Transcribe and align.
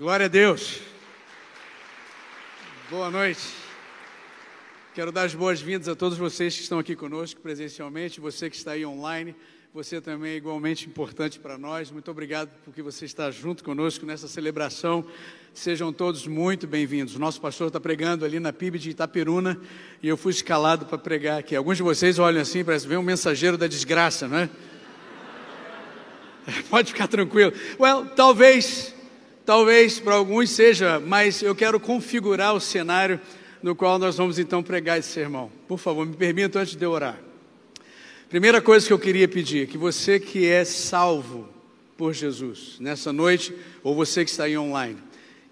Glória 0.00 0.24
a 0.24 0.28
Deus. 0.30 0.80
Boa 2.88 3.10
noite. 3.10 3.42
Quero 4.94 5.12
dar 5.12 5.24
as 5.24 5.34
boas-vindas 5.34 5.88
a 5.88 5.94
todos 5.94 6.16
vocês 6.16 6.56
que 6.56 6.62
estão 6.62 6.78
aqui 6.78 6.96
conosco 6.96 7.38
presencialmente, 7.38 8.18
você 8.18 8.48
que 8.48 8.56
está 8.56 8.70
aí 8.70 8.86
online, 8.86 9.36
você 9.74 10.00
também 10.00 10.32
é 10.32 10.36
igualmente 10.36 10.88
importante 10.88 11.38
para 11.38 11.58
nós. 11.58 11.90
Muito 11.90 12.10
obrigado 12.10 12.48
porque 12.64 12.80
você 12.80 13.04
está 13.04 13.30
junto 13.30 13.62
conosco 13.62 14.06
nessa 14.06 14.26
celebração. 14.26 15.04
Sejam 15.52 15.92
todos 15.92 16.26
muito 16.26 16.66
bem-vindos. 16.66 17.14
Nosso 17.16 17.38
pastor 17.38 17.66
está 17.66 17.78
pregando 17.78 18.24
ali 18.24 18.40
na 18.40 18.54
PIB 18.54 18.78
de 18.78 18.88
Itaperuna 18.88 19.60
e 20.02 20.08
eu 20.08 20.16
fui 20.16 20.32
escalado 20.32 20.86
para 20.86 20.96
pregar 20.96 21.40
aqui. 21.40 21.54
Alguns 21.54 21.76
de 21.76 21.82
vocês 21.82 22.18
olham 22.18 22.40
assim, 22.40 22.64
parece 22.64 22.88
ver 22.88 22.96
um 22.96 23.02
mensageiro 23.02 23.58
da 23.58 23.66
desgraça, 23.66 24.26
não 24.26 24.38
é? 24.38 24.48
Pode 26.70 26.90
ficar 26.90 27.06
tranquilo. 27.06 27.52
Well, 27.78 28.06
talvez, 28.16 28.94
talvez 29.50 29.98
para 29.98 30.14
alguns 30.14 30.48
seja, 30.50 31.00
mas 31.00 31.42
eu 31.42 31.56
quero 31.56 31.80
configurar 31.80 32.54
o 32.54 32.60
cenário 32.60 33.20
no 33.60 33.74
qual 33.74 33.98
nós 33.98 34.16
vamos 34.16 34.38
então 34.38 34.62
pregar 34.62 35.00
esse 35.00 35.08
sermão. 35.08 35.50
Por 35.66 35.76
favor, 35.76 36.06
me 36.06 36.14
permita 36.14 36.60
antes 36.60 36.76
de 36.76 36.84
eu 36.84 36.92
orar. 36.92 37.18
Primeira 38.28 38.62
coisa 38.62 38.86
que 38.86 38.92
eu 38.92 38.98
queria 38.98 39.26
pedir, 39.26 39.66
que 39.66 39.76
você 39.76 40.20
que 40.20 40.46
é 40.46 40.64
salvo 40.64 41.48
por 41.96 42.14
Jesus 42.14 42.76
nessa 42.78 43.12
noite, 43.12 43.52
ou 43.82 43.92
você 43.92 44.24
que 44.24 44.30
está 44.30 44.44
aí 44.44 44.56
online, 44.56 44.98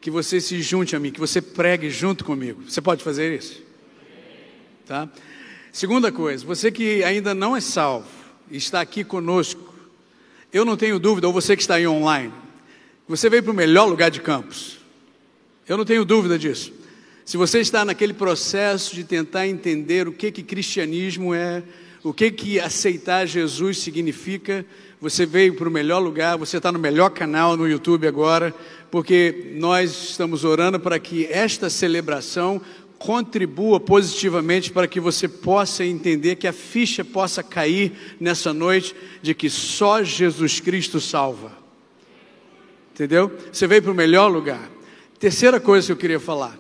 que 0.01 0.13
você 0.13 0.41
se 0.41 0.63
junte 0.63 0.95
a 0.95 1.01
mim, 1.01 1.11
que 1.11 1.19
você 1.19 1.43
pregue 1.43 1.91
junto 1.91 2.25
comigo. 2.25 2.63
Você 2.69 2.81
pode 2.81 3.03
fazer 3.03 3.37
isso? 3.37 3.61
Tá? 4.87 5.09
Segunda 5.73 6.13
coisa, 6.13 6.47
você 6.47 6.71
que 6.71 7.03
ainda 7.03 7.35
não 7.35 7.57
é 7.57 7.61
salvo 7.61 8.07
está 8.49 8.81
aqui 8.81 9.03
conosco, 9.03 9.75
eu 10.53 10.65
não 10.65 10.77
tenho 10.77 11.01
dúvida, 11.01 11.27
ou 11.27 11.33
você 11.33 11.57
que 11.57 11.63
está 11.63 11.75
aí 11.75 11.87
online, 11.89 12.33
você 13.09 13.31
veio 13.31 13.43
para 13.43 13.53
o 13.53 13.57
melhor 13.57 13.87
lugar 13.87 14.11
de 14.11 14.21
campos. 14.21 14.79
Eu 15.67 15.79
não 15.79 15.85
tenho 15.85 16.05
dúvida 16.05 16.39
disso. 16.39 16.73
Se 17.25 17.37
você 17.37 17.61
está 17.61 17.85
naquele 17.85 18.13
processo 18.13 18.95
de 18.95 19.03
tentar 19.03 19.47
entender 19.47 20.07
o 20.07 20.13
que 20.13 20.31
que 20.31 20.43
cristianismo 20.43 21.35
é, 21.35 21.63
o 22.03 22.13
que 22.13 22.31
que 22.31 22.61
aceitar 22.61 23.27
Jesus 23.27 23.79
significa, 23.79 24.65
você 25.01 25.27
veio 25.27 25.55
para 25.55 25.69
o 25.69 25.71
melhor 25.71 26.01
lugar, 26.01 26.37
você 26.37 26.59
está 26.59 26.71
no 26.71 26.79
melhor 26.79 27.11
canal 27.11 27.57
no 27.57 27.69
YouTube 27.69 28.07
agora, 28.07 28.55
porque 28.91 29.53
nós 29.57 30.11
estamos 30.11 30.45
orando 30.45 30.79
para 30.79 30.99
que 30.99 31.27
esta 31.27 31.69
celebração 31.69 32.61
contribua 32.99 33.79
positivamente 33.79 34.73
para 34.73 34.89
que 34.89 34.99
você 34.99 35.29
possa 35.29 35.85
entender 35.85 36.37
que 36.37 36.47
a 36.47 36.53
ficha 36.53 37.05
possa 37.05 37.43
cair 37.43 37.93
nessa 38.19 38.53
noite 38.53 38.95
de 39.23 39.35
que 39.35 39.49
só 39.49 40.03
Jesus 40.03 40.61
Cristo 40.61 41.01
salva. 41.01 41.58
Entendeu? 42.99 43.31
Você 43.53 43.65
veio 43.69 43.81
para 43.81 43.93
o 43.93 43.95
melhor 43.95 44.27
lugar. 44.27 44.69
Terceira 45.21 45.61
coisa 45.61 45.87
que 45.87 45.93
eu 45.93 45.97
queria 45.97 46.19
falar 46.19 46.59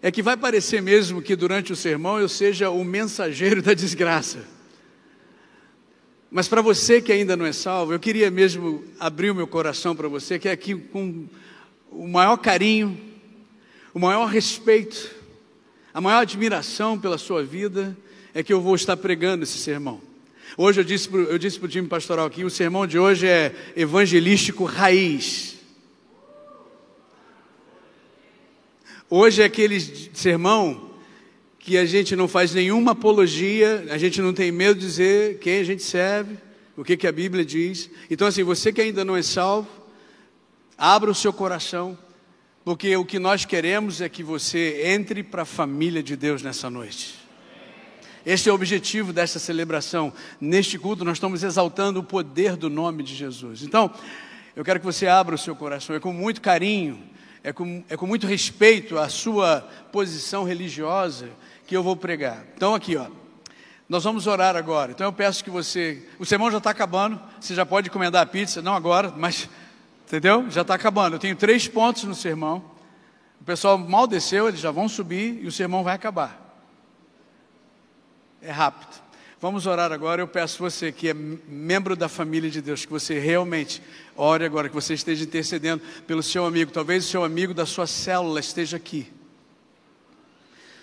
é 0.00 0.08
que 0.08 0.22
vai 0.22 0.36
parecer 0.36 0.80
mesmo 0.80 1.20
que 1.20 1.34
durante 1.34 1.72
o 1.72 1.76
sermão 1.76 2.20
eu 2.20 2.28
seja 2.28 2.70
o 2.70 2.84
mensageiro 2.84 3.60
da 3.60 3.74
desgraça. 3.74 4.38
Mas 6.30 6.46
para 6.46 6.62
você 6.62 7.02
que 7.02 7.10
ainda 7.10 7.36
não 7.36 7.44
é 7.44 7.52
salvo, 7.52 7.92
eu 7.92 7.98
queria 7.98 8.30
mesmo 8.30 8.84
abrir 9.00 9.32
o 9.32 9.34
meu 9.34 9.48
coração 9.48 9.96
para 9.96 10.06
você, 10.06 10.38
que 10.38 10.48
é 10.48 10.52
aqui 10.52 10.76
com 10.76 11.26
o 11.90 12.06
maior 12.06 12.36
carinho, 12.36 12.96
o 13.92 13.98
maior 13.98 14.26
respeito, 14.26 15.10
a 15.92 16.00
maior 16.00 16.20
admiração 16.20 16.96
pela 16.96 17.18
sua 17.18 17.42
vida, 17.42 17.96
é 18.32 18.44
que 18.44 18.52
eu 18.52 18.60
vou 18.60 18.76
estar 18.76 18.96
pregando 18.96 19.42
esse 19.42 19.58
sermão. 19.58 20.11
Hoje 20.56 20.80
eu 20.80 20.84
disse, 20.84 21.08
para 21.08 21.66
o 21.66 21.68
time 21.68 21.88
pastoral 21.88 22.26
aqui, 22.26 22.44
o 22.44 22.50
sermão 22.50 22.86
de 22.86 22.98
hoje 22.98 23.26
é 23.26 23.54
evangelístico 23.74 24.64
raiz. 24.64 25.56
Hoje 29.08 29.42
é 29.42 29.44
aquele 29.46 29.80
sermão 29.80 30.90
que 31.58 31.78
a 31.78 31.86
gente 31.86 32.14
não 32.16 32.28
faz 32.28 32.52
nenhuma 32.52 32.92
apologia, 32.92 33.86
a 33.90 33.96
gente 33.96 34.20
não 34.20 34.34
tem 34.34 34.52
medo 34.52 34.80
de 34.80 34.86
dizer 34.86 35.38
quem 35.38 35.58
a 35.58 35.64
gente 35.64 35.82
serve, 35.82 36.36
o 36.76 36.84
que, 36.84 36.96
que 36.96 37.06
a 37.06 37.12
Bíblia 37.12 37.44
diz. 37.44 37.88
Então, 38.10 38.26
assim, 38.26 38.42
você 38.42 38.72
que 38.72 38.80
ainda 38.80 39.04
não 39.04 39.16
é 39.16 39.22
salvo, 39.22 39.68
abra 40.76 41.10
o 41.10 41.14
seu 41.14 41.32
coração, 41.32 41.96
porque 42.64 42.94
o 42.96 43.04
que 43.04 43.18
nós 43.18 43.44
queremos 43.44 44.00
é 44.00 44.08
que 44.08 44.22
você 44.22 44.82
entre 44.86 45.22
para 45.22 45.42
a 45.42 45.46
família 45.46 46.02
de 46.02 46.16
Deus 46.16 46.42
nessa 46.42 46.68
noite. 46.68 47.21
Este 48.24 48.48
é 48.48 48.52
o 48.52 48.54
objetivo 48.54 49.12
desta 49.12 49.38
celebração. 49.38 50.12
Neste 50.40 50.78
culto, 50.78 51.04
nós 51.04 51.16
estamos 51.16 51.42
exaltando 51.42 52.00
o 52.00 52.04
poder 52.04 52.56
do 52.56 52.70
nome 52.70 53.02
de 53.02 53.14
Jesus. 53.14 53.62
Então, 53.62 53.90
eu 54.54 54.64
quero 54.64 54.80
que 54.80 54.86
você 54.86 55.06
abra 55.06 55.34
o 55.34 55.38
seu 55.38 55.56
coração, 55.56 55.96
é 55.96 56.00
com 56.00 56.12
muito 56.12 56.40
carinho, 56.40 57.02
é 57.42 57.52
com, 57.52 57.82
é 57.88 57.96
com 57.96 58.06
muito 58.06 58.26
respeito 58.26 58.98
à 58.98 59.08
sua 59.08 59.68
posição 59.90 60.44
religiosa 60.44 61.28
que 61.66 61.76
eu 61.76 61.82
vou 61.82 61.96
pregar. 61.96 62.44
Então, 62.54 62.74
aqui, 62.74 62.96
ó, 62.96 63.06
nós 63.88 64.04
vamos 64.04 64.26
orar 64.26 64.56
agora. 64.56 64.92
Então, 64.92 65.06
eu 65.06 65.12
peço 65.12 65.42
que 65.42 65.50
você. 65.50 66.06
O 66.18 66.24
sermão 66.24 66.50
já 66.50 66.58
está 66.58 66.70
acabando, 66.70 67.20
você 67.40 67.54
já 67.54 67.66
pode 67.66 67.88
encomendar 67.88 68.22
a 68.22 68.26
pizza, 68.26 68.62
não 68.62 68.74
agora, 68.74 69.12
mas 69.16 69.48
Entendeu? 70.12 70.50
Já 70.50 70.60
está 70.60 70.74
acabando. 70.74 71.14
Eu 71.14 71.18
tenho 71.18 71.34
três 71.34 71.66
pontos 71.66 72.04
no 72.04 72.14
sermão. 72.14 72.62
O 73.40 73.44
pessoal 73.44 73.78
mal 73.78 74.06
desceu, 74.06 74.46
eles 74.46 74.60
já 74.60 74.70
vão 74.70 74.86
subir 74.86 75.42
e 75.42 75.46
o 75.46 75.52
sermão 75.52 75.82
vai 75.82 75.94
acabar. 75.94 76.41
É 78.44 78.50
rápido. 78.50 79.00
Vamos 79.40 79.66
orar 79.66 79.92
agora. 79.92 80.20
Eu 80.20 80.26
peço 80.26 80.58
você 80.58 80.90
que 80.90 81.08
é 81.08 81.14
membro 81.14 81.94
da 81.94 82.08
família 82.08 82.50
de 82.50 82.60
Deus, 82.60 82.84
que 82.84 82.90
você 82.90 83.20
realmente 83.20 83.80
ore 84.16 84.44
agora, 84.44 84.68
que 84.68 84.74
você 84.74 84.94
esteja 84.94 85.22
intercedendo 85.22 85.80
pelo 86.08 86.24
seu 86.24 86.44
amigo. 86.44 86.72
Talvez 86.72 87.04
o 87.04 87.08
seu 87.08 87.22
amigo 87.22 87.54
da 87.54 87.64
sua 87.64 87.86
célula 87.86 88.40
esteja 88.40 88.76
aqui. 88.76 89.06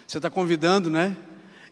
Você 0.08 0.20
está 0.20 0.30
convidando, 0.30 0.90
né? 0.90 1.18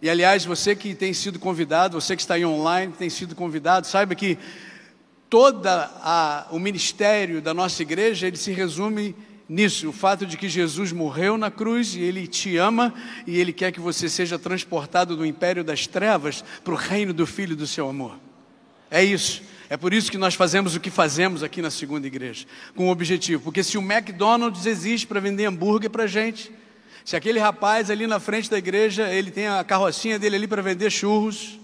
E 0.01 0.09
aliás, 0.09 0.43
você 0.43 0.75
que 0.75 0.93
tem 0.93 1.13
sido 1.13 1.39
convidado, 1.39 1.99
você 1.99 2.17
que 2.17 2.21
está 2.21 2.33
aí 2.33 2.45
online, 2.45 2.91
tem 2.91 3.09
sido 3.09 3.33
convidado, 3.33 3.87
saiba 3.87 4.13
que 4.13 4.37
toda 5.29 5.89
a, 6.03 6.47
o 6.51 6.59
ministério 6.59 7.41
da 7.41 7.53
nossa 7.53 7.81
igreja 7.81 8.27
ele 8.27 8.37
se 8.37 8.51
resume 8.51 9.15
nisso, 9.47 9.89
o 9.89 9.93
fato 9.93 10.25
de 10.25 10.37
que 10.37 10.49
Jesus 10.49 10.91
morreu 10.91 11.37
na 11.37 11.49
cruz 11.49 11.95
e 11.95 12.01
ele 12.01 12.27
te 12.27 12.57
ama 12.57 12.93
e 13.25 13.39
ele 13.39 13.53
quer 13.53 13.71
que 13.71 13.79
você 13.79 14.09
seja 14.09 14.37
transportado 14.37 15.15
do 15.15 15.25
império 15.25 15.63
das 15.63 15.87
trevas 15.87 16.43
para 16.63 16.73
o 16.73 16.77
reino 16.77 17.13
do 17.13 17.25
filho 17.25 17.55
do 17.55 17.65
seu 17.65 17.89
amor. 17.89 18.17
É 18.91 19.03
isso. 19.03 19.41
É 19.69 19.75
por 19.75 19.93
isso 19.93 20.09
que 20.09 20.17
nós 20.17 20.33
fazemos 20.33 20.75
o 20.75 20.79
que 20.79 20.89
fazemos 20.89 21.43
aqui 21.43 21.61
na 21.61 21.69
segunda 21.69 22.07
igreja, 22.07 22.45
com 22.75 22.87
o 22.87 22.91
objetivo. 22.91 23.43
Porque 23.43 23.63
se 23.63 23.77
o 23.77 23.81
McDonald's 23.81 24.65
existe 24.65 25.05
para 25.05 25.19
vender 25.19 25.45
hambúrguer 25.45 25.89
para 25.89 26.07
gente, 26.07 26.51
se 27.03 27.15
aquele 27.15 27.39
rapaz 27.39 27.89
ali 27.89 28.07
na 28.07 28.19
frente 28.19 28.49
da 28.49 28.57
igreja 28.57 29.09
ele 29.09 29.29
tem 29.29 29.47
a 29.47 29.63
carrocinha 29.63 30.17
dele 30.17 30.37
ali 30.37 30.47
para 30.47 30.61
vender 30.61 30.89
churros, 30.89 31.59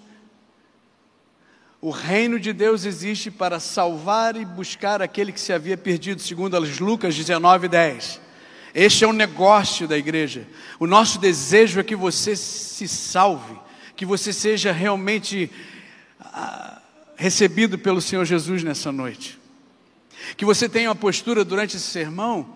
o 1.83 1.89
reino 1.89 2.39
de 2.39 2.53
Deus 2.53 2.85
existe 2.85 3.29
para 3.29 3.59
salvar 3.59 4.37
e 4.37 4.45
buscar 4.45 5.01
aquele 5.01 5.33
que 5.33 5.41
se 5.41 5.51
havia 5.51 5.75
perdido, 5.75 6.21
segundo 6.21 6.55
as 6.55 6.79
Lucas 6.79 7.13
19, 7.13 7.67
10. 7.67 8.21
Este 8.73 9.03
é 9.03 9.07
o 9.07 9.11
negócio 9.11 9.85
da 9.85 9.97
igreja. 9.97 10.47
O 10.79 10.87
nosso 10.87 11.19
desejo 11.19 11.81
é 11.81 11.83
que 11.83 11.93
você 11.93 12.37
se 12.37 12.87
salve, 12.87 13.59
que 13.97 14.05
você 14.05 14.31
seja 14.31 14.71
realmente 14.71 15.51
ah, 16.21 16.81
recebido 17.17 17.77
pelo 17.77 17.99
Senhor 17.99 18.23
Jesus 18.23 18.63
nessa 18.63 18.89
noite. 18.89 19.37
Que 20.37 20.45
você 20.45 20.69
tenha 20.69 20.87
uma 20.87 20.95
postura 20.95 21.43
durante 21.43 21.75
esse 21.75 21.87
sermão 21.87 22.47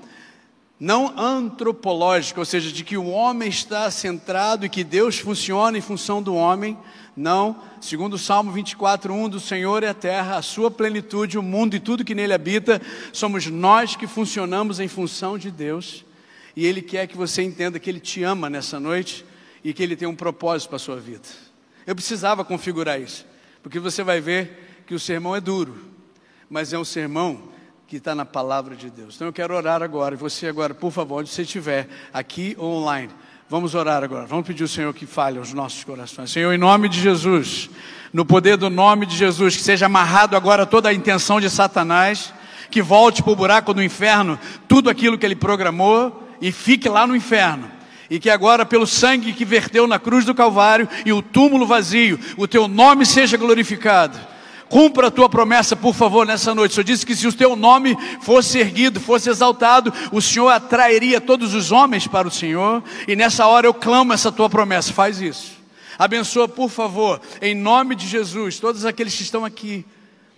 não 0.80 1.20
antropológica, 1.20 2.40
ou 2.40 2.46
seja, 2.46 2.72
de 2.72 2.84
que 2.84 2.96
o 2.96 3.08
homem 3.08 3.50
está 3.50 3.90
centrado 3.92 4.66
e 4.66 4.70
que 4.70 4.84
Deus 4.84 5.18
funciona 5.18 5.78
em 5.78 5.82
função 5.82 6.22
do 6.22 6.36
homem, 6.36 6.78
não, 7.18 7.60
segundo 7.82 8.14
o 8.14 8.18
Salmo 8.20 8.52
24, 8.52 9.12
1, 9.12 9.30
do 9.30 9.40
Senhor 9.40 9.82
é 9.82 9.88
a 9.88 9.94
terra, 9.94 10.38
a 10.38 10.42
sua 10.44 10.70
plenitude, 10.70 11.36
o 11.36 11.42
mundo 11.42 11.76
e 11.76 11.80
tudo 11.80 12.06
que 12.06 12.14
nele 12.14 12.32
habita, 12.32 12.80
somos 13.12 13.48
nós 13.48 13.96
que 13.96 14.06
funcionamos 14.06 14.80
em 14.80 14.88
função 14.88 15.36
de 15.36 15.50
Deus, 15.50 16.06
e 16.56 16.64
Ele 16.64 16.80
quer 16.80 17.08
que 17.08 17.18
você 17.18 17.42
entenda 17.42 17.80
que 17.80 17.90
Ele 17.90 18.00
te 18.00 18.22
ama 18.22 18.52
nessa 18.52 18.80
noite 18.80 19.26
e 19.64 19.74
que 19.74 19.82
Ele 19.82 19.96
tem 19.96 20.08
um 20.08 20.16
propósito 20.16 20.70
para 20.70 20.76
a 20.76 20.80
sua 20.80 20.98
vida. 20.98 21.28
Eu 21.88 21.96
precisava 21.96 22.46
configurar 22.46 23.02
isso, 23.02 23.26
porque 23.64 23.80
você 23.80 24.04
vai 24.04 24.22
ver 24.22 24.84
que 24.86 24.94
o 24.94 25.00
sermão 25.00 25.36
é 25.36 25.42
duro, 25.42 25.76
mas 26.48 26.72
é 26.72 26.78
um 26.78 26.86
sermão 26.86 27.50
que 27.88 27.96
está 27.96 28.14
na 28.14 28.26
palavra 28.26 28.76
de 28.76 28.92
Deus. 28.92 29.16
Então 29.16 29.28
eu 29.28 29.34
quero 29.34 29.56
orar 29.56 29.82
agora, 29.82 30.14
e 30.14 30.18
você 30.18 30.46
agora, 30.46 30.76
por 30.76 30.92
favor, 30.92 31.22
onde 31.22 31.32
você 31.32 31.42
estiver, 31.42 31.88
aqui 32.14 32.56
ou 32.60 32.76
online, 32.76 33.12
Vamos 33.50 33.76
orar 33.76 34.04
agora. 34.04 34.26
Vamos 34.26 34.46
pedir 34.46 34.64
ao 34.64 34.68
Senhor 34.68 34.94
que 34.94 35.06
fale 35.06 35.38
aos 35.38 35.54
nossos 35.54 35.82
corações. 35.82 36.30
Senhor, 36.30 36.52
em 36.52 36.58
nome 36.58 36.90
de 36.90 37.00
Jesus, 37.00 37.70
no 38.12 38.26
poder 38.26 38.58
do 38.58 38.70
nome 38.70 39.06
de 39.06 39.16
Jesus, 39.16 39.56
que 39.56 39.64
seja 39.64 39.86
amarrado 39.86 40.36
agora 40.36 40.66
toda 40.66 40.90
a 40.90 40.94
intenção 40.94 41.40
de 41.40 41.50
Satanás, 41.50 42.34
que 42.70 42.82
volte 42.82 43.24
para 43.24 43.32
o 43.32 43.36
buraco 43.38 43.74
do 43.74 43.82
inferno 43.82 44.38
tudo 44.68 44.90
aquilo 44.90 45.18
que 45.18 45.26
ele 45.26 45.34
programou 45.34 46.28
e 46.42 46.52
fique 46.52 46.90
lá 46.90 47.08
no 47.08 47.16
inferno. 47.16 47.72
E 48.10 48.20
que 48.20 48.30
agora, 48.30 48.66
pelo 48.66 48.86
sangue 48.86 49.32
que 49.32 49.46
verteu 49.46 49.88
na 49.88 49.98
cruz 49.98 50.26
do 50.26 50.36
Calvário 50.36 50.90
e 51.06 51.14
o 51.14 51.22
túmulo 51.22 51.66
vazio, 51.66 52.20
o 52.36 52.50
teu 52.50 52.68
nome 52.68 53.06
seja 53.06 53.38
glorificado 53.38 54.20
Cumpra 54.70 55.08
a 55.08 55.12
tua 55.12 55.30
promessa, 55.30 55.76
por 55.76 55.94
favor, 55.94 56.26
nessa 56.26 56.54
noite. 56.54 56.72
O 56.72 56.76
Senhor 56.76 56.84
disse 56.84 57.06
que 57.06 57.16
se 57.16 57.28
o 57.28 57.34
teu 57.34 57.56
nome 57.56 57.98
fosse 58.22 58.60
erguido, 58.60 59.00
fosse 59.00 59.30
exaltado, 59.30 59.94
o 60.12 60.22
Senhor 60.22 60.50
atrairia 60.50 61.22
todos 61.22 61.54
os 61.54 61.72
homens 61.72 62.08
para 62.08 62.28
o 62.28 62.32
Senhor. 62.32 62.84
E 63.08 63.16
nessa 63.16 63.48
hora 63.48 63.68
eu 63.68 63.74
clamo 63.74 64.14
essa 64.14 64.32
tua 64.32 64.50
promessa. 64.50 64.94
Faz 64.94 65.22
isso. 65.22 65.58
Abençoa, 65.98 66.48
por 66.48 66.70
favor, 66.70 67.20
em 67.42 67.56
nome 67.56 67.96
de 67.96 68.08
Jesus, 68.08 68.60
todos 68.60 68.86
aqueles 68.86 69.16
que 69.16 69.24
estão 69.24 69.44
aqui 69.44 69.84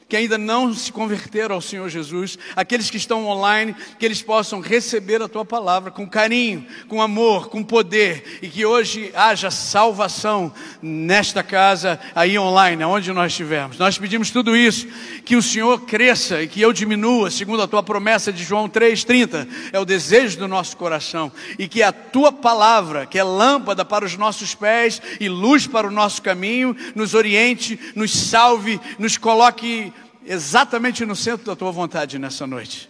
que 0.10 0.18
ainda 0.18 0.40
não 0.40 0.74
se 0.74 0.92
converteram 0.92 1.54
ao 1.54 1.62
Senhor 1.62 1.88
Jesus, 1.88 2.40
aqueles 2.56 2.90
que 2.90 2.98
estão 2.98 3.28
online, 3.28 3.76
que 4.00 4.04
eles 4.04 4.24
possam 4.24 4.60
receber 4.60 5.22
a 5.22 5.28
tua 5.28 5.46
palavra 5.46 5.92
com 5.92 6.10
carinho, 6.10 6.66
com 6.88 7.00
amor, 7.00 7.50
com 7.50 7.64
poder, 7.64 8.40
e 8.42 8.48
que 8.48 8.66
hoje 8.66 9.12
haja 9.14 9.52
salvação 9.52 10.52
nesta 10.82 11.44
casa, 11.44 12.00
aí 12.16 12.40
online, 12.40 12.84
onde 12.84 13.14
nós 13.14 13.32
estivermos. 13.34 13.78
Nós 13.78 14.00
pedimos 14.00 14.32
tudo 14.32 14.58
isso, 14.58 14.88
que 15.24 15.36
o 15.36 15.44
Senhor 15.44 15.82
cresça 15.82 16.42
e 16.42 16.48
que 16.48 16.60
eu 16.60 16.74
diminua, 16.74 17.30
segundo 17.30 17.62
a 17.62 17.68
tua 17.68 17.84
promessa 17.84 18.34
de 18.34 18.44
João 18.44 18.68
3,30, 18.68 19.48
é 19.72 19.80
o 19.80 19.86
desejo 19.86 20.40
do 20.40 20.48
nosso 20.48 20.76
coração, 20.76 21.32
e 21.60 21.68
que 21.68 21.84
a 21.84 21.92
tua 21.92 22.32
palavra, 22.32 23.06
que 23.06 23.20
é 23.20 23.24
lâmpada 23.24 23.86
para 23.86 24.04
os 24.04 24.18
nossos 24.18 24.56
pés 24.56 25.00
e 25.20 25.30
luz 25.30 25.68
para 25.68 25.88
o 25.88 25.92
nosso 25.92 26.20
caminho, 26.24 26.76
nos 26.96 27.14
oriente, 27.14 27.80
nos 27.94 28.12
salve, 28.12 28.82
nos 28.98 29.16
coloque 29.16 29.94
exatamente 30.30 31.04
no 31.08 31.16
centro 31.16 31.44
da 31.44 31.56
tua 31.56 31.72
vontade 31.72 32.20
nessa 32.20 32.46
noite. 32.46 32.88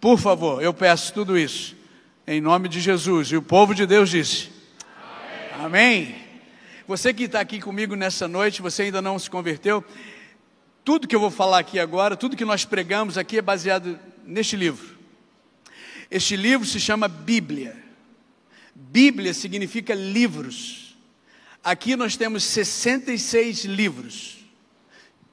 Por 0.00 0.18
favor, 0.18 0.60
eu 0.60 0.74
peço 0.74 1.14
tudo 1.14 1.38
isso, 1.38 1.76
em 2.26 2.40
nome 2.40 2.68
de 2.68 2.80
Jesus. 2.80 3.28
E 3.28 3.36
o 3.36 3.42
povo 3.42 3.72
de 3.72 3.86
Deus 3.86 4.10
disse: 4.10 4.50
Amém. 5.54 5.66
Amém. 5.66 6.14
Você 6.88 7.14
que 7.14 7.24
está 7.24 7.38
aqui 7.38 7.60
comigo 7.60 7.94
nessa 7.94 8.26
noite, 8.26 8.60
você 8.60 8.82
ainda 8.82 9.00
não 9.00 9.16
se 9.20 9.30
converteu, 9.30 9.84
tudo 10.84 11.06
que 11.06 11.14
eu 11.14 11.20
vou 11.20 11.30
falar 11.30 11.60
aqui 11.60 11.78
agora, 11.78 12.16
tudo 12.16 12.36
que 12.36 12.44
nós 12.44 12.64
pregamos 12.64 13.16
aqui 13.16 13.38
é 13.38 13.42
baseado 13.42 13.96
neste 14.26 14.56
livro. 14.56 14.98
Este 16.10 16.34
livro 16.34 16.66
se 16.66 16.80
chama 16.80 17.06
Bíblia. 17.06 17.76
Bíblia 18.74 19.32
significa 19.32 19.94
livros. 19.94 20.96
Aqui 21.62 21.94
nós 21.94 22.16
temos 22.16 22.42
66 22.42 23.64
livros. 23.66 24.39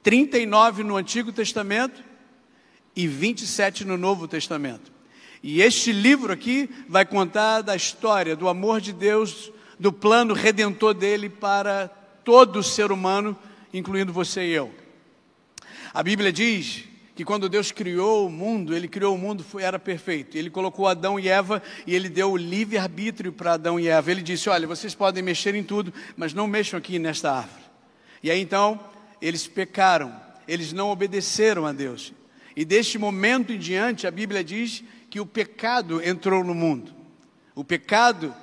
39 0.08 0.84
no 0.84 0.96
Antigo 0.96 1.30
Testamento 1.30 2.02
e 2.96 3.06
27 3.06 3.84
no 3.84 3.98
Novo 3.98 4.26
Testamento. 4.26 4.90
E 5.42 5.60
este 5.60 5.92
livro 5.92 6.32
aqui 6.32 6.70
vai 6.88 7.04
contar 7.04 7.60
da 7.60 7.76
história 7.76 8.34
do 8.34 8.48
amor 8.48 8.80
de 8.80 8.94
Deus, 8.94 9.52
do 9.78 9.92
plano 9.92 10.32
redentor 10.32 10.94
dele 10.94 11.28
para 11.28 11.88
todo 12.24 12.62
ser 12.62 12.90
humano, 12.90 13.36
incluindo 13.70 14.10
você 14.10 14.46
e 14.46 14.52
eu. 14.52 14.72
A 15.92 16.02
Bíblia 16.02 16.32
diz 16.32 16.84
que 17.14 17.22
quando 17.22 17.46
Deus 17.46 17.70
criou 17.70 18.28
o 18.28 18.30
mundo, 18.30 18.74
ele 18.74 18.88
criou 18.88 19.14
o 19.14 19.18
mundo, 19.18 19.44
era 19.58 19.78
perfeito. 19.78 20.38
Ele 20.38 20.48
colocou 20.48 20.88
Adão 20.88 21.20
e 21.20 21.28
Eva 21.28 21.62
e 21.86 21.94
ele 21.94 22.08
deu 22.08 22.32
o 22.32 22.36
livre 22.38 22.78
arbítrio 22.78 23.30
para 23.30 23.52
Adão 23.52 23.78
e 23.78 23.88
Eva. 23.88 24.10
Ele 24.10 24.22
disse: 24.22 24.48
"Olha, 24.48 24.66
vocês 24.66 24.94
podem 24.94 25.22
mexer 25.22 25.54
em 25.54 25.62
tudo, 25.62 25.92
mas 26.16 26.32
não 26.32 26.46
mexam 26.46 26.78
aqui 26.78 26.98
nesta 26.98 27.30
árvore". 27.30 27.68
E 28.22 28.30
aí 28.30 28.40
então, 28.40 28.80
eles 29.20 29.46
pecaram, 29.46 30.14
eles 30.46 30.72
não 30.72 30.90
obedeceram 30.90 31.66
a 31.66 31.72
Deus. 31.72 32.12
E 32.56 32.64
deste 32.64 32.98
momento 32.98 33.52
em 33.52 33.58
diante, 33.58 34.06
a 34.06 34.10
Bíblia 34.10 34.42
diz 34.42 34.82
que 35.08 35.20
o 35.20 35.26
pecado 35.26 36.02
entrou 36.02 36.42
no 36.42 36.54
mundo. 36.54 36.92
O 37.54 37.62
pecado, 37.62 38.34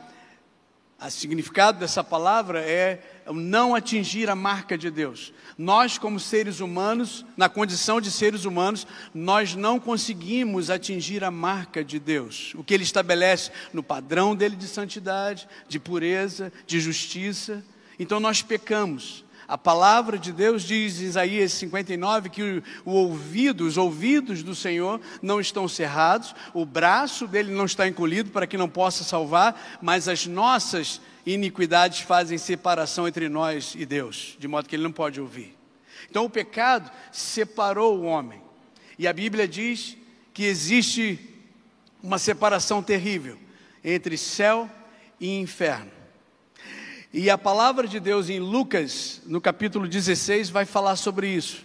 o 0.98 1.10
significado 1.10 1.80
dessa 1.80 2.04
palavra 2.04 2.62
é 2.62 3.01
não 3.33 3.75
atingir 3.75 4.30
a 4.30 4.36
marca 4.36 4.77
de 4.77 4.89
Deus. 4.89 5.33
Nós, 5.57 5.98
como 5.98 6.19
seres 6.19 6.60
humanos, 6.60 7.25
na 7.36 7.50
condição 7.50 8.00
de 8.00 8.12
seres 8.12 8.45
humanos, 8.45 8.88
nós 9.13 9.56
não 9.56 9.80
conseguimos 9.80 10.69
atingir 10.69 11.24
a 11.24 11.31
marca 11.31 11.83
de 11.83 12.00
Deus, 12.00 12.54
o 12.56 12.63
que 12.63 12.74
Ele 12.74 12.83
estabelece 12.83 13.51
no 13.74 13.83
padrão 13.83 14.36
dele 14.36 14.56
de 14.56 14.68
santidade, 14.68 15.48
de 15.68 15.80
pureza, 15.80 16.54
de 16.66 16.80
justiça. 16.80 17.63
Então 18.00 18.19
nós 18.19 18.42
pecamos. 18.42 19.25
A 19.47 19.57
palavra 19.57 20.18
de 20.18 20.31
Deus 20.31 20.63
diz 20.63 21.00
em 21.00 21.06
Isaías 21.06 21.53
59 21.53 22.30
que 22.30 22.42
o, 22.44 22.63
o, 22.83 22.92
ouvido, 22.92 23.65
os 23.65 23.77
ouvidos 23.77 24.42
do 24.42 24.56
Senhor 24.56 25.00
não 25.21 25.39
estão 25.39 25.68
cerrados, 25.68 26.33
o 26.53 26.65
braço 26.65 27.27
dele 27.27 27.53
não 27.53 27.65
está 27.65 27.88
encolhido 27.88 28.31
para 28.31 28.47
que 28.47 28.57
não 28.57 28.68
possa 28.68 29.03
salvar, 29.03 29.80
mas 29.81 30.07
as 30.07 30.25
nossas 30.25 31.00
iniquidades 31.25 32.00
fazem 32.00 32.38
separação 32.38 33.07
entre 33.07 33.30
nós 33.30 33.75
e 33.75 33.86
Deus, 33.86 34.36
de 34.39 34.47
modo 34.47 34.68
que 34.68 34.75
ele 34.75 34.83
não 34.83 34.92
pode 34.92 35.21
ouvir. 35.21 35.56
Então 36.09 36.25
o 36.25 36.30
pecado 36.30 36.92
separou 37.12 38.00
o 38.00 38.03
homem. 38.03 38.42
E 38.97 39.07
a 39.07 39.13
Bíblia 39.13 39.47
diz 39.47 39.97
que 40.33 40.44
existe 40.44 41.19
uma 42.01 42.18
separação 42.18 42.81
terrível 42.81 43.38
entre 43.83 44.18
céu 44.18 44.69
e 45.19 45.39
inferno. 45.39 45.94
E 47.17 47.29
a 47.29 47.38
palavra 47.38 47.88
de 47.88 47.97
Deus 47.97 48.29
em 48.29 48.39
Lucas, 48.39 49.21
no 49.25 49.39
capítulo 49.39 49.88
16, 49.88 50.50
vai 50.50 50.65
falar 50.65 50.97
sobre 50.97 51.29
isso. 51.29 51.63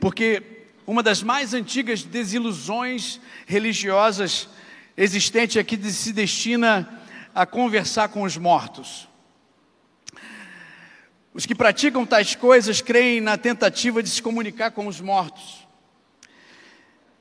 Porque 0.00 0.42
uma 0.84 1.04
das 1.04 1.22
mais 1.22 1.54
antigas 1.54 2.02
desilusões 2.02 3.20
religiosas 3.46 4.48
existente 4.96 5.56
aqui 5.56 5.76
se 5.92 6.12
destina 6.12 7.00
a 7.32 7.46
conversar 7.46 8.08
com 8.08 8.22
os 8.22 8.36
mortos. 8.36 9.06
Os 11.32 11.46
que 11.46 11.54
praticam 11.54 12.04
tais 12.04 12.34
coisas 12.34 12.80
creem 12.80 13.20
na 13.20 13.38
tentativa 13.38 14.02
de 14.02 14.08
se 14.08 14.20
comunicar 14.20 14.72
com 14.72 14.88
os 14.88 15.00
mortos. 15.00 15.67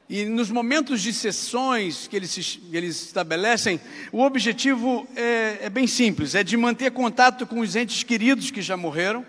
E 0.10 0.24
nos 0.24 0.50
momentos 0.50 1.02
de 1.02 1.12
sessões 1.12 2.08
que 2.08 2.16
eles, 2.16 2.60
eles 2.72 3.04
estabelecem, 3.04 3.80
o 4.10 4.22
objetivo 4.22 5.06
é, 5.16 5.60
é 5.64 5.70
bem 5.70 5.86
simples: 5.86 6.34
é 6.34 6.44
de 6.44 6.56
manter 6.56 6.92
contato 6.92 7.46
com 7.46 7.60
os 7.60 7.76
entes 7.76 8.04
queridos 8.04 8.50
que 8.50 8.62
já 8.62 8.78
morreram, 8.78 9.26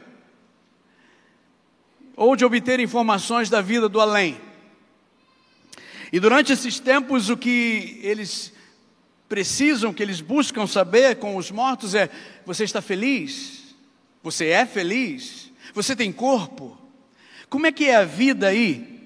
ou 2.14 2.36
de 2.36 2.44
obter 2.44 2.78
informações 2.78 3.50
da 3.50 3.60
vida 3.60 3.88
do 3.88 4.00
além. 4.00 4.40
E 6.12 6.20
durante 6.20 6.52
esses 6.52 6.78
tempos, 6.78 7.28
o 7.28 7.36
que 7.36 7.98
eles 8.02 8.52
precisam, 9.28 9.92
que 9.92 10.02
eles 10.02 10.20
buscam 10.20 10.66
saber 10.66 11.16
com 11.16 11.36
os 11.36 11.50
mortos 11.50 11.92
é: 11.96 12.08
você 12.46 12.62
está 12.62 12.80
feliz? 12.80 13.74
Você 14.22 14.46
é 14.46 14.64
feliz? 14.64 15.50
Você 15.74 15.96
tem 15.96 16.12
corpo? 16.12 16.78
Como 17.50 17.66
é 17.66 17.72
que 17.72 17.86
é 17.86 17.96
a 17.96 18.04
vida 18.04 18.46
aí? 18.46 18.97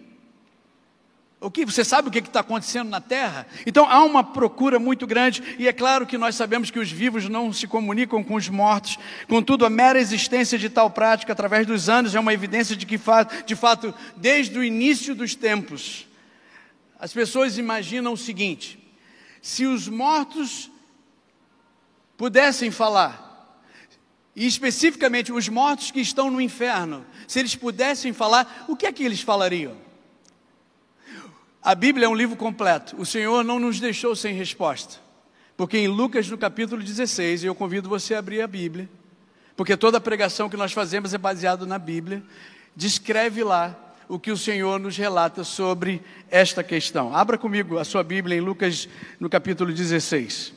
O 1.42 1.50
que 1.50 1.66
você 1.66 1.84
sabe 1.84 2.06
o 2.06 2.10
que 2.10 2.20
está 2.20 2.38
acontecendo 2.38 2.88
na 2.88 3.00
Terra? 3.00 3.48
Então 3.66 3.84
há 3.90 4.04
uma 4.04 4.22
procura 4.22 4.78
muito 4.78 5.08
grande 5.08 5.56
e 5.58 5.66
é 5.66 5.72
claro 5.72 6.06
que 6.06 6.16
nós 6.16 6.36
sabemos 6.36 6.70
que 6.70 6.78
os 6.78 6.88
vivos 6.88 7.28
não 7.28 7.52
se 7.52 7.67
comunicam 7.67 8.22
com 8.22 8.36
os 8.36 8.48
mortos. 8.48 8.96
Contudo, 9.28 9.67
a 9.67 9.70
mera 9.70 9.98
existência 9.98 10.56
de 10.56 10.70
tal 10.70 10.88
prática 10.88 11.32
através 11.32 11.67
dos 11.67 11.88
anos 11.88 12.14
é 12.14 12.20
uma 12.20 12.32
evidência 12.32 12.76
de 12.76 12.86
que, 12.86 12.96
de 13.44 13.56
fato, 13.56 13.93
desde 14.17 14.56
o 14.56 14.62
início 14.62 15.17
dos 15.17 15.34
tempos, 15.34 16.06
as 16.96 17.12
pessoas 17.12 17.58
imaginam 17.58 18.12
o 18.12 18.17
seguinte: 18.17 18.78
se 19.43 19.67
os 19.67 19.88
mortos 19.88 20.70
pudessem 22.17 22.70
falar, 22.70 23.58
e 24.36 24.46
especificamente 24.46 25.32
os 25.32 25.48
mortos 25.48 25.90
que 25.90 26.00
estão 26.00 26.31
no 26.31 26.40
inferno, 26.40 27.05
se 27.26 27.40
eles 27.40 27.56
pudessem 27.56 28.12
falar, 28.12 28.64
o 28.69 28.76
que 28.76 28.86
é 28.86 28.93
que 28.93 29.02
eles 29.02 29.20
falariam? 29.20 29.76
A 31.62 31.76
Bíblia 31.76 32.06
é 32.06 32.08
um 32.08 32.14
livro 32.14 32.34
completo. 32.34 33.00
O 33.00 33.06
Senhor 33.06 33.44
não 33.44 33.60
nos 33.60 33.78
deixou 33.78 34.16
sem 34.16 34.34
resposta. 34.34 34.96
Porque 35.56 35.78
em 35.78 35.86
Lucas, 35.86 36.28
no 36.28 36.36
capítulo 36.36 36.82
16, 36.82 37.44
eu 37.44 37.54
convido 37.54 37.88
você 37.88 38.14
a 38.14 38.19
abrir 38.19 38.40
a 38.42 38.48
Bíblia, 38.48 38.88
porque 39.54 39.76
toda 39.76 39.98
a 39.98 40.00
pregação 40.00 40.48
que 40.48 40.56
nós 40.56 40.72
fazemos 40.72 41.14
é 41.14 41.19
baseada 41.19 41.64
na 41.64 41.78
Bíblia, 41.78 42.22
descreve 42.74 43.44
lá 43.44 43.78
o 44.08 44.19
que 44.19 44.32
o 44.32 44.36
Senhor 44.36 44.81
nos 44.81 44.96
relata 44.96 45.44
sobre 45.44 46.02
esta 46.31 46.64
questão. 46.64 47.14
Abra 47.14 47.38
comigo 47.38 47.78
a 47.78 47.84
sua 47.84 48.02
Bíblia 48.02 48.36
em 48.36 48.40
Lucas, 48.40 48.88
no 49.20 49.31
capítulo 49.31 49.72
16. 49.72 50.52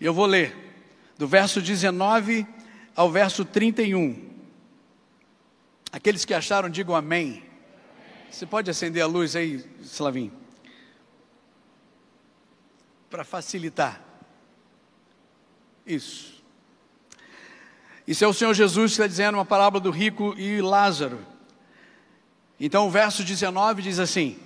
Eu 0.00 0.12
vou 0.12 0.26
ler 0.26 0.56
do 1.16 1.28
verso 1.28 1.60
19 1.60 2.46
ao 2.96 3.10
verso 3.12 3.44
31. 3.44 4.28
Aqueles 5.92 6.24
que 6.24 6.34
acharam, 6.34 6.68
digam 6.68 6.96
amém. 6.96 7.47
Você 8.30 8.46
pode 8.46 8.70
acender 8.70 9.02
a 9.02 9.06
luz 9.06 9.34
aí, 9.34 9.64
Slavinho? 9.82 10.32
Para 13.10 13.24
facilitar. 13.24 14.02
Isso. 15.86 16.42
Isso 18.06 18.24
é 18.24 18.28
o 18.28 18.32
Senhor 18.32 18.54
Jesus 18.54 18.92
que 18.92 18.94
está 18.94 19.06
dizendo 19.06 19.36
uma 19.36 19.44
parábola 19.44 19.82
do 19.82 19.90
rico 19.90 20.34
e 20.38 20.60
Lázaro. 20.60 21.18
Então 22.60 22.86
o 22.86 22.90
verso 22.90 23.24
19 23.24 23.82
diz 23.82 23.98
assim: 23.98 24.38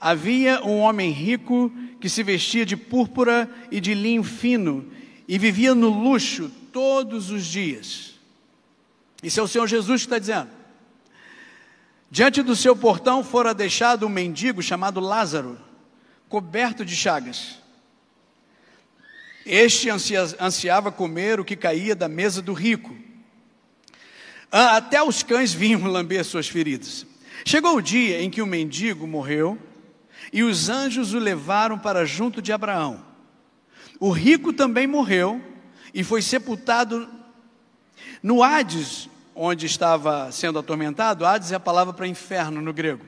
Havia 0.00 0.62
um 0.64 0.78
homem 0.78 1.10
rico 1.10 1.72
que 2.00 2.08
se 2.08 2.22
vestia 2.22 2.64
de 2.64 2.76
púrpura 2.76 3.50
e 3.70 3.80
de 3.80 3.94
linho 3.94 4.22
fino 4.22 4.90
e 5.28 5.38
vivia 5.38 5.74
no 5.74 5.88
luxo 5.88 6.50
todos 6.72 7.30
os 7.30 7.44
dias. 7.46 8.14
Isso 9.22 9.38
é 9.40 9.42
o 9.42 9.48
Senhor 9.48 9.66
Jesus 9.66 10.02
que 10.02 10.06
está 10.06 10.18
dizendo. 10.18 10.59
Diante 12.10 12.42
do 12.42 12.56
seu 12.56 12.74
portão 12.74 13.22
fora 13.22 13.54
deixado 13.54 14.04
um 14.04 14.08
mendigo 14.08 14.60
chamado 14.60 14.98
Lázaro, 14.98 15.56
coberto 16.28 16.84
de 16.84 16.96
chagas. 16.96 17.60
Este 19.46 19.88
ansiava 19.88 20.90
comer 20.90 21.38
o 21.38 21.44
que 21.44 21.54
caía 21.54 21.94
da 21.94 22.08
mesa 22.08 22.42
do 22.42 22.52
rico. 22.52 22.96
Ah, 24.50 24.76
até 24.76 25.00
os 25.00 25.22
cães 25.22 25.52
vinham 25.52 25.84
lamber 25.90 26.24
suas 26.24 26.48
feridas. 26.48 27.06
Chegou 27.44 27.76
o 27.76 27.82
dia 27.82 28.20
em 28.20 28.28
que 28.28 28.42
o 28.42 28.46
mendigo 28.46 29.06
morreu 29.06 29.56
e 30.32 30.42
os 30.42 30.68
anjos 30.68 31.14
o 31.14 31.18
levaram 31.18 31.78
para 31.78 32.04
junto 32.04 32.42
de 32.42 32.52
Abraão. 32.52 33.04
O 34.00 34.10
rico 34.10 34.52
também 34.52 34.86
morreu 34.86 35.40
e 35.92 36.02
foi 36.02 36.22
sepultado 36.22 37.08
no 38.22 38.42
Hades, 38.42 39.09
onde 39.34 39.66
estava 39.66 40.30
sendo 40.32 40.58
atormentado. 40.58 41.24
Hades 41.24 41.52
é 41.52 41.54
a 41.54 41.60
palavra 41.60 41.92
para 41.92 42.06
inferno 42.06 42.60
no 42.60 42.72
grego. 42.72 43.04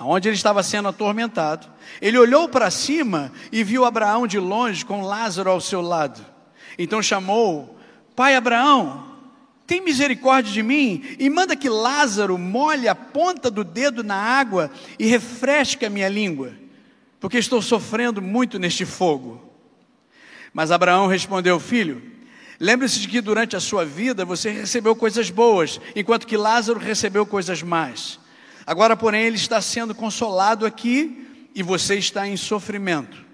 Onde 0.00 0.28
ele 0.28 0.36
estava 0.36 0.62
sendo 0.62 0.88
atormentado. 0.88 1.68
Ele 2.00 2.18
olhou 2.18 2.48
para 2.48 2.70
cima 2.70 3.32
e 3.52 3.62
viu 3.62 3.84
Abraão 3.84 4.26
de 4.26 4.38
longe 4.38 4.84
com 4.84 5.02
Lázaro 5.02 5.50
ao 5.50 5.60
seu 5.60 5.80
lado. 5.80 6.24
Então 6.78 7.00
chamou: 7.00 7.78
Pai 8.16 8.34
Abraão, 8.34 9.04
tem 9.66 9.80
misericórdia 9.80 10.52
de 10.52 10.62
mim 10.62 11.02
e 11.18 11.30
manda 11.30 11.56
que 11.56 11.68
Lázaro 11.68 12.36
molhe 12.36 12.88
a 12.88 12.94
ponta 12.94 13.50
do 13.50 13.64
dedo 13.64 14.02
na 14.02 14.16
água 14.16 14.70
e 14.98 15.06
refresque 15.06 15.86
a 15.86 15.90
minha 15.90 16.08
língua, 16.08 16.52
porque 17.18 17.38
estou 17.38 17.62
sofrendo 17.62 18.20
muito 18.20 18.58
neste 18.58 18.84
fogo. 18.84 19.40
Mas 20.52 20.70
Abraão 20.70 21.06
respondeu: 21.06 21.58
Filho, 21.58 22.13
lembre-se 22.60 23.00
de 23.00 23.08
que 23.08 23.20
durante 23.20 23.56
a 23.56 23.60
sua 23.60 23.84
vida 23.84 24.24
você 24.24 24.50
recebeu 24.50 24.94
coisas 24.94 25.30
boas, 25.30 25.80
enquanto 25.94 26.26
que 26.26 26.36
Lázaro 26.36 26.78
recebeu 26.78 27.24
coisas 27.26 27.62
más. 27.62 28.18
Agora, 28.66 28.96
porém, 28.96 29.24
ele 29.24 29.36
está 29.36 29.60
sendo 29.60 29.94
consolado 29.94 30.64
aqui 30.64 31.26
e 31.54 31.62
você 31.62 31.96
está 31.96 32.26
em 32.26 32.36
sofrimento. 32.36 33.24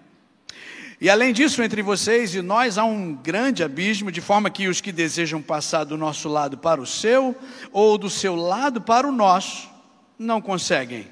E 1.01 1.09
além 1.09 1.33
disso, 1.33 1.63
entre 1.63 1.81
vocês 1.81 2.35
e 2.35 2.43
nós 2.43 2.77
há 2.77 2.85
um 2.85 3.15
grande 3.15 3.65
abismo, 3.65 4.13
de 4.13 4.21
forma 4.21 4.51
que 4.51 4.69
os 4.69 4.83
que 4.83 4.93
desejam 4.93 5.41
passar 5.41 5.85
do 5.85 5.97
nosso 5.97 6.29
lado 6.29 6.59
para 6.59 6.81
o 6.81 6.87
seu, 6.87 7.35
ou 7.73 7.97
do 7.97 8.11
seu 8.11 8.37
lado 8.37 8.83
para 8.83 9.09
o 9.09 9.13
nosso, 9.13 9.71
não 10.19 10.43
conseguem. 10.43 11.11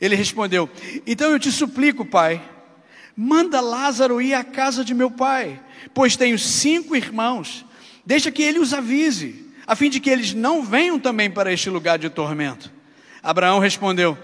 Ele 0.00 0.14
respondeu: 0.14 0.70
Então 1.04 1.32
eu 1.32 1.38
te 1.40 1.50
suplico, 1.50 2.04
pai, 2.04 2.40
manda 3.16 3.60
Lázaro 3.60 4.20
ir 4.20 4.34
à 4.34 4.44
casa 4.44 4.84
de 4.84 4.94
meu 4.94 5.10
pai, 5.10 5.60
pois 5.94 6.16
tenho 6.16 6.38
cinco 6.38 6.96
irmãos, 6.96 7.64
deixa 8.04 8.30
que 8.30 8.42
ele 8.42 8.58
os 8.58 8.72
avise, 8.72 9.46
a 9.66 9.76
fim 9.76 9.90
de 9.90 10.00
que 10.00 10.10
eles 10.10 10.34
não 10.34 10.62
venham 10.62 10.98
também 10.98 11.30
para 11.30 11.52
este 11.52 11.70
lugar 11.70 11.98
de 11.98 12.10
tormento. 12.10 12.72
Abraão 13.22 13.58
respondeu: 13.58 14.18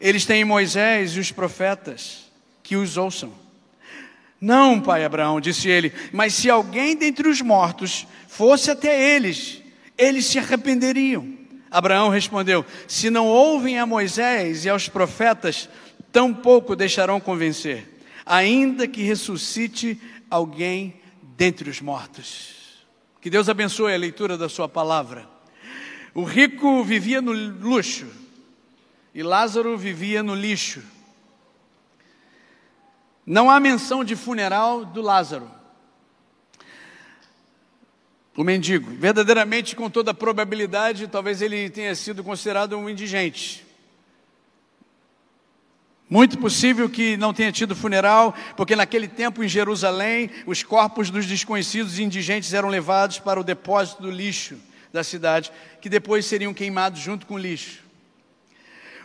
Eles 0.00 0.24
têm 0.26 0.44
Moisés 0.44 1.12
e 1.12 1.20
os 1.20 1.32
profetas, 1.32 2.30
que 2.62 2.76
os 2.76 2.96
ouçam. 2.96 3.32
Não, 4.40 4.80
pai 4.80 5.04
Abraão, 5.04 5.40
disse 5.40 5.68
ele, 5.68 5.92
mas 6.12 6.34
se 6.34 6.50
alguém 6.50 6.96
dentre 6.96 7.28
os 7.28 7.40
mortos 7.40 8.06
fosse 8.26 8.72
até 8.72 9.14
eles, 9.14 9.62
eles 9.96 10.26
se 10.26 10.38
arrependeriam. 10.38 11.38
Abraão 11.70 12.08
respondeu: 12.08 12.66
Se 12.88 13.08
não 13.08 13.26
ouvem 13.26 13.78
a 13.78 13.86
Moisés 13.86 14.64
e 14.64 14.68
aos 14.68 14.88
profetas, 14.88 15.68
tampouco 16.10 16.74
deixarão 16.74 17.20
convencer, 17.20 17.88
ainda 18.24 18.86
que 18.86 19.02
ressuscite 19.02 20.00
alguém 20.30 21.00
dentre 21.36 21.68
os 21.68 21.80
mortos. 21.80 22.84
Que 23.20 23.30
Deus 23.30 23.48
abençoe 23.48 23.94
a 23.94 23.98
leitura 23.98 24.36
da 24.36 24.48
Sua 24.48 24.68
palavra. 24.68 25.28
O 26.14 26.24
rico 26.24 26.82
vivia 26.84 27.22
no 27.22 27.32
luxo 27.32 28.06
e 29.14 29.22
Lázaro 29.22 29.76
vivia 29.76 30.22
no 30.22 30.34
lixo. 30.34 30.82
Não 33.24 33.50
há 33.50 33.60
menção 33.60 34.02
de 34.02 34.16
funeral 34.16 34.84
do 34.84 35.00
Lázaro. 35.00 35.50
O 38.36 38.42
mendigo, 38.42 38.90
verdadeiramente, 38.90 39.76
com 39.76 39.90
toda 39.90 40.14
probabilidade, 40.14 41.06
talvez 41.06 41.42
ele 41.42 41.68
tenha 41.68 41.94
sido 41.94 42.24
considerado 42.24 42.76
um 42.76 42.88
indigente. 42.88 43.64
Muito 46.12 46.36
possível 46.36 46.90
que 46.90 47.16
não 47.16 47.32
tenha 47.32 47.50
tido 47.50 47.74
funeral, 47.74 48.34
porque 48.54 48.76
naquele 48.76 49.08
tempo 49.08 49.42
em 49.42 49.48
Jerusalém, 49.48 50.28
os 50.44 50.62
corpos 50.62 51.08
dos 51.08 51.24
desconhecidos 51.24 51.98
indigentes 51.98 52.52
eram 52.52 52.68
levados 52.68 53.18
para 53.18 53.40
o 53.40 53.42
depósito 53.42 54.02
do 54.02 54.10
lixo 54.10 54.58
da 54.92 55.02
cidade, 55.02 55.50
que 55.80 55.88
depois 55.88 56.26
seriam 56.26 56.52
queimados 56.52 57.00
junto 57.00 57.24
com 57.24 57.36
o 57.36 57.38
lixo. 57.38 57.82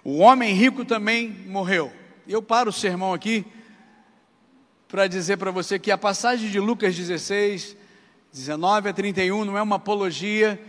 O 0.04 0.18
homem 0.18 0.54
rico 0.54 0.84
também 0.84 1.30
morreu. 1.48 1.94
Eu 2.28 2.42
paro 2.42 2.72
o 2.72 2.74
sermão 2.74 3.14
aqui 3.14 3.46
para 4.90 5.08
dizer 5.08 5.38
para 5.38 5.50
você 5.50 5.80
que 5.80 5.92
a 5.92 5.98
passagem 5.98 6.52
de 6.52 6.60
Lucas 6.60 6.94
16, 6.94 7.78
19 8.34 8.90
a 8.90 8.94
31 8.94 9.46
não 9.46 9.58
é 9.58 9.62
uma 9.62 9.78
apologia 9.78 10.60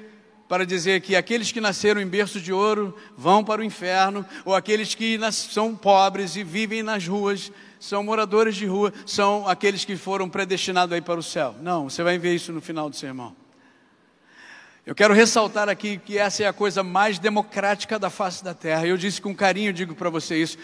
para 0.49 0.65
dizer 0.65 1.01
que 1.01 1.15
aqueles 1.15 1.53
que 1.53 1.61
nasceram 1.61 2.01
em 2.01 2.07
berço 2.07 2.41
de 2.41 2.53
ouro 2.53 2.97
vão 3.17 3.45
para 3.45 3.61
o 3.61 3.65
inferno, 3.65 4.25
ou 4.45 4.55
aqueles 4.55 4.95
que 4.95 5.19
são 5.33 5.77
pobres 5.77 6.37
e 6.37 6.43
vivem 6.43 6.83
nas 6.83 7.07
ruas, 7.07 7.53
são 7.79 8.03
moradores 8.03 8.57
de 8.57 8.67
rua, 8.67 8.93
são 9.07 9.47
aqueles 9.47 9.85
que 9.85 9.97
foram 9.97 10.29
predestinados 10.29 10.95
aí 10.95 11.01
para 11.01 11.21
o 11.21 11.23
céu. 11.23 11.55
Não, 11.61 11.89
você 11.89 12.03
vai 12.03 12.19
ver 12.19 12.35
isso 12.35 12.53
no 12.53 12.61
final 12.61 12.89
do 12.89 12.97
sermão. 12.97 13.37
Eu 14.87 14.95
quero 14.95 15.13
ressaltar 15.13 15.69
aqui 15.69 15.99
que 15.99 16.17
essa 16.17 16.43
é 16.43 16.47
a 16.47 16.53
coisa 16.53 16.83
mais 16.83 17.19
democrática 17.19 17.99
da 17.99 18.09
face 18.09 18.43
da 18.43 18.55
terra. 18.55 18.87
Eu 18.87 18.97
disse 18.97 19.21
com 19.21 19.35
carinho, 19.35 19.73
digo 19.73 19.95
para 19.95 20.09
você 20.09 20.37
isso 20.37 20.57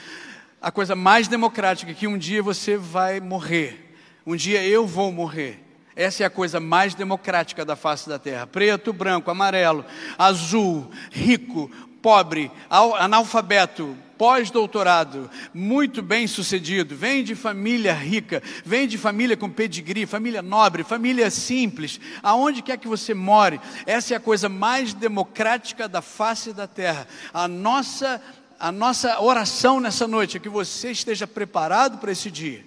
a 0.64 0.72
coisa 0.72 0.96
mais 0.96 1.28
democrática 1.28 1.92
que 1.92 2.06
um 2.06 2.16
dia 2.16 2.42
você 2.42 2.74
vai 2.74 3.20
morrer. 3.20 3.94
Um 4.26 4.34
dia 4.34 4.66
eu 4.66 4.86
vou 4.86 5.12
morrer. 5.12 5.62
Essa 5.96 6.24
é 6.24 6.26
a 6.26 6.30
coisa 6.30 6.58
mais 6.58 6.94
democrática 6.94 7.64
da 7.64 7.76
face 7.76 8.08
da 8.08 8.18
terra. 8.18 8.46
Preto, 8.46 8.92
branco, 8.92 9.30
amarelo, 9.30 9.84
azul, 10.18 10.90
rico, 11.10 11.70
pobre, 12.02 12.50
analfabeto, 12.68 13.96
pós-doutorado, 14.18 15.30
muito 15.52 16.02
bem 16.02 16.26
sucedido, 16.26 16.94
vem 16.94 17.24
de 17.24 17.34
família 17.34 17.92
rica, 17.92 18.42
vem 18.64 18.86
de 18.86 18.98
família 18.98 19.36
com 19.36 19.48
pedigree, 19.48 20.06
família 20.06 20.42
nobre, 20.42 20.84
família 20.84 21.30
simples, 21.30 22.00
aonde 22.22 22.62
quer 22.62 22.76
que 22.78 22.88
você 22.88 23.14
more, 23.14 23.60
essa 23.86 24.14
é 24.14 24.16
a 24.16 24.20
coisa 24.20 24.48
mais 24.48 24.92
democrática 24.92 25.88
da 25.88 26.02
face 26.02 26.52
da 26.52 26.66
terra. 26.66 27.06
A 27.32 27.48
nossa 27.48 28.20
a 28.58 28.70
nossa 28.70 29.20
oração 29.20 29.80
nessa 29.80 30.06
noite 30.06 30.36
é 30.36 30.40
que 30.40 30.48
você 30.48 30.90
esteja 30.92 31.26
preparado 31.26 31.98
para 31.98 32.12
esse 32.12 32.30
dia. 32.30 32.64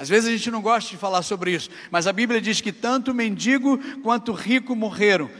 Às 0.00 0.08
vezes 0.08 0.30
a 0.30 0.32
gente 0.32 0.50
não 0.50 0.62
gosta 0.62 0.88
de 0.88 0.96
falar 0.96 1.20
sobre 1.20 1.52
isso, 1.52 1.68
mas 1.90 2.06
a 2.06 2.12
Bíblia 2.14 2.40
diz 2.40 2.58
que 2.62 2.72
tanto 2.72 3.12
mendigo 3.12 3.76
quanto 4.00 4.32
rico 4.32 4.74
morreram. 4.74 5.30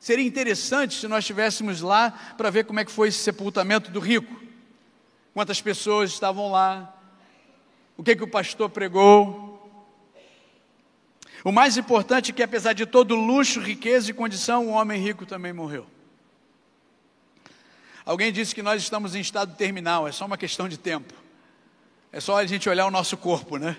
Seria 0.00 0.24
interessante 0.24 0.94
se 0.94 1.06
nós 1.06 1.18
estivéssemos 1.18 1.82
lá 1.82 2.10
para 2.38 2.48
ver 2.48 2.64
como 2.64 2.80
é 2.80 2.84
que 2.86 2.90
foi 2.90 3.08
esse 3.08 3.18
sepultamento 3.18 3.90
do 3.90 4.00
rico. 4.00 4.40
Quantas 5.34 5.60
pessoas 5.60 6.12
estavam 6.12 6.50
lá? 6.50 6.96
O 7.94 8.02
que 8.02 8.16
que 8.16 8.24
o 8.24 8.26
pastor 8.26 8.70
pregou? 8.70 9.70
O 11.44 11.52
mais 11.52 11.76
importante 11.76 12.30
é 12.30 12.34
que 12.34 12.42
apesar 12.42 12.72
de 12.72 12.86
todo 12.86 13.14
luxo, 13.14 13.60
riqueza 13.60 14.10
e 14.10 14.14
condição, 14.14 14.66
o 14.66 14.70
homem 14.70 14.98
rico 14.98 15.26
também 15.26 15.52
morreu. 15.52 15.86
Alguém 18.06 18.32
disse 18.32 18.54
que 18.54 18.62
nós 18.62 18.80
estamos 18.80 19.14
em 19.14 19.20
estado 19.20 19.54
terminal, 19.56 20.08
é 20.08 20.12
só 20.12 20.24
uma 20.24 20.38
questão 20.38 20.70
de 20.70 20.78
tempo. 20.78 21.23
É 22.14 22.20
só 22.20 22.36
a 22.36 22.46
gente 22.46 22.68
olhar 22.68 22.86
o 22.86 22.92
nosso 22.92 23.16
corpo, 23.16 23.56
né? 23.56 23.76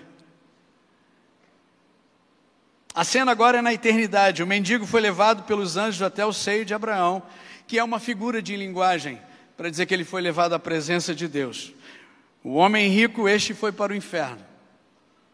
A 2.94 3.02
cena 3.02 3.32
agora 3.32 3.60
é 3.60 3.62
na 3.62 3.72
eternidade. 3.72 4.42
O 4.42 4.46
mendigo 4.46 4.84
foi 4.84 5.00
levado 5.00 5.44
pelos 5.44 5.78
anjos 5.78 6.02
até 6.02 6.22
o 6.26 6.34
seio 6.34 6.62
de 6.62 6.74
Abraão, 6.74 7.22
que 7.66 7.78
é 7.78 7.82
uma 7.82 7.98
figura 7.98 8.42
de 8.42 8.54
linguagem 8.54 9.18
para 9.56 9.70
dizer 9.70 9.86
que 9.86 9.94
ele 9.94 10.04
foi 10.04 10.20
levado 10.20 10.52
à 10.52 10.58
presença 10.58 11.14
de 11.14 11.26
Deus. 11.26 11.72
O 12.44 12.56
homem 12.56 12.90
rico, 12.90 13.26
este 13.26 13.54
foi 13.54 13.72
para 13.72 13.94
o 13.94 13.96
inferno 13.96 14.44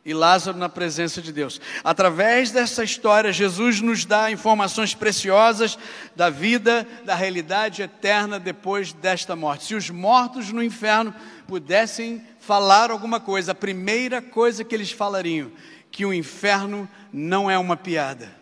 e 0.05 0.13
Lázaro 0.13 0.59
na 0.59 0.69
presença 0.69 1.23
de 1.23 1.33
Deus. 1.33 1.61
Através 1.85 2.51
dessa 2.51 2.83
história, 2.83 3.33
Jesus 3.33 3.81
nos 3.81 4.05
dá 4.05 4.31
informações 4.31 4.95
preciosas 4.95 5.79
da 6.17 6.29
vida, 6.29 6.87
da 7.05 7.15
realidade 7.15 7.83
eterna 7.83 8.39
depois 8.39 8.93
desta 8.93 9.37
morte. 9.37 9.65
Se 9.65 9.75
os 9.75 9.91
mortos 9.91 10.51
no 10.53 10.63
inferno 10.63 11.15
pudessem 11.47 12.25
falar 12.43 12.91
alguma 12.91 13.21
coisa, 13.21 13.53
a 13.53 13.55
primeira 13.55 14.21
coisa 14.21 14.65
que 14.65 14.75
eles 14.75 14.91
falariam, 14.91 15.53
que 15.93 16.05
o 16.05 16.13
inferno 16.13 16.89
não 17.13 17.49
é 17.49 17.57
uma 17.57 17.77
piada. 17.77 18.35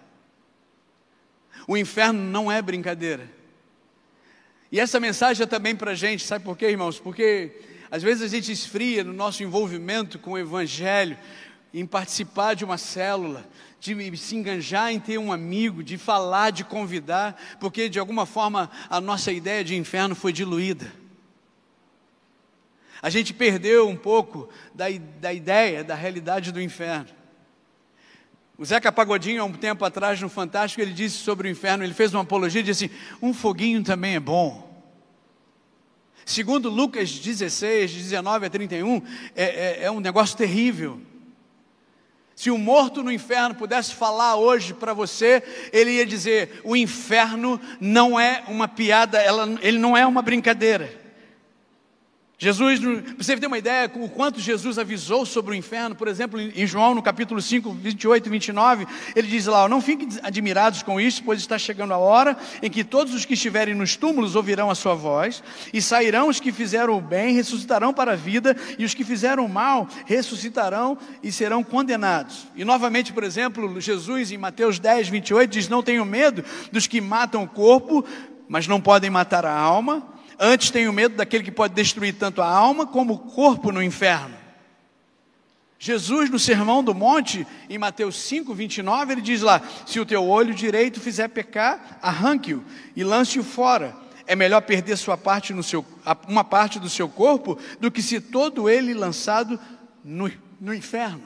O 1.68 1.76
inferno 1.76 2.18
não 2.18 2.50
é 2.50 2.62
brincadeira. 2.62 3.30
E 4.72 4.80
essa 4.80 4.98
mensagem 4.98 5.42
é 5.42 5.46
também 5.46 5.76
para 5.76 5.90
a 5.90 5.94
gente, 5.94 6.24
sabe 6.24 6.42
por 6.42 6.56
quê, 6.56 6.70
irmãos? 6.70 6.98
Porque 6.98 7.60
às 7.90 8.02
vezes 8.02 8.22
a 8.22 8.28
gente 8.28 8.50
esfria 8.50 9.04
no 9.04 9.12
nosso 9.12 9.42
envolvimento 9.42 10.18
com 10.18 10.32
o 10.32 10.38
Evangelho, 10.38 11.18
em 11.72 11.84
participar 11.84 12.54
de 12.54 12.64
uma 12.64 12.78
célula, 12.78 13.46
de 13.78 14.16
se 14.16 14.34
enganjar 14.34 14.90
em 14.92 14.98
ter 14.98 15.18
um 15.18 15.30
amigo, 15.30 15.82
de 15.82 15.98
falar, 15.98 16.50
de 16.50 16.64
convidar, 16.64 17.38
porque 17.60 17.86
de 17.88 17.98
alguma 17.98 18.24
forma 18.24 18.70
a 18.88 18.98
nossa 18.98 19.30
ideia 19.30 19.62
de 19.62 19.76
inferno 19.76 20.14
foi 20.14 20.32
diluída. 20.32 20.99
A 23.02 23.08
gente 23.08 23.32
perdeu 23.32 23.88
um 23.88 23.96
pouco 23.96 24.48
da, 24.74 24.86
da 25.20 25.32
ideia, 25.32 25.82
da 25.82 25.94
realidade 25.94 26.52
do 26.52 26.60
inferno. 26.60 27.08
O 28.58 28.64
Zeca 28.64 28.92
Pagodinho, 28.92 29.40
há 29.40 29.44
um 29.46 29.54
tempo 29.54 29.84
atrás, 29.86 30.20
no 30.20 30.28
Fantástico, 30.28 30.82
ele 30.82 30.92
disse 30.92 31.16
sobre 31.16 31.48
o 31.48 31.50
inferno, 31.50 31.82
ele 31.82 31.94
fez 31.94 32.12
uma 32.12 32.22
apologia 32.22 32.62
disse 32.62 32.84
assim, 32.84 32.94
um 33.22 33.32
foguinho 33.32 33.82
também 33.82 34.16
é 34.16 34.20
bom. 34.20 34.68
Segundo 36.26 36.68
Lucas 36.68 37.10
16, 37.10 37.90
19 37.90 38.46
a 38.46 38.50
31, 38.50 39.02
é, 39.34 39.44
é, 39.44 39.78
é 39.84 39.90
um 39.90 39.98
negócio 39.98 40.36
terrível. 40.36 41.00
Se 42.36 42.50
o 42.50 42.58
morto 42.58 43.02
no 43.02 43.10
inferno 43.10 43.54
pudesse 43.54 43.94
falar 43.94 44.36
hoje 44.36 44.74
para 44.74 44.92
você, 44.92 45.42
ele 45.72 45.92
ia 45.92 46.06
dizer: 46.06 46.60
o 46.62 46.76
inferno 46.76 47.58
não 47.80 48.20
é 48.20 48.44
uma 48.46 48.68
piada, 48.68 49.18
ela, 49.18 49.58
ele 49.62 49.78
não 49.78 49.96
é 49.96 50.06
uma 50.06 50.22
brincadeira. 50.22 50.99
Jesus, 52.42 52.80
você 53.18 53.36
ter 53.36 53.48
uma 53.48 53.58
ideia 53.58 53.92
o 53.96 54.08
quanto 54.08 54.40
Jesus 54.40 54.78
avisou 54.78 55.26
sobre 55.26 55.50
o 55.52 55.54
inferno, 55.54 55.94
por 55.94 56.08
exemplo, 56.08 56.40
em 56.40 56.66
João 56.66 56.94
no 56.94 57.02
capítulo 57.02 57.38
5, 57.42 57.70
28 57.70 58.26
e 58.26 58.30
29, 58.30 58.86
ele 59.14 59.28
diz 59.28 59.44
lá: 59.44 59.68
Não 59.68 59.82
fiquem 59.82 60.08
admirados 60.22 60.82
com 60.82 60.98
isso, 60.98 61.22
pois 61.22 61.38
está 61.38 61.58
chegando 61.58 61.92
a 61.92 61.98
hora 61.98 62.34
em 62.62 62.70
que 62.70 62.82
todos 62.82 63.12
os 63.12 63.26
que 63.26 63.34
estiverem 63.34 63.74
nos 63.74 63.94
túmulos 63.94 64.36
ouvirão 64.36 64.70
a 64.70 64.74
sua 64.74 64.94
voz, 64.94 65.42
e 65.70 65.82
sairão 65.82 66.30
os 66.30 66.40
que 66.40 66.50
fizeram 66.50 66.96
o 66.96 67.00
bem, 67.02 67.34
ressuscitarão 67.34 67.92
para 67.92 68.12
a 68.12 68.16
vida, 68.16 68.56
e 68.78 68.86
os 68.86 68.94
que 68.94 69.04
fizeram 69.04 69.44
o 69.44 69.48
mal 69.48 69.86
ressuscitarão 70.06 70.96
e 71.22 71.30
serão 71.30 71.62
condenados. 71.62 72.46
E 72.56 72.64
novamente, 72.64 73.12
por 73.12 73.22
exemplo, 73.22 73.78
Jesus 73.82 74.32
em 74.32 74.38
Mateus 74.38 74.78
10, 74.78 75.10
28 75.10 75.50
diz: 75.50 75.68
Não 75.68 75.82
tenham 75.82 76.06
medo 76.06 76.42
dos 76.72 76.86
que 76.86 77.02
matam 77.02 77.42
o 77.42 77.48
corpo, 77.48 78.02
mas 78.48 78.66
não 78.66 78.80
podem 78.80 79.10
matar 79.10 79.44
a 79.44 79.52
alma 79.54 80.18
Antes 80.42 80.70
tenho 80.70 80.90
medo 80.90 81.16
daquele 81.16 81.44
que 81.44 81.50
pode 81.50 81.74
destruir 81.74 82.14
tanto 82.14 82.40
a 82.40 82.48
alma 82.48 82.86
como 82.86 83.12
o 83.12 83.18
corpo 83.18 83.70
no 83.70 83.82
inferno. 83.82 84.34
Jesus, 85.78 86.30
no 86.30 86.38
Sermão 86.38 86.82
do 86.82 86.94
Monte, 86.94 87.46
em 87.68 87.76
Mateus 87.76 88.16
5, 88.16 88.54
29, 88.54 89.12
ele 89.12 89.20
diz 89.20 89.42
lá: 89.42 89.60
Se 89.84 90.00
o 90.00 90.06
teu 90.06 90.26
olho 90.26 90.54
direito 90.54 90.98
fizer 90.98 91.28
pecar, 91.28 91.98
arranque-o 92.00 92.64
e 92.96 93.04
lance-o 93.04 93.44
fora. 93.44 93.94
É 94.26 94.34
melhor 94.34 94.62
perder 94.62 94.96
sua 94.96 95.18
parte 95.18 95.52
no 95.52 95.62
seu, 95.62 95.84
uma 96.26 96.44
parte 96.44 96.78
do 96.78 96.88
seu 96.88 97.08
corpo 97.08 97.58
do 97.78 97.90
que 97.90 98.00
se 98.00 98.18
todo 98.18 98.68
ele 98.68 98.94
lançado 98.94 99.60
no, 100.02 100.30
no 100.58 100.72
inferno. 100.72 101.22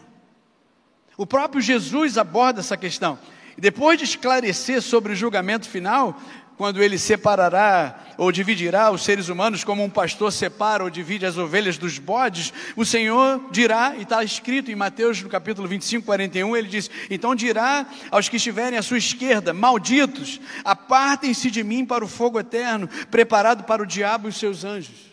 O 1.16 1.24
próprio 1.24 1.62
Jesus 1.62 2.18
aborda 2.18 2.60
essa 2.60 2.76
questão. 2.76 3.16
E 3.56 3.60
depois 3.60 3.98
de 3.98 4.04
esclarecer 4.04 4.82
sobre 4.82 5.12
o 5.12 5.16
julgamento 5.16 5.68
final, 5.68 6.20
quando 6.56 6.82
ele 6.82 6.98
separará 6.98 7.98
ou 8.16 8.30
dividirá 8.30 8.90
os 8.90 9.02
seres 9.02 9.28
humanos 9.28 9.64
como 9.64 9.82
um 9.82 9.90
pastor 9.90 10.32
separa 10.32 10.84
ou 10.84 10.90
divide 10.90 11.26
as 11.26 11.36
ovelhas 11.36 11.76
dos 11.76 11.98
bodes, 11.98 12.52
o 12.76 12.84
Senhor 12.84 13.48
dirá, 13.50 13.94
e 13.96 14.02
está 14.02 14.22
escrito 14.22 14.70
em 14.70 14.76
Mateus 14.76 15.20
no 15.20 15.28
capítulo 15.28 15.66
25, 15.66 16.06
41, 16.06 16.56
ele 16.56 16.68
diz: 16.68 16.90
Então 17.10 17.34
dirá 17.34 17.86
aos 18.10 18.28
que 18.28 18.36
estiverem 18.36 18.78
à 18.78 18.82
sua 18.82 18.98
esquerda, 18.98 19.52
malditos, 19.52 20.40
apartem-se 20.64 21.50
de 21.50 21.64
mim 21.64 21.84
para 21.84 22.04
o 22.04 22.08
fogo 22.08 22.38
eterno, 22.38 22.88
preparado 23.10 23.64
para 23.64 23.82
o 23.82 23.86
diabo 23.86 24.28
e 24.28 24.30
os 24.30 24.36
seus 24.36 24.64
anjos. 24.64 25.12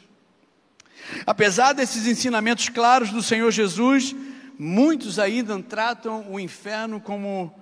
Apesar 1.26 1.74
desses 1.74 2.06
ensinamentos 2.06 2.70
claros 2.70 3.10
do 3.10 3.24
Senhor 3.24 3.52
Jesus, 3.52 4.16
muitos 4.58 5.18
ainda 5.18 5.58
tratam 5.62 6.26
o 6.30 6.40
inferno 6.40 7.02
como 7.02 7.54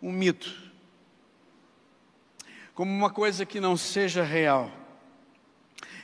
um 0.00 0.12
mito 0.12 0.65
como 2.76 2.92
uma 2.92 3.08
coisa 3.08 3.46
que 3.46 3.58
não 3.58 3.74
seja 3.74 4.22
real. 4.22 4.70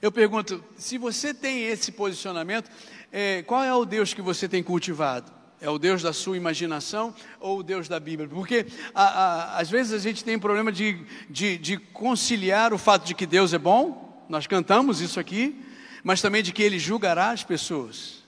Eu 0.00 0.11
pergunto, 0.11 0.64
se 0.75 0.97
você 0.97 1.35
tem 1.35 1.67
esse 1.67 1.93
posicionamento, 1.93 2.71
é, 3.12 3.43
qual 3.43 3.62
é 3.62 3.73
o 3.75 3.85
Deus 3.85 4.14
que 4.14 4.23
você 4.23 4.49
tem 4.49 4.62
cultivado? 4.62 5.31
É 5.61 5.69
o 5.69 5.79
Deus 5.79 6.02
da 6.02 6.14
sua 6.14 6.35
imaginação 6.35 7.14
ou 7.38 7.59
o 7.59 7.62
Deus 7.62 7.88
da 7.88 8.00
Bíblia? 8.00 8.26
Porque 8.26 8.67
a, 8.95 9.05
a, 9.05 9.58
às 9.58 9.71
vezes 9.71 9.93
a 9.93 9.99
gente 9.99 10.25
tem 10.25 10.39
problema 10.39 10.73
de, 10.73 11.04
de, 11.28 11.58
de 11.58 11.76
conciliar 11.76 12.73
o 12.73 12.78
fato 12.78 13.04
de 13.04 13.15
que 13.15 13.26
Deus 13.26 13.52
é 13.52 13.58
bom, 13.58 14.25
nós 14.26 14.47
cantamos 14.47 15.02
isso 15.02 15.21
aqui, 15.21 15.63
mas 16.02 16.23
também 16.23 16.43
de 16.43 16.52
que 16.52 16.63
Ele 16.63 16.78
julgará 16.78 17.32
as 17.32 17.45
pessoas. 17.45 18.25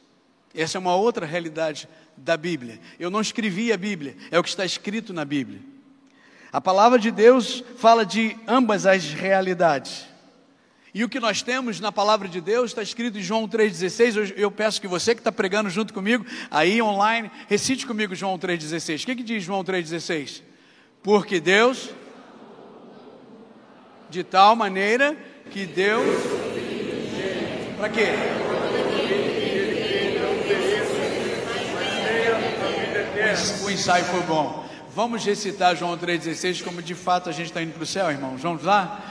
Essa 0.54 0.76
é 0.76 0.80
uma 0.80 0.94
outra 0.94 1.24
realidade 1.24 1.88
da 2.14 2.37
Bíblia. 2.37 2.78
Eu 3.00 3.11
não 3.11 3.22
escrevi 3.22 3.72
a 3.72 3.76
Bíblia, 3.78 4.14
é 4.30 4.38
o 4.38 4.42
que 4.42 4.50
está 4.50 4.66
escrito 4.66 5.14
na 5.14 5.24
Bíblia. 5.24 5.73
A 6.54 6.60
palavra 6.60 7.00
de 7.00 7.10
Deus 7.10 7.64
fala 7.78 8.06
de 8.06 8.36
ambas 8.46 8.86
as 8.86 9.12
realidades. 9.12 10.06
E 10.94 11.02
o 11.02 11.08
que 11.08 11.18
nós 11.18 11.42
temos 11.42 11.80
na 11.80 11.90
palavra 11.90 12.28
de 12.28 12.40
Deus 12.40 12.70
está 12.70 12.80
escrito 12.80 13.18
em 13.18 13.22
João 13.22 13.48
3,16. 13.48 14.16
Eu, 14.16 14.24
eu 14.36 14.50
peço 14.52 14.80
que 14.80 14.86
você 14.86 15.16
que 15.16 15.20
está 15.20 15.32
pregando 15.32 15.68
junto 15.68 15.92
comigo, 15.92 16.24
aí 16.52 16.80
online, 16.80 17.28
recite 17.48 17.84
comigo 17.84 18.14
João 18.14 18.38
3,16. 18.38 19.02
O 19.02 19.06
que, 19.06 19.16
que 19.16 19.24
diz 19.24 19.42
João 19.42 19.64
3,16? 19.64 20.42
Porque 21.02 21.40
Deus, 21.40 21.90
de 24.08 24.22
tal 24.22 24.54
maneira 24.54 25.16
que 25.50 25.66
Deus. 25.66 26.06
Para 27.76 27.88
quê? 27.88 28.10
O 33.64 33.70
ensaio 33.70 34.04
foi 34.04 34.22
bom. 34.22 34.63
Vamos 34.94 35.24
recitar 35.24 35.74
João 35.74 35.98
3,16 35.98 36.62
como 36.62 36.80
de 36.80 36.94
fato 36.94 37.28
a 37.28 37.33
gente 37.33 37.46
está 37.46 37.61
indo 37.61 37.72
para 37.72 37.83
o 37.83 37.87
céu, 37.87 38.09
irmãos. 38.12 38.40
Vamos 38.40 38.62
lá? 38.62 39.02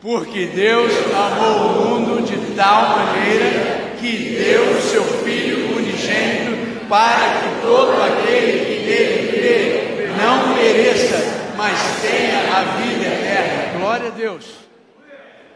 Porque 0.00 0.46
Deus 0.46 0.92
amou 1.12 1.96
o 1.96 2.00
mundo 2.00 2.24
de 2.24 2.54
tal 2.54 2.96
maneira 2.96 3.96
que 3.98 4.36
deu 4.36 4.70
o 4.70 4.80
seu 4.80 5.02
Filho 5.02 5.76
unigênito 5.76 6.86
para 6.88 7.40
que 7.40 7.60
todo 7.60 8.00
aquele 8.02 8.64
que 8.66 8.86
nele 8.86 9.32
crê 9.32 10.06
não 10.16 10.54
pereça, 10.54 11.16
mas 11.56 11.76
tenha 12.00 12.38
a 12.56 12.62
vida 12.76 13.04
eterna. 13.04 13.80
Glória 13.80 14.06
a 14.06 14.10
Deus. 14.10 14.46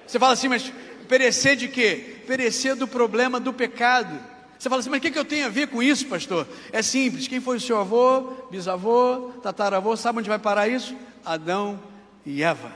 Você 0.04 0.18
fala 0.18 0.32
assim, 0.32 0.48
mas 0.48 0.72
perecer 1.08 1.54
de 1.54 1.68
quê? 1.68 2.16
Perecer 2.26 2.74
do 2.74 2.88
problema 2.88 3.38
do 3.38 3.52
pecado. 3.52 4.18
Você 4.58 4.68
fala 4.68 4.80
assim, 4.80 4.90
mas 4.90 4.98
o 4.98 5.02
que, 5.02 5.10
que 5.10 5.18
eu 5.18 5.24
tenho 5.24 5.46
a 5.46 5.50
ver 5.50 5.68
com 5.68 5.82
isso, 5.82 6.06
pastor? 6.06 6.46
É 6.72 6.80
simples. 6.82 7.28
Quem 7.28 7.40
foi 7.40 7.58
o 7.58 7.60
seu 7.60 7.78
avô, 7.78 8.32
bisavô, 8.50 9.32
tataravô? 9.42 9.96
Sabe 9.96 10.20
onde 10.20 10.28
vai 10.28 10.38
parar 10.38 10.68
isso? 10.68 10.96
Adão 11.24 11.78
e 12.24 12.42
Eva. 12.42 12.72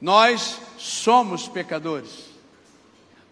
Nós 0.00 0.60
somos 0.78 1.48
pecadores. 1.48 2.26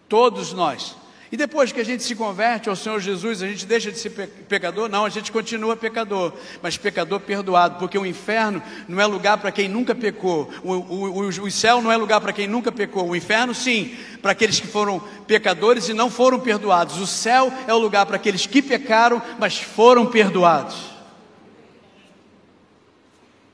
Todos 0.09 0.51
nós. 0.51 0.95
E 1.35 1.37
depois 1.37 1.69
que 1.69 1.81
a 1.81 1.83
gente 1.83 2.01
se 2.01 2.15
converte 2.15 2.69
ao 2.69 2.77
Senhor 2.77 2.97
Jesus, 3.01 3.43
a 3.43 3.47
gente 3.47 3.65
deixa 3.65 3.91
de 3.91 3.99
ser 3.99 4.09
pecador? 4.47 4.87
Não, 4.87 5.03
a 5.03 5.09
gente 5.09 5.33
continua 5.33 5.75
pecador, 5.75 6.31
mas 6.61 6.77
pecador 6.77 7.19
perdoado, 7.19 7.77
porque 7.77 7.97
o 7.97 8.05
inferno 8.05 8.63
não 8.87 9.01
é 9.01 9.05
lugar 9.05 9.37
para 9.39 9.51
quem 9.51 9.67
nunca 9.67 9.93
pecou, 9.93 10.49
o, 10.63 10.71
o, 10.71 11.25
o, 11.25 11.27
o 11.27 11.51
céu 11.51 11.81
não 11.81 11.91
é 11.91 11.97
lugar 11.97 12.21
para 12.21 12.31
quem 12.31 12.47
nunca 12.47 12.71
pecou, 12.71 13.09
o 13.09 13.15
inferno 13.17 13.53
sim, 13.53 13.97
para 14.21 14.31
aqueles 14.31 14.61
que 14.61 14.67
foram 14.67 14.97
pecadores 15.27 15.89
e 15.89 15.93
não 15.93 16.09
foram 16.09 16.39
perdoados, 16.39 17.01
o 17.01 17.05
céu 17.05 17.51
é 17.67 17.73
o 17.73 17.79
lugar 17.79 18.05
para 18.05 18.15
aqueles 18.15 18.45
que 18.45 18.61
pecaram, 18.61 19.21
mas 19.37 19.59
foram 19.59 20.05
perdoados. 20.05 20.77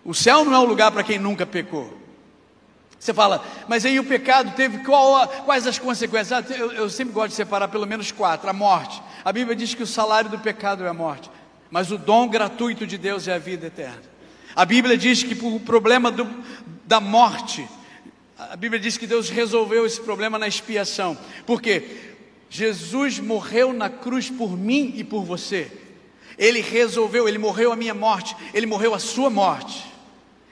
O 0.06 0.14
céu 0.14 0.46
não 0.46 0.54
é 0.54 0.60
o 0.60 0.66
lugar 0.66 0.92
para 0.92 1.02
quem 1.02 1.18
nunca 1.18 1.48
pecou. 1.48 2.01
Você 3.02 3.16
fala, 3.16 3.44
mas 3.68 3.84
aí 3.84 4.00
o 4.00 4.04
pecado 4.04 4.56
teve 4.56 4.84
qual, 4.84 5.28
quais 5.44 5.66
as 5.66 5.80
consequências? 5.80 6.32
Ah, 6.32 6.54
eu, 6.54 6.72
eu, 6.72 6.88
sempre 6.88 7.12
gosto 7.12 7.30
de 7.30 7.36
separar 7.36 7.68
pelo 7.68 7.88
menos 7.88 8.12
quatro: 8.12 8.48
a 8.48 8.54
morte. 8.54 9.02
A 9.26 9.34
Bíblia 9.34 9.56
diz 9.56 9.74
que 9.74 9.82
o 9.82 9.88
salário 9.88 10.30
do 10.30 10.38
pecado 10.38 10.84
é 10.84 10.88
a 10.88 10.94
morte, 10.94 11.28
mas 11.72 11.92
o 11.92 11.98
dom 11.98 12.28
gratuito 12.28 12.86
de 12.86 13.00
Deus 13.00 13.28
é 13.28 13.34
a 13.34 13.40
vida 13.40 13.66
eterna. 13.66 14.04
A 14.56 14.64
Bíblia 14.66 14.96
diz 14.96 15.24
que 15.24 15.34
o 15.44 15.60
problema 15.60 16.12
do, 16.12 16.30
da 16.86 17.00
morte, 17.00 17.68
a 18.38 18.56
Bíblia 18.56 18.80
diz 18.80 19.00
que 19.00 19.08
Deus 19.08 19.32
resolveu 19.32 19.84
esse 19.84 20.00
problema 20.00 20.38
na 20.38 20.48
expiação, 20.48 21.18
porque 21.44 22.14
Jesus 22.52 23.18
morreu 23.18 23.74
na 23.74 23.90
cruz 23.90 24.30
por 24.30 24.56
mim 24.56 24.94
e 24.96 25.04
por 25.04 25.24
você. 25.24 25.72
Ele 26.38 26.62
resolveu, 26.62 27.28
ele 27.28 27.40
morreu 27.40 27.72
a 27.72 27.76
minha 27.76 27.96
morte, 27.96 28.36
ele 28.54 28.68
morreu 28.68 28.94
a 28.94 29.00
sua 29.00 29.32
morte, 29.32 29.92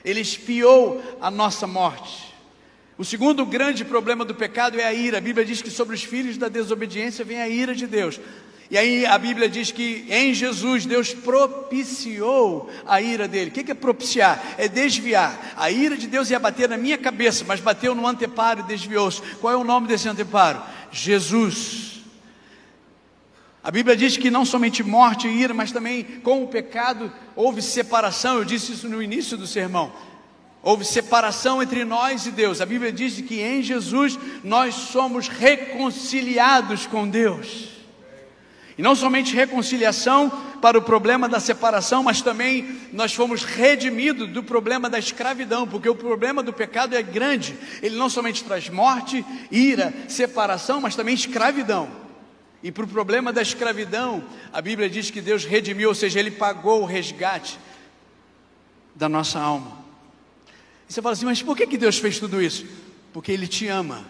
ele 0.03 0.19
expiou 0.19 0.99
a 1.21 1.29
nossa 1.29 1.67
morte. 1.67 2.28
O 2.99 3.05
segundo 3.05 3.45
grande 3.45 3.85
problema 3.85 4.25
do 4.25 4.35
pecado 4.35 4.77
é 4.77 4.83
a 4.83 4.93
ira. 4.93 5.19
A 5.19 5.21
Bíblia 5.21 5.45
diz 5.45 5.61
que 5.61 5.71
sobre 5.71 5.95
os 5.95 6.03
filhos 6.03 6.37
da 6.37 6.49
desobediência 6.49 7.23
vem 7.23 7.41
a 7.41 7.47
ira 7.47 7.73
de 7.73 7.87
Deus. 7.87 8.19
E 8.69 8.77
aí 8.77 9.05
a 9.05 9.17
Bíblia 9.17 9.47
diz 9.47 9.71
que 9.71 10.05
em 10.09 10.33
Jesus 10.33 10.85
Deus 10.85 11.13
propiciou 11.13 12.69
a 12.85 13.01
ira 13.01 13.25
dele. 13.25 13.51
O 13.51 13.53
que 13.53 13.71
é 13.71 13.73
propiciar? 13.73 14.43
É 14.57 14.67
desviar. 14.67 15.53
A 15.55 15.71
ira 15.71 15.95
de 15.95 16.07
Deus 16.07 16.29
ia 16.29 16.37
bater 16.39 16.67
na 16.67 16.75
minha 16.75 16.97
cabeça, 16.97 17.45
mas 17.47 17.61
bateu 17.61 17.95
no 17.95 18.05
anteparo 18.05 18.59
e 18.59 18.63
desviou-se. 18.63 19.21
Qual 19.39 19.53
é 19.53 19.55
o 19.55 19.63
nome 19.63 19.87
desse 19.87 20.09
anteparo? 20.09 20.61
Jesus. 20.91 22.01
A 23.63 23.71
Bíblia 23.71 23.95
diz 23.95 24.17
que 24.17 24.29
não 24.29 24.43
somente 24.43 24.83
morte 24.83 25.25
e 25.25 25.41
ira, 25.41 25.53
mas 25.53 25.71
também 25.71 26.03
com 26.03 26.43
o 26.43 26.47
pecado 26.47 27.09
houve 27.33 27.61
separação. 27.61 28.39
Eu 28.39 28.43
disse 28.43 28.73
isso 28.73 28.89
no 28.89 29.01
início 29.01 29.37
do 29.37 29.47
sermão. 29.47 29.89
Houve 30.61 30.83
separação 30.83 31.63
entre 31.63 31.85
nós 31.85 32.25
e 32.25 32.31
Deus. 32.31 32.59
A 32.59 32.65
Bíblia 32.65 32.91
diz 32.91 33.21
que 33.21 33.41
em 33.41 33.63
Jesus 33.63 34.19
nós 34.43 34.75
somos 34.75 35.27
reconciliados 35.27 36.85
com 36.85 37.07
Deus. 37.07 37.69
E 38.77 38.81
não 38.81 38.95
somente 38.95 39.35
reconciliação 39.35 40.29
para 40.61 40.77
o 40.77 40.81
problema 40.81 41.27
da 41.27 41.39
separação, 41.39 42.03
mas 42.03 42.21
também 42.21 42.79
nós 42.93 43.13
fomos 43.13 43.43
redimidos 43.43 44.29
do 44.29 44.43
problema 44.43 44.89
da 44.89 44.99
escravidão, 44.99 45.67
porque 45.67 45.89
o 45.89 45.95
problema 45.95 46.43
do 46.43 46.53
pecado 46.53 46.95
é 46.95 47.01
grande. 47.01 47.57
Ele 47.81 47.97
não 47.97 48.09
somente 48.09 48.43
traz 48.43 48.69
morte, 48.69 49.25
ira, 49.51 49.93
separação, 50.07 50.81
mas 50.81 50.95
também 50.95 51.13
escravidão. 51.13 51.89
E 52.61 52.71
para 52.71 52.83
o 52.83 52.87
problema 52.87 53.31
da 53.31 53.41
escravidão, 53.41 54.23
a 54.51 54.61
Bíblia 54.61 54.89
diz 54.89 55.09
que 55.09 55.21
Deus 55.21 55.45
redimiu, 55.45 55.89
ou 55.89 55.95
seja, 55.95 56.19
Ele 56.19 56.31
pagou 56.31 56.81
o 56.81 56.85
resgate 56.85 57.57
da 58.95 59.07
nossa 59.07 59.39
alma. 59.39 59.88
E 60.89 60.93
você 60.93 61.03
fala 61.03 61.13
assim, 61.13 61.25
mas 61.25 61.41
por 61.43 61.55
que, 61.55 61.67
que 61.67 61.77
Deus 61.77 61.99
fez 61.99 62.17
tudo 62.17 62.41
isso? 62.41 62.65
Porque 63.13 63.31
Ele 63.31 63.47
te 63.47 63.67
ama. 63.67 64.03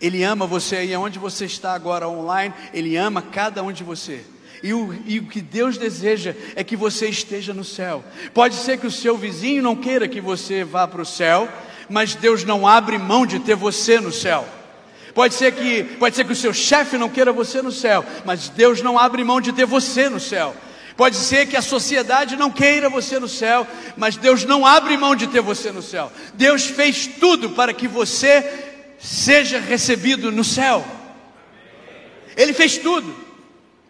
Ele 0.00 0.24
ama 0.24 0.46
você 0.46 0.76
aí 0.76 0.96
onde 0.96 1.16
você 1.16 1.44
está 1.44 1.72
agora 1.74 2.08
online, 2.08 2.52
Ele 2.72 2.96
ama 2.96 3.22
cada 3.22 3.62
um 3.62 3.70
de 3.70 3.84
você. 3.84 4.24
E 4.60 4.74
o, 4.74 4.92
e 5.06 5.18
o, 5.20 5.26
que 5.26 5.40
Deus 5.40 5.78
deseja 5.78 6.34
é 6.56 6.64
que 6.64 6.74
você 6.74 7.06
esteja 7.08 7.54
no 7.54 7.62
céu. 7.62 8.02
Pode 8.32 8.56
ser 8.56 8.78
que 8.78 8.86
o 8.86 8.90
seu 8.90 9.16
vizinho 9.16 9.62
não 9.62 9.76
queira 9.76 10.08
que 10.08 10.20
você 10.20 10.64
vá 10.64 10.88
para 10.88 11.02
o 11.02 11.06
céu, 11.06 11.48
mas 11.88 12.14
Deus 12.14 12.44
não 12.44 12.66
abre 12.66 12.98
mão 12.98 13.24
de 13.24 13.38
ter 13.38 13.54
você 13.54 14.00
no 14.00 14.10
céu. 14.10 14.44
Pode 15.14 15.34
ser 15.34 15.52
que, 15.52 15.84
pode 15.84 16.16
ser 16.16 16.24
que 16.24 16.32
o 16.32 16.36
seu 16.36 16.52
chefe 16.52 16.98
não 16.98 17.08
queira 17.08 17.32
você 17.32 17.62
no 17.62 17.70
céu, 17.70 18.04
mas 18.24 18.48
Deus 18.48 18.82
não 18.82 18.98
abre 18.98 19.22
mão 19.22 19.40
de 19.40 19.52
ter 19.52 19.66
você 19.66 20.08
no 20.08 20.18
céu. 20.18 20.56
Pode 20.96 21.16
ser 21.16 21.46
que 21.46 21.56
a 21.56 21.62
sociedade 21.62 22.36
não 22.36 22.50
queira 22.50 22.88
você 22.88 23.18
no 23.18 23.28
céu, 23.28 23.66
mas 23.96 24.16
Deus 24.16 24.44
não 24.44 24.64
abre 24.64 24.96
mão 24.96 25.16
de 25.16 25.26
ter 25.26 25.40
você 25.40 25.72
no 25.72 25.82
céu. 25.82 26.10
Deus 26.34 26.66
fez 26.66 27.06
tudo 27.06 27.50
para 27.50 27.74
que 27.74 27.88
você 27.88 28.72
seja 28.98 29.58
recebido 29.58 30.30
no 30.30 30.44
céu. 30.44 30.84
Ele 32.36 32.52
fez 32.52 32.78
tudo. 32.78 33.24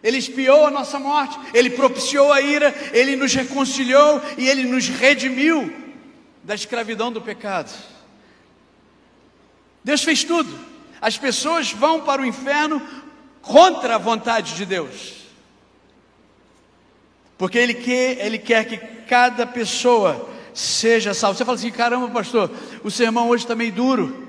Ele 0.03 0.17
espiou 0.17 0.67
a 0.67 0.71
nossa 0.71 0.99
morte, 0.99 1.35
ele 1.51 1.71
propiciou 1.71 2.31
a 2.31 2.39
ira, 2.39 2.75
ele 2.93 3.15
nos 3.15 3.33
reconciliou 3.33 4.21
e 4.37 4.47
ele 4.47 4.63
nos 4.63 4.87
redimiu 4.87 5.73
da 6.43 6.53
escravidão 6.53 7.11
do 7.11 7.19
pecado. 7.19 7.73
Deus 9.83 10.03
fez 10.03 10.23
tudo. 10.23 10.59
As 11.01 11.17
pessoas 11.17 11.71
vão 11.71 12.01
para 12.01 12.21
o 12.21 12.25
inferno 12.25 12.79
contra 13.41 13.95
a 13.95 13.99
vontade 13.99 14.53
de 14.53 14.63
Deus. 14.63 15.14
Porque 17.37 17.57
ele 17.57 17.73
quer, 17.73 18.25
ele 18.25 18.37
quer 18.37 18.65
que 18.65 18.77
cada 18.77 19.45
pessoa 19.45 20.29
seja 20.53 21.13
salva. 21.13 21.37
Você 21.37 21.45
fala 21.45 21.57
assim: 21.57 21.71
caramba, 21.71 22.07
pastor, 22.09 22.49
o 22.83 22.89
sermão 22.89 23.29
hoje 23.29 23.43
está 23.43 23.55
meio 23.55 23.71
duro. 23.71 24.25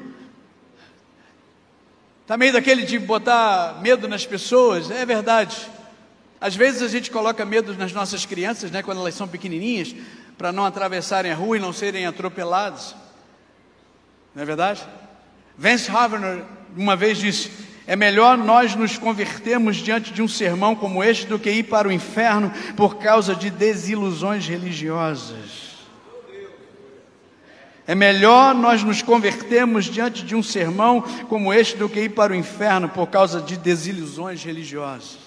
Está 2.22 2.36
meio 2.36 2.52
daquele 2.52 2.82
de 2.82 2.98
botar 2.98 3.78
medo 3.80 4.08
nas 4.08 4.26
pessoas, 4.26 4.90
é 4.90 5.06
verdade. 5.06 5.56
Às 6.40 6.56
vezes 6.56 6.82
a 6.82 6.88
gente 6.88 7.08
coloca 7.08 7.44
medo 7.44 7.72
nas 7.74 7.92
nossas 7.92 8.26
crianças, 8.26 8.70
né, 8.70 8.82
quando 8.82 9.00
elas 9.00 9.14
são 9.14 9.28
pequenininhas, 9.28 9.94
para 10.36 10.52
não 10.52 10.66
atravessarem 10.66 11.30
a 11.30 11.36
rua 11.36 11.56
e 11.56 11.60
não 11.60 11.72
serem 11.72 12.04
atropeladas. 12.04 12.96
Não 14.34 14.42
é 14.42 14.44
verdade? 14.44 14.82
Vance 15.56 15.88
Havner 15.88 16.44
uma 16.76 16.96
vez 16.96 17.18
disse: 17.18 17.50
é 17.86 17.94
melhor 17.94 18.36
nós 18.36 18.74
nos 18.74 18.98
convertermos 18.98 19.76
diante 19.76 20.12
de 20.12 20.20
um 20.20 20.26
sermão 20.26 20.74
como 20.74 21.04
este 21.04 21.26
do 21.26 21.38
que 21.38 21.50
ir 21.50 21.62
para 21.64 21.86
o 21.86 21.92
inferno 21.92 22.52
por 22.76 22.96
causa 22.96 23.34
de 23.34 23.48
desilusões 23.48 24.46
religiosas. 24.48 25.66
É 27.86 27.94
melhor 27.94 28.52
nós 28.52 28.82
nos 28.82 29.00
convertermos 29.00 29.84
diante 29.84 30.24
de 30.24 30.34
um 30.34 30.42
sermão 30.42 31.00
como 31.28 31.54
este 31.54 31.76
do 31.76 31.88
que 31.88 32.00
ir 32.00 32.08
para 32.08 32.32
o 32.32 32.36
inferno 32.36 32.88
por 32.88 33.06
causa 33.06 33.40
de 33.40 33.56
desilusões 33.56 34.42
religiosas. 34.42 35.18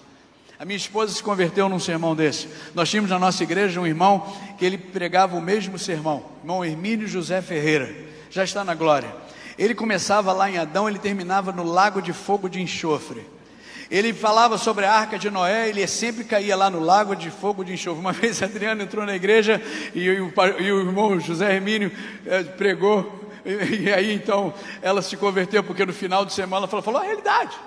A 0.60 0.66
minha 0.66 0.76
esposa 0.76 1.14
se 1.14 1.24
converteu 1.24 1.70
num 1.70 1.80
sermão 1.80 2.14
desse. 2.14 2.50
Nós 2.76 2.90
tínhamos 2.90 3.10
na 3.10 3.18
nossa 3.18 3.42
igreja 3.42 3.80
um 3.80 3.88
irmão 3.88 4.36
que 4.58 4.66
ele 4.66 4.78
pregava 4.78 5.38
o 5.38 5.42
mesmo 5.42 5.80
sermão, 5.80 6.26
irmão 6.42 6.66
Hermínio 6.66 7.08
José 7.08 7.42
Ferreira, 7.42 7.96
já 8.30 8.44
está 8.44 8.66
na 8.66 8.76
glória. 8.76 9.29
Ele 9.60 9.76
começava 9.76 10.32
lá 10.32 10.50
em 10.50 10.58
Adão, 10.58 10.88
ele 10.88 10.98
terminava 10.98 11.52
no 11.52 11.64
lago 11.64 12.02
de 12.02 12.14
fogo 12.14 12.48
de 12.48 12.62
enxofre. 12.62 13.28
Ele 13.92 14.14
falava 14.14 14.58
sobre 14.58 14.86
a 14.86 14.94
arca 14.94 15.20
de 15.20 15.30
Noé, 15.30 15.68
ele 15.68 15.86
sempre 15.86 16.24
caía 16.24 16.56
lá 16.56 16.70
no 16.70 16.80
lago 16.80 17.14
de 17.14 17.30
fogo 17.30 17.66
de 17.66 17.74
enxofre. 17.74 18.00
Uma 18.00 18.14
vez 18.14 18.42
Adriano 18.42 18.82
entrou 18.82 19.06
na 19.06 19.14
igreja 19.14 19.62
e, 19.94 20.10
o, 20.12 20.32
e 20.60 20.72
o, 20.72 20.80
irmão 20.80 21.20
José 21.20 21.54
Hermínio 21.54 21.92
eh, 22.26 22.44
pregou, 22.44 23.30
e, 23.44 23.84
e, 23.84 23.94
aí 23.94 24.14
então 24.14 24.54
ela 24.82 25.02
se 25.02 25.18
converteu, 25.18 25.62
porque 25.62 25.86
no 25.86 25.92
final 25.92 26.24
de 26.24 26.32
semana 26.32 26.60
ela 26.60 26.68
falou, 26.70 26.82
falou 26.82 27.02
a 27.02 27.04
realidade. 27.04 27.58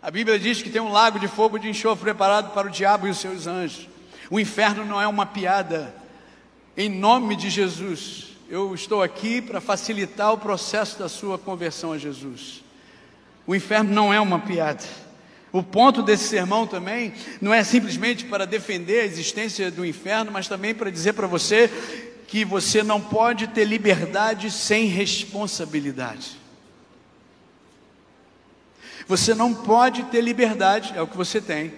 A 0.00 0.12
Bíblia 0.12 0.38
diz 0.38 0.62
que 0.62 0.70
tem 0.70 0.80
um 0.80 0.92
lago 0.92 1.18
de 1.18 1.26
fogo 1.26 1.58
de 1.58 1.68
enxofre 1.68 2.04
preparado 2.04 2.54
para 2.54 2.68
o 2.68 2.70
diabo 2.70 3.08
e 3.08 3.10
os 3.10 3.18
seus 3.18 3.48
anjos. 3.48 3.88
O 4.30 4.38
inferno 4.38 4.84
não 4.84 5.00
é 5.00 5.08
uma 5.08 5.26
piada. 5.26 5.92
Em 6.76 6.88
nome 6.88 7.34
de 7.34 7.50
Jesus, 7.50 8.27
eu 8.48 8.74
estou 8.74 9.02
aqui 9.02 9.42
para 9.42 9.60
facilitar 9.60 10.32
o 10.32 10.38
processo 10.38 10.98
da 10.98 11.08
sua 11.08 11.38
conversão 11.38 11.92
a 11.92 11.98
Jesus. 11.98 12.64
O 13.46 13.54
inferno 13.54 13.92
não 13.92 14.12
é 14.12 14.18
uma 14.18 14.38
piada. 14.38 14.84
O 15.52 15.62
ponto 15.62 16.02
desse 16.02 16.24
sermão 16.24 16.66
também 16.66 17.12
não 17.40 17.52
é 17.52 17.62
simplesmente 17.62 18.24
para 18.24 18.46
defender 18.46 19.00
a 19.00 19.04
existência 19.04 19.70
do 19.70 19.84
inferno, 19.84 20.32
mas 20.32 20.48
também 20.48 20.74
para 20.74 20.90
dizer 20.90 21.12
para 21.12 21.26
você 21.26 21.70
que 22.26 22.44
você 22.44 22.82
não 22.82 23.00
pode 23.00 23.48
ter 23.48 23.64
liberdade 23.64 24.50
sem 24.50 24.86
responsabilidade. 24.86 26.38
Você 29.06 29.34
não 29.34 29.54
pode 29.54 30.04
ter 30.04 30.20
liberdade, 30.20 30.92
é 30.94 31.00
o 31.00 31.06
que 31.06 31.16
você 31.16 31.40
tem, 31.40 31.72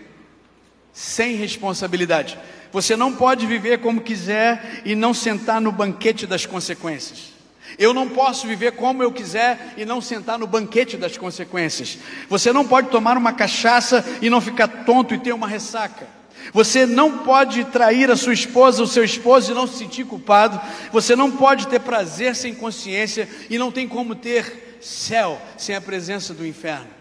sem 0.92 1.36
responsabilidade. 1.36 2.36
Você 2.72 2.96
não 2.96 3.12
pode 3.12 3.46
viver 3.46 3.78
como 3.78 4.00
quiser 4.00 4.82
e 4.84 4.94
não 4.94 5.12
sentar 5.12 5.60
no 5.60 5.72
banquete 5.72 6.26
das 6.26 6.46
consequências. 6.46 7.30
Eu 7.78 7.94
não 7.94 8.08
posso 8.08 8.46
viver 8.46 8.72
como 8.72 9.02
eu 9.02 9.12
quiser 9.12 9.74
e 9.76 9.84
não 9.84 10.00
sentar 10.00 10.38
no 10.38 10.46
banquete 10.46 10.96
das 10.96 11.16
consequências. 11.16 11.98
Você 12.28 12.52
não 12.52 12.66
pode 12.66 12.88
tomar 12.88 13.16
uma 13.16 13.32
cachaça 13.32 14.04
e 14.20 14.28
não 14.28 14.40
ficar 14.40 14.68
tonto 14.68 15.14
e 15.14 15.18
ter 15.18 15.32
uma 15.32 15.46
ressaca. 15.46 16.06
Você 16.52 16.86
não 16.86 17.18
pode 17.18 17.64
trair 17.66 18.10
a 18.10 18.16
sua 18.16 18.32
esposa, 18.32 18.82
o 18.82 18.86
seu 18.86 19.04
esposo 19.04 19.52
e 19.52 19.54
não 19.54 19.66
se 19.66 19.78
sentir 19.78 20.04
culpado. 20.04 20.60
Você 20.90 21.14
não 21.14 21.30
pode 21.30 21.68
ter 21.68 21.80
prazer 21.80 22.34
sem 22.34 22.54
consciência 22.54 23.28
e 23.48 23.58
não 23.58 23.70
tem 23.70 23.86
como 23.86 24.14
ter 24.14 24.78
céu 24.80 25.40
sem 25.56 25.76
a 25.76 25.80
presença 25.80 26.32
do 26.32 26.46
inferno. 26.46 26.99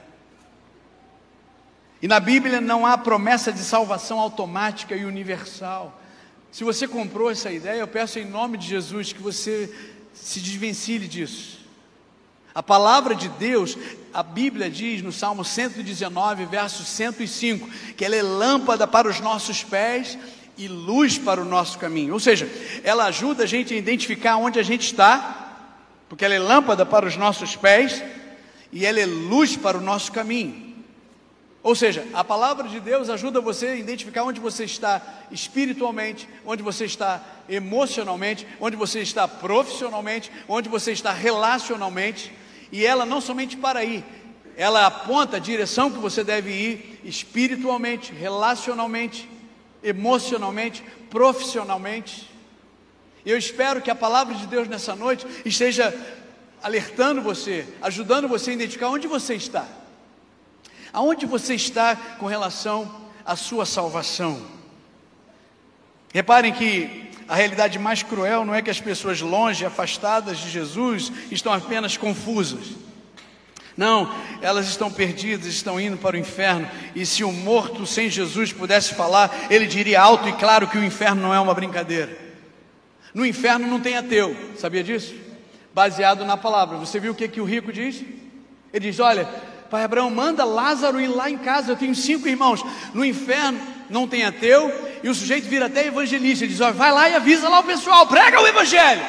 E 2.02 2.08
na 2.08 2.20
Bíblia 2.20 2.62
não 2.62 2.86
há 2.86 2.98
promessa 2.98 3.52
de 3.52 3.60
salvação 3.60 4.20
automática 4.20 4.96
e 4.96 5.04
universal. 5.04 6.02
Se 6.52 6.64
você 6.64 6.88
comprou 6.88 7.30
essa 7.30 7.52
ideia, 7.52 7.80
eu 7.80 7.88
peço 7.88 8.20
em 8.20 8.26
nome 8.26 8.58
de 8.58 8.68
Jesus 8.68 9.12
que 9.12 9.22
você 9.22 9.70
se 10.14 10.40
desvencilhe 10.40 11.08
disso. 11.08 11.60
A 12.56 12.64
palavra 12.64 13.14
de 13.14 13.30
Deus, 13.30 13.78
a 14.14 14.24
Bíblia 14.24 14.70
diz 14.70 15.02
no 15.02 15.12
Salmo 15.12 15.46
119, 15.46 16.46
verso 16.46 16.84
105, 16.84 17.70
que 17.96 18.04
ela 18.04 18.16
é 18.16 18.24
lâmpada 18.24 18.88
para 18.88 19.08
os 19.08 19.20
nossos 19.20 19.64
pés 19.64 20.18
e 20.58 20.68
luz 20.68 21.18
para 21.18 21.42
o 21.42 21.46
nosso 21.46 21.78
caminho. 21.78 22.14
Ou 22.14 22.20
seja, 22.20 22.50
ela 22.84 23.06
ajuda 23.06 23.44
a 23.44 23.48
gente 23.48 23.74
a 23.74 23.78
identificar 23.78 24.38
onde 24.38 24.60
a 24.60 24.64
gente 24.64 24.86
está, 24.86 25.68
porque 26.10 26.26
ela 26.26 26.34
é 26.34 26.40
lâmpada 26.40 26.86
para 26.86 27.06
os 27.06 27.16
nossos 27.16 27.56
pés 27.56 28.04
e 28.72 28.86
ela 28.86 29.00
é 29.00 29.06
luz 29.06 29.56
para 29.56 29.78
o 29.78 29.82
nosso 29.82 30.12
caminho. 30.12 30.69
Ou 31.62 31.76
seja, 31.76 32.08
a 32.14 32.24
palavra 32.24 32.70
de 32.70 32.80
Deus 32.80 33.10
ajuda 33.10 33.42
você 33.42 33.68
a 33.68 33.76
identificar 33.76 34.24
onde 34.24 34.40
você 34.40 34.64
está 34.64 35.02
espiritualmente, 35.30 36.28
onde 36.46 36.64
você 36.64 36.86
está 36.86 37.22
emocionalmente, 37.50 38.48
onde 38.62 38.78
você 38.78 39.02
está 39.02 39.28
profissionalmente, 39.28 40.32
onde 40.48 40.70
você 40.70 40.94
está 40.94 41.12
relacionalmente, 41.12 42.32
e 42.72 42.86
ela 42.86 43.06
não 43.06 43.20
somente 43.20 43.58
para 43.58 43.80
aí, 43.80 44.04
ela 44.56 44.86
aponta 44.86 45.38
a 45.38 45.40
direção 45.40 45.92
que 45.92 45.98
você 45.98 46.24
deve 46.24 46.52
ir 46.52 47.02
espiritualmente, 47.04 48.14
relacionalmente, 48.14 49.30
emocionalmente, 49.84 50.84
profissionalmente. 51.10 52.30
Eu 53.26 53.38
espero 53.38 53.82
que 53.82 53.92
a 53.92 53.96
palavra 53.96 54.34
de 54.36 54.48
Deus 54.48 54.68
nessa 54.68 54.96
noite 54.96 55.26
esteja 55.46 55.94
alertando 56.62 57.22
você, 57.22 57.68
ajudando 57.82 58.28
você 58.28 58.52
a 58.52 58.54
identificar 58.54 58.90
onde 58.90 59.08
você 59.08 59.36
está. 59.36 59.79
Aonde 60.92 61.26
você 61.26 61.56
está 61.56 61.96
com 61.96 62.26
relação 62.26 62.90
à 63.26 63.36
sua 63.36 63.66
salvação? 63.66 64.42
Reparem 66.14 66.52
que 66.52 67.10
a 67.28 67.36
realidade 67.36 67.78
mais 67.78 68.02
cruel 68.02 68.44
não 68.44 68.56
é 68.56 68.62
que 68.62 68.72
as 68.72 68.82
pessoas 68.82 69.22
longe, 69.22 69.64
afastadas 69.64 70.40
de 70.40 70.50
Jesus, 70.50 71.12
estão 71.30 71.54
apenas 71.54 71.96
confusas, 71.96 72.76
Não, 73.78 74.14
elas 74.42 74.68
estão 74.68 74.92
perdidas, 74.92 75.46
estão 75.46 75.80
indo 75.80 75.96
para 75.96 76.18
o 76.18 76.20
inferno. 76.20 76.70
E 76.94 77.06
se 77.06 77.24
o 77.24 77.32
morto 77.32 77.86
sem 77.86 78.10
Jesus 78.10 78.52
pudesse 78.52 78.94
falar, 78.94 79.48
ele 79.50 79.66
diria 79.66 80.02
alto 80.02 80.28
e 80.28 80.34
claro 80.34 80.68
que 80.68 80.78
o 80.78 80.84
inferno 80.84 81.22
não 81.22 81.34
é 81.34 81.40
uma 81.40 81.54
brincadeira. 81.54 82.18
No 83.14 83.26
inferno 83.26 83.68
não 83.68 83.80
tem 83.80 83.96
ateu, 83.96 84.36
sabia 84.58 84.84
disso? 84.84 85.16
Baseado 85.74 86.26
na 86.26 86.36
palavra. 86.36 86.78
Você 86.78 87.00
viu 87.00 87.14
o 87.14 87.16
que, 87.16 87.30
que 87.30 87.40
o 87.40 87.46
rico 87.46 87.72
diz? 87.72 88.04
Ele 88.74 88.92
diz: 88.92 89.00
Olha, 89.00 89.30
Pai 89.70 89.84
Abraão, 89.84 90.10
manda 90.10 90.44
Lázaro 90.44 91.00
ir 91.00 91.08
lá 91.08 91.30
em 91.30 91.38
casa, 91.38 91.72
eu 91.72 91.76
tenho 91.76 91.94
cinco 91.94 92.28
irmãos. 92.28 92.64
No 92.94 93.06
inferno 93.06 93.62
não 93.90 94.08
tem 94.08 94.26
ateu, 94.26 94.72
e 95.04 95.10
o 95.10 95.16
sujeito 95.16 95.48
vira 95.48 95.68
até 95.68 95.86
evangelista. 95.86 96.44
Ele 96.44 96.54
diz: 96.54 96.62
Olha, 96.62 96.74
vai 96.74 96.92
lá 96.92 97.10
e 97.10 97.16
avisa 97.16 97.48
lá 97.48 97.60
o 97.60 97.64
pessoal, 97.64 98.08
prega 98.08 98.42
o 98.42 98.48
evangelho. 98.48 99.06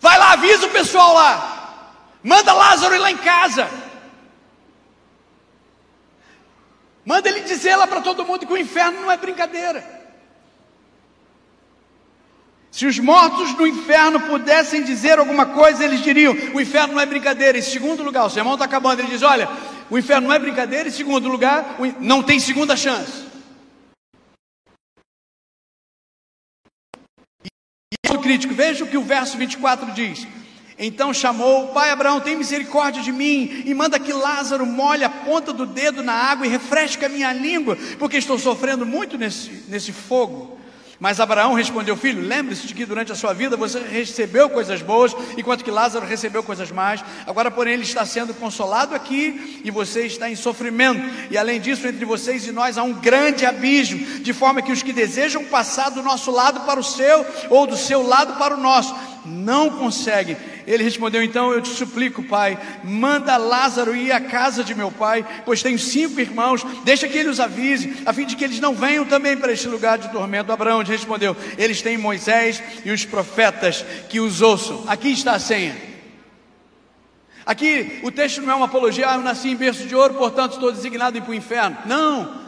Vai 0.00 0.18
lá, 0.18 0.32
avisa 0.32 0.66
o 0.66 0.70
pessoal 0.70 1.12
lá. 1.12 1.94
Manda 2.22 2.52
Lázaro 2.52 2.94
ir 2.94 2.98
lá 2.98 3.10
em 3.10 3.16
casa. 3.16 3.68
Manda 7.04 7.28
ele 7.28 7.40
dizer 7.40 7.76
lá 7.76 7.86
para 7.86 8.00
todo 8.00 8.24
mundo 8.24 8.46
que 8.46 8.52
o 8.52 8.58
inferno 8.58 9.00
não 9.00 9.10
é 9.10 9.16
brincadeira. 9.16 9.99
Se 12.70 12.86
os 12.86 12.98
mortos 12.98 13.52
no 13.56 13.66
inferno 13.66 14.20
pudessem 14.20 14.84
dizer 14.84 15.18
alguma 15.18 15.46
coisa, 15.46 15.84
eles 15.84 16.02
diriam: 16.02 16.34
o 16.54 16.60
inferno 16.60 16.94
não 16.94 17.00
é 17.00 17.06
brincadeira. 17.06 17.58
Em 17.58 17.62
segundo 17.62 18.02
lugar, 18.02 18.24
o 18.26 18.30
sermão 18.30 18.54
está 18.54 18.64
acabando. 18.64 19.00
Ele 19.00 19.08
diz: 19.08 19.22
olha, 19.22 19.48
o 19.90 19.98
inferno 19.98 20.28
não 20.28 20.34
é 20.34 20.38
brincadeira. 20.38 20.88
Em 20.88 20.92
segundo 20.92 21.28
lugar, 21.28 21.76
não 21.98 22.22
tem 22.22 22.38
segunda 22.38 22.76
chance. 22.76 23.28
E 28.04 28.18
crítico, 28.18 28.54
veja 28.54 28.84
o 28.84 28.88
que 28.88 28.96
o 28.96 29.02
verso 29.02 29.36
24 29.36 29.90
diz. 29.92 30.26
Então 30.78 31.12
chamou, 31.12 31.68
pai 31.68 31.90
Abraão, 31.90 32.20
tem 32.20 32.36
misericórdia 32.36 33.02
de 33.02 33.12
mim 33.12 33.64
e 33.66 33.74
manda 33.74 33.98
que 33.98 34.14
Lázaro 34.14 34.64
molhe 34.64 35.04
a 35.04 35.10
ponta 35.10 35.52
do 35.52 35.66
dedo 35.66 36.02
na 36.02 36.14
água 36.14 36.46
e 36.46 36.48
refresque 36.48 37.04
a 37.04 37.08
minha 37.08 37.30
língua, 37.34 37.76
porque 37.98 38.16
estou 38.16 38.38
sofrendo 38.38 38.86
muito 38.86 39.18
nesse, 39.18 39.64
nesse 39.68 39.92
fogo. 39.92 40.59
Mas 41.00 41.18
Abraão 41.18 41.54
respondeu: 41.54 41.96
Filho, 41.96 42.20
lembre-se 42.20 42.66
de 42.66 42.74
que 42.74 42.84
durante 42.84 43.10
a 43.10 43.14
sua 43.14 43.32
vida 43.32 43.56
você 43.56 43.80
recebeu 43.80 44.50
coisas 44.50 44.82
boas, 44.82 45.16
enquanto 45.36 45.64
que 45.64 45.70
Lázaro 45.70 46.04
recebeu 46.04 46.42
coisas 46.42 46.70
más. 46.70 47.02
Agora, 47.26 47.50
porém, 47.50 47.72
ele 47.72 47.84
está 47.84 48.04
sendo 48.04 48.34
consolado 48.34 48.94
aqui 48.94 49.62
e 49.64 49.70
você 49.70 50.04
está 50.04 50.28
em 50.28 50.36
sofrimento. 50.36 51.00
E 51.30 51.38
além 51.38 51.58
disso, 51.58 51.88
entre 51.88 52.04
vocês 52.04 52.46
e 52.46 52.52
nós 52.52 52.76
há 52.76 52.82
um 52.82 52.92
grande 52.92 53.46
abismo, 53.46 54.20
de 54.20 54.32
forma 54.34 54.60
que 54.60 54.70
os 54.70 54.82
que 54.82 54.92
desejam 54.92 55.42
passar 55.46 55.88
do 55.88 56.02
nosso 56.02 56.30
lado 56.30 56.60
para 56.66 56.78
o 56.78 56.84
seu, 56.84 57.24
ou 57.48 57.66
do 57.66 57.78
seu 57.78 58.06
lado 58.06 58.34
para 58.34 58.54
o 58.54 58.60
nosso, 58.60 58.94
não 59.24 59.70
conseguem. 59.70 60.36
Ele 60.66 60.84
respondeu: 60.84 61.22
Então 61.22 61.52
eu 61.52 61.60
te 61.60 61.68
suplico, 61.68 62.22
pai, 62.22 62.58
manda 62.84 63.36
Lázaro 63.36 63.94
ir 63.94 64.12
à 64.12 64.20
casa 64.20 64.62
de 64.64 64.74
meu 64.74 64.90
pai, 64.90 65.24
pois 65.44 65.62
tenho 65.62 65.78
cinco 65.78 66.20
irmãos, 66.20 66.64
deixa 66.84 67.08
que 67.08 67.18
ele 67.18 67.28
os 67.28 67.40
avise, 67.40 68.02
a 68.06 68.12
fim 68.12 68.26
de 68.26 68.36
que 68.36 68.44
eles 68.44 68.60
não 68.60 68.74
venham 68.74 69.04
também 69.04 69.36
para 69.36 69.52
este 69.52 69.68
lugar 69.68 69.98
de 69.98 70.10
tormento. 70.10 70.52
Abraão 70.52 70.82
respondeu: 70.82 71.36
Eles 71.56 71.82
têm 71.82 71.98
Moisés 71.98 72.62
e 72.84 72.90
os 72.90 73.04
profetas 73.04 73.84
que 74.08 74.20
os 74.20 74.42
ouçam. 74.42 74.84
Aqui 74.86 75.12
está 75.12 75.32
a 75.32 75.38
senha. 75.38 75.90
Aqui 77.44 78.00
o 78.02 78.12
texto 78.12 78.42
não 78.42 78.52
é 78.52 78.54
uma 78.54 78.66
apologia, 78.66 79.10
ah, 79.10 79.14
eu 79.14 79.22
nasci 79.22 79.48
em 79.48 79.56
berço 79.56 79.86
de 79.86 79.94
ouro, 79.94 80.14
portanto 80.14 80.52
estou 80.52 80.70
designado 80.70 81.20
para 81.20 81.30
o 81.30 81.34
inferno. 81.34 81.76
Não, 81.86 82.40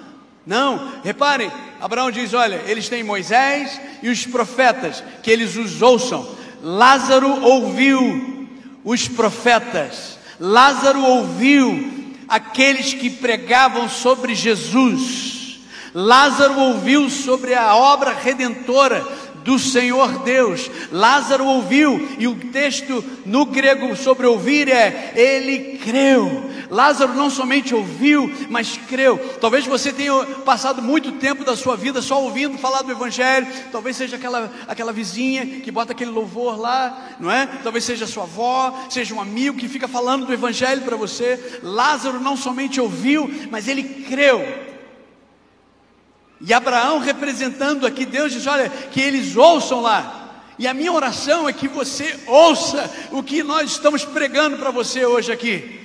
não, 0.47 1.01
reparem, 1.03 1.51
Abraão 1.81 2.11
diz: 2.11 2.35
olha, 2.35 2.63
eles 2.67 2.89
têm 2.89 3.03
Moisés 3.03 3.81
e 4.03 4.09
os 4.09 4.27
profetas, 4.27 5.03
que 5.23 5.31
eles 5.31 5.57
os 5.57 5.81
ouçam. 5.83 6.42
Lázaro 6.63 7.45
ouviu 7.45 8.49
os 8.85 9.09
profetas, 9.09 10.17
Lázaro 10.39 11.03
ouviu 11.03 12.13
aqueles 12.29 12.95
que 12.95 13.11
pregavam 13.11 13.89
sobre 13.89 14.35
Jesus, 14.35 15.61
Lázaro 15.93 16.59
ouviu 16.59 17.11
sobre 17.11 17.55
a 17.55 17.75
obra 17.75 18.13
redentora 18.13 19.05
do 19.45 19.59
Senhor 19.59 20.21
Deus. 20.21 20.71
Lázaro 20.91 21.45
ouviu, 21.45 22.09
e 22.19 22.27
o 22.27 22.35
texto 22.35 23.05
no 23.25 23.45
grego 23.47 23.95
sobre 23.97 24.27
ouvir 24.27 24.69
é: 24.69 25.13
ele 25.15 25.79
creu. 25.79 26.51
Lázaro 26.71 27.15
não 27.15 27.29
somente 27.29 27.75
ouviu, 27.75 28.33
mas 28.49 28.79
creu. 28.89 29.19
Talvez 29.41 29.67
você 29.67 29.93
tenha 29.93 30.25
passado 30.45 30.81
muito 30.81 31.13
tempo 31.13 31.45
da 31.45 31.55
sua 31.55 31.77
vida 31.77 32.01
só 32.01 32.23
ouvindo 32.23 32.57
falar 32.57 32.81
do 32.81 32.91
Evangelho. 32.91 33.47
Talvez 33.71 33.97
seja 33.97 34.17
aquela, 34.17 34.51
aquela 34.67 34.93
vizinha 34.93 35.45
que 35.61 35.71
bota 35.71 35.93
aquele 35.93 36.11
louvor 36.11 36.59
lá, 36.59 37.11
não 37.21 37.31
é? 37.31 37.47
Talvez 37.63 37.85
seja 37.85 38.07
sua 38.07 38.23
avó, 38.23 38.87
seja 38.89 39.15
um 39.15 39.21
amigo 39.21 39.59
que 39.59 39.69
fica 39.69 39.87
falando 39.87 40.25
do 40.25 40.33
Evangelho 40.33 40.81
para 40.81 40.97
você. 40.97 41.61
Lázaro 41.63 42.19
não 42.21 42.39
somente 42.39 42.81
ouviu, 42.81 43.31
mas 43.51 43.69
ele 43.69 43.83
creu. 43.83 44.72
E 46.45 46.53
Abraão 46.53 46.99
representando 46.99 47.87
aqui, 47.87 48.05
Deus 48.05 48.33
diz: 48.33 48.47
olha, 48.47 48.69
que 48.69 49.01
eles 49.01 49.37
ouçam 49.37 49.81
lá. 49.81 50.19
E 50.59 50.67
a 50.67 50.75
minha 50.75 50.93
oração 50.93 51.49
é 51.49 51.53
que 51.53 51.69
você 51.69 52.19
ouça 52.27 52.91
o 53.11 53.23
que 53.23 53.43
nós 53.43 53.71
estamos 53.71 54.05
pregando 54.05 54.59
para 54.59 54.71
você 54.71 55.07
hoje 55.07 55.33
aqui. 55.33 55.81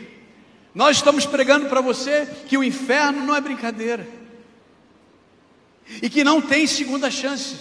Nós 0.74 0.98
estamos 0.98 1.26
pregando 1.26 1.68
para 1.68 1.82
você 1.82 2.28
que 2.48 2.58
o 2.58 2.64
inferno 2.64 3.24
não 3.24 3.36
é 3.36 3.42
brincadeira. 3.42 4.08
E 6.02 6.10
que 6.10 6.24
não 6.24 6.42
tem 6.42 6.68
segunda 6.68 7.10
chance. 7.10 7.56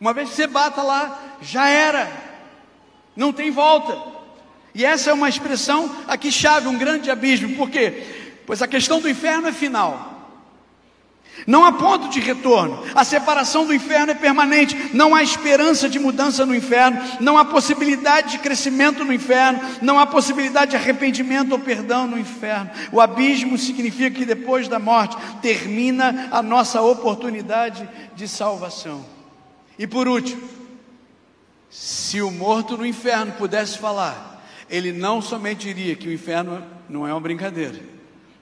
Uma 0.00 0.12
vez 0.12 0.30
que 0.30 0.36
você 0.36 0.46
bata 0.46 0.82
lá, 0.82 1.36
já 1.42 1.68
era. 1.68 2.10
Não 3.16 3.32
tem 3.32 3.50
volta. 3.50 3.98
E 4.74 4.84
essa 4.84 5.10
é 5.10 5.12
uma 5.12 5.28
expressão 5.28 5.94
aqui 6.06 6.30
chave, 6.30 6.68
um 6.68 6.78
grande 6.78 7.10
abismo. 7.10 7.56
Por 7.56 7.68
quê? 7.68 8.04
Pois 8.46 8.62
a 8.62 8.68
questão 8.68 9.00
do 9.00 9.08
inferno 9.08 9.48
é 9.48 9.52
final. 9.52 10.17
Não 11.46 11.64
há 11.64 11.72
ponto 11.72 12.08
de 12.08 12.20
retorno. 12.20 12.82
A 12.94 13.04
separação 13.04 13.66
do 13.66 13.74
inferno 13.74 14.12
é 14.12 14.14
permanente. 14.14 14.90
Não 14.92 15.14
há 15.14 15.22
esperança 15.22 15.88
de 15.88 15.98
mudança 15.98 16.44
no 16.44 16.54
inferno. 16.54 17.00
Não 17.20 17.38
há 17.38 17.44
possibilidade 17.44 18.32
de 18.32 18.38
crescimento 18.38 19.04
no 19.04 19.12
inferno. 19.12 19.60
Não 19.80 19.98
há 19.98 20.06
possibilidade 20.06 20.72
de 20.72 20.76
arrependimento 20.76 21.52
ou 21.52 21.58
perdão 21.58 22.06
no 22.06 22.18
inferno. 22.18 22.70
O 22.92 23.00
abismo 23.00 23.56
significa 23.56 24.10
que 24.10 24.24
depois 24.24 24.68
da 24.68 24.78
morte 24.78 25.16
termina 25.40 26.28
a 26.30 26.42
nossa 26.42 26.82
oportunidade 26.82 27.88
de 28.14 28.28
salvação. 28.28 29.04
E 29.78 29.86
por 29.86 30.08
último, 30.08 30.42
se 31.70 32.20
o 32.20 32.30
morto 32.30 32.76
no 32.76 32.86
inferno 32.86 33.32
pudesse 33.32 33.78
falar, 33.78 34.44
ele 34.68 34.92
não 34.92 35.22
somente 35.22 35.66
diria 35.66 35.94
que 35.94 36.08
o 36.08 36.12
inferno 36.12 36.62
não 36.88 37.06
é 37.06 37.12
uma 37.12 37.20
brincadeira, 37.20 37.78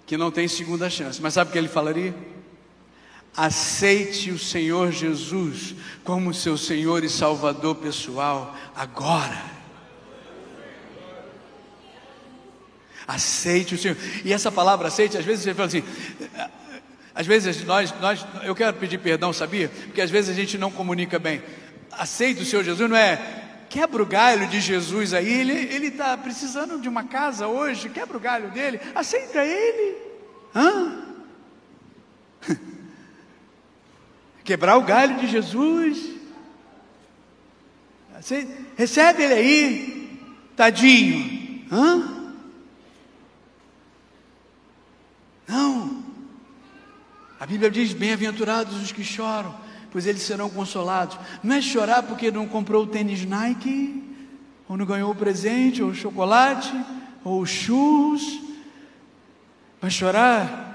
que 0.07 0.17
não 0.17 0.31
tem 0.31 0.49
segunda 0.49 0.89
chance, 0.89 1.21
mas 1.21 1.35
sabe 1.35 1.51
o 1.51 1.53
que 1.53 1.59
ele 1.59 1.69
falaria? 1.69 2.15
Aceite 3.37 4.31
o 4.31 4.39
Senhor 4.39 4.91
Jesus 4.91 5.75
como 6.03 6.33
seu 6.33 6.57
Senhor 6.57 7.05
e 7.05 7.09
Salvador 7.09 7.75
pessoal 7.75 8.57
agora. 8.75 9.57
Aceite 13.07 13.75
o 13.75 13.79
Senhor. 13.79 13.97
E 14.25 14.33
essa 14.33 14.51
palavra 14.51 14.89
aceite, 14.89 15.19
às 15.19 15.25
vezes 15.25 15.45
você 15.45 15.55
fala 15.55 15.67
assim, 15.67 15.85
às 17.15 17.27
vezes 17.27 17.63
nós, 17.65 17.93
nós, 18.01 18.27
eu 18.43 18.55
quero 18.55 18.77
pedir 18.79 18.99
perdão, 18.99 19.33
sabia? 19.33 19.69
Porque 19.69 20.01
às 20.01 20.11
vezes 20.11 20.31
a 20.31 20.35
gente 20.35 20.57
não 20.57 20.71
comunica 20.71 21.19
bem. 21.19 21.43
Aceite 21.93 22.43
o 22.43 22.47
Senhor 22.47 22.65
Jesus 22.65 22.89
não 22.89 22.97
é 22.97 23.45
quebra 23.69 24.03
o 24.03 24.07
galho 24.07 24.47
de 24.47 24.61
Jesus 24.61 25.13
aí, 25.13 25.29
ele 25.29 25.89
está 25.89 26.17
precisando 26.17 26.81
de 26.81 26.89
uma 26.89 27.05
casa 27.05 27.47
hoje, 27.49 27.89
quebra 27.89 28.17
o 28.17 28.21
galho 28.21 28.51
dele, 28.51 28.81
aceita 28.95 29.45
ele. 29.45 29.97
Hã? 30.55 31.06
Quebrar 34.47 34.79
o 34.79 34.83
galho 34.83 35.19
de 35.19 35.27
Jesus. 35.27 36.15
Você 38.19 38.49
recebe 38.77 39.25
ele 39.25 39.35
aí, 39.35 40.21
tadinho. 40.57 41.67
Hã? 41.71 42.33
Não. 45.47 46.03
A 47.39 47.45
Bíblia 47.45 47.71
diz: 47.71 47.93
bem-aventurados 47.93 48.81
os 48.81 48.93
que 48.93 49.05
choram, 49.05 49.55
pois 49.91 50.07
eles 50.07 50.23
serão 50.23 50.49
consolados. 50.49 51.19
Não 51.43 51.57
é 51.57 51.61
chorar 51.61 52.05
porque 52.05 52.31
não 52.31 52.47
comprou 52.47 52.85
o 52.85 52.87
tênis 52.87 53.25
Nike, 53.25 54.03
ou 54.69 54.77
não 54.77 54.87
ganhou 54.87 55.11
o 55.11 55.15
presente, 55.15 55.83
ou 55.83 55.91
o 55.91 55.95
chocolate, 55.95 56.73
ou 57.23 57.43
os 57.43 57.51
churros, 57.51 58.41
mas 59.81 59.93
chorar 59.93 60.66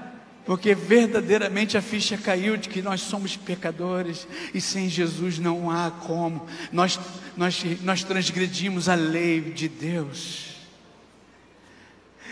porque 0.46 0.74
verdadeiramente 0.74 1.78
a 1.78 1.82
ficha 1.82 2.18
caiu 2.18 2.58
de 2.58 2.68
que 2.68 2.82
nós 2.82 3.02
somos 3.02 3.38
pecadores 3.38 4.28
e 4.54 4.60
sem 4.60 4.90
Jesus 4.90 5.38
não 5.38 5.70
há 5.70 5.92
como. 5.92 6.48
Nós, 6.72 7.00
nós, 7.38 7.64
nós 7.82 8.04
transgredimos 8.04 8.90
a 8.90 8.96
lei 8.96 9.40
de 9.40 9.70
Deus. 9.70 10.56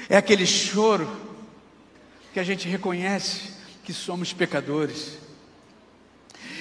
É 0.10 0.18
aquele 0.18 0.46
choro 0.46 1.08
que 2.34 2.40
a 2.40 2.44
gente 2.44 2.68
reconhece 2.68 3.54
que 3.84 3.94
somos 3.94 4.34
pecadores. 4.34 5.20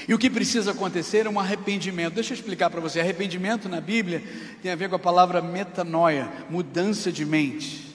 E 0.06 0.14
o 0.14 0.18
que 0.18 0.30
precisa 0.30 0.72
acontecer 0.72 1.26
é 1.26 1.30
um 1.30 1.40
arrependimento. 1.40 2.14
Deixa 2.14 2.32
eu 2.32 2.36
explicar 2.36 2.70
para 2.70 2.80
você. 2.80 3.00
Arrependimento 3.00 3.68
na 3.68 3.80
Bíblia 3.80 4.22
tem 4.62 4.70
a 4.70 4.76
ver 4.76 4.88
com 4.88 4.96
a 4.96 4.98
palavra 4.98 5.40
metanoia, 5.40 6.30
mudança 6.48 7.10
de 7.12 7.24
mente. 7.24 7.87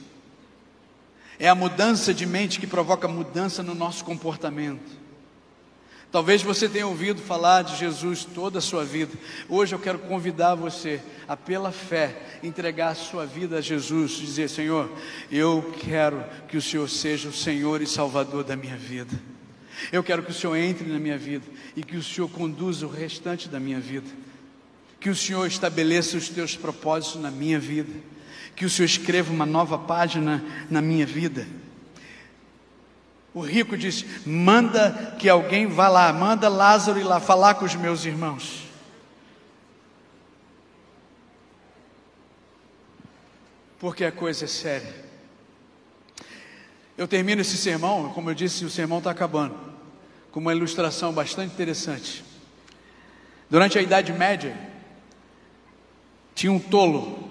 É 1.39 1.49
a 1.49 1.55
mudança 1.55 2.13
de 2.13 2.25
mente 2.25 2.59
que 2.59 2.67
provoca 2.67 3.07
mudança 3.07 3.63
no 3.63 3.73
nosso 3.73 4.03
comportamento. 4.05 5.03
Talvez 6.13 6.43
você 6.43 6.69
tenha 6.69 6.85
ouvido 6.85 7.19
falar 7.23 7.63
de 7.63 7.75
Jesus 7.75 8.23
toda 8.23 8.59
a 8.59 8.61
sua 8.61 8.85
vida. 8.85 9.11
Hoje 9.49 9.73
eu 9.73 9.79
quero 9.79 9.97
convidar 9.97 10.53
você 10.53 11.01
a, 11.27 11.35
pela 11.35 11.71
fé, 11.71 12.15
entregar 12.43 12.89
a 12.89 12.95
sua 12.95 13.25
vida 13.25 13.57
a 13.57 13.61
Jesus, 13.61 14.11
dizer: 14.11 14.47
Senhor, 14.47 14.91
eu 15.31 15.73
quero 15.79 16.23
que 16.47 16.55
o 16.55 16.61
Senhor 16.61 16.87
seja 16.87 17.29
o 17.29 17.33
Senhor 17.33 17.81
e 17.81 17.87
Salvador 17.87 18.43
da 18.43 18.55
minha 18.55 18.77
vida. 18.77 19.19
Eu 19.91 20.03
quero 20.03 20.21
que 20.21 20.29
o 20.29 20.35
Senhor 20.35 20.55
entre 20.55 20.87
na 20.87 20.99
minha 20.99 21.17
vida 21.17 21.45
e 21.75 21.83
que 21.83 21.97
o 21.97 22.03
Senhor 22.03 22.29
conduza 22.29 22.85
o 22.85 22.91
restante 22.91 23.49
da 23.49 23.59
minha 23.59 23.79
vida. 23.79 24.07
Que 24.99 25.09
o 25.09 25.15
Senhor 25.15 25.47
estabeleça 25.47 26.15
os 26.15 26.29
teus 26.29 26.55
propósitos 26.55 27.19
na 27.19 27.31
minha 27.31 27.59
vida. 27.59 27.91
Que 28.56 28.65
o 28.65 28.69
Senhor 28.69 28.86
escreva 28.86 29.32
uma 29.32 29.45
nova 29.45 29.77
página 29.77 30.43
na 30.69 30.82
minha 30.82 31.06
vida. 31.06 31.47
O 33.34 33.41
rico 33.41 33.75
disse: 33.75 34.06
manda 34.25 35.15
que 35.17 35.27
alguém 35.27 35.65
vá 35.67 35.88
lá, 35.88 36.13
manda 36.13 36.47
Lázaro 36.47 36.99
ir 36.99 37.03
lá 37.03 37.19
falar 37.19 37.56
com 37.56 37.65
os 37.65 37.75
meus 37.75 38.06
irmãos. 38.06 38.63
Porque 43.79 44.06
a 44.06 44.12
coisa 44.12 44.45
é 44.45 44.47
séria. 44.47 45.03
Eu 46.97 47.08
termino 47.08 47.41
esse 47.41 47.58
sermão, 47.58 48.13
como 48.13 48.29
eu 48.29 48.36
disse, 48.36 48.63
o 48.63 48.69
sermão 48.69 48.99
está 48.99 49.10
acabando, 49.10 49.58
com 50.32 50.39
uma 50.39 50.53
ilustração 50.53 51.12
bastante 51.12 51.53
interessante. 51.53 52.23
Durante 53.49 53.77
a 53.77 53.82
Idade 53.82 54.13
Média, 54.13 54.56
tinha 56.36 56.51
um 56.51 56.60
tolo, 56.60 57.29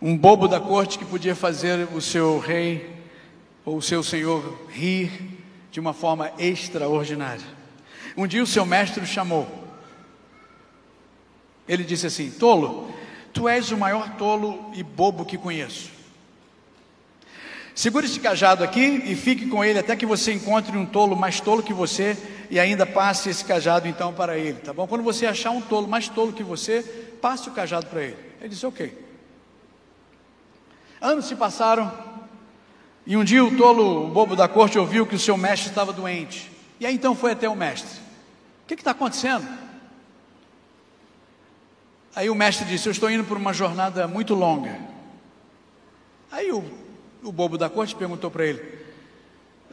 um 0.00 0.16
bobo 0.16 0.46
da 0.46 0.60
corte 0.60 0.98
que 0.98 1.04
podia 1.04 1.34
fazer 1.34 1.88
o 1.92 2.00
seu 2.00 2.38
rei 2.38 2.88
ou 3.64 3.78
o 3.78 3.82
seu 3.82 4.02
senhor 4.02 4.58
rir 4.70 5.10
de 5.70 5.80
uma 5.80 5.92
forma 5.92 6.30
extraordinária. 6.38 7.44
Um 8.16 8.26
dia 8.26 8.42
o 8.42 8.46
seu 8.46 8.64
mestre 8.64 9.02
o 9.02 9.06
chamou. 9.06 9.46
Ele 11.68 11.84
disse 11.84 12.06
assim: 12.06 12.30
Tolo, 12.30 12.90
tu 13.32 13.48
és 13.48 13.70
o 13.70 13.76
maior 13.76 14.16
tolo 14.16 14.70
e 14.74 14.82
bobo 14.82 15.24
que 15.24 15.36
conheço. 15.36 15.90
Segure 17.74 18.06
esse 18.06 18.18
cajado 18.18 18.64
aqui 18.64 19.02
e 19.04 19.14
fique 19.14 19.46
com 19.46 19.64
ele 19.64 19.78
até 19.78 19.94
que 19.94 20.06
você 20.06 20.32
encontre 20.32 20.76
um 20.76 20.86
tolo 20.86 21.14
mais 21.14 21.40
tolo 21.40 21.62
que 21.62 21.72
você 21.72 22.16
e 22.50 22.58
ainda 22.58 22.84
passe 22.84 23.30
esse 23.30 23.44
cajado 23.44 23.86
então 23.86 24.12
para 24.12 24.36
ele, 24.36 24.58
tá 24.58 24.72
bom? 24.72 24.86
Quando 24.86 25.04
você 25.04 25.26
achar 25.26 25.50
um 25.50 25.60
tolo 25.60 25.86
mais 25.86 26.08
tolo 26.08 26.32
que 26.32 26.42
você, 26.42 26.82
passe 27.20 27.48
o 27.48 27.52
cajado 27.52 27.86
para 27.86 28.02
ele. 28.02 28.16
Ele 28.40 28.48
disse: 28.48 28.64
Ok. 28.64 29.07
Anos 31.00 31.26
se 31.26 31.36
passaram, 31.36 31.92
e 33.06 33.16
um 33.16 33.24
dia 33.24 33.44
o 33.44 33.56
tolo, 33.56 34.06
o 34.06 34.08
bobo 34.08 34.36
da 34.36 34.46
corte, 34.46 34.78
ouviu 34.78 35.06
que 35.06 35.14
o 35.14 35.18
seu 35.18 35.36
mestre 35.36 35.70
estava 35.70 35.92
doente. 35.92 36.50
E 36.78 36.86
aí 36.86 36.94
então 36.94 37.14
foi 37.14 37.32
até 37.32 37.48
o 37.48 37.56
mestre: 37.56 37.98
O 38.64 38.66
que 38.66 38.74
está 38.74 38.90
acontecendo? 38.90 39.48
Aí 42.14 42.28
o 42.28 42.34
mestre 42.34 42.66
disse: 42.66 42.88
Eu 42.88 42.92
estou 42.92 43.10
indo 43.10 43.24
por 43.24 43.36
uma 43.36 43.52
jornada 43.52 44.06
muito 44.06 44.34
longa. 44.34 44.78
Aí 46.30 46.52
o, 46.52 46.64
o 47.22 47.32
bobo 47.32 47.56
da 47.56 47.70
corte 47.70 47.94
perguntou 47.94 48.30
para 48.30 48.44
ele: 48.44 48.84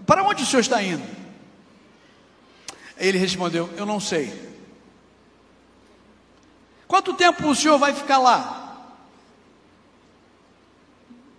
Para 0.05 0.23
onde 0.23 0.43
o 0.43 0.45
senhor 0.45 0.61
está 0.61 0.81
indo? 0.81 1.03
Ele 2.97 3.17
respondeu: 3.17 3.69
Eu 3.75 3.85
não 3.85 3.99
sei. 3.99 4.55
Quanto 6.87 7.15
tempo 7.15 7.47
o 7.49 7.55
senhor 7.55 7.77
vai 7.77 7.93
ficar 7.93 8.19
lá? 8.19 8.64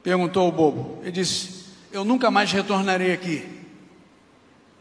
Perguntou 0.06 0.48
o 0.48 0.52
bobo. 0.52 1.00
Ele 1.02 1.10
disse: 1.10 1.64
eu 1.90 2.04
nunca 2.04 2.30
mais 2.30 2.52
retornarei 2.52 3.12
aqui, 3.12 3.44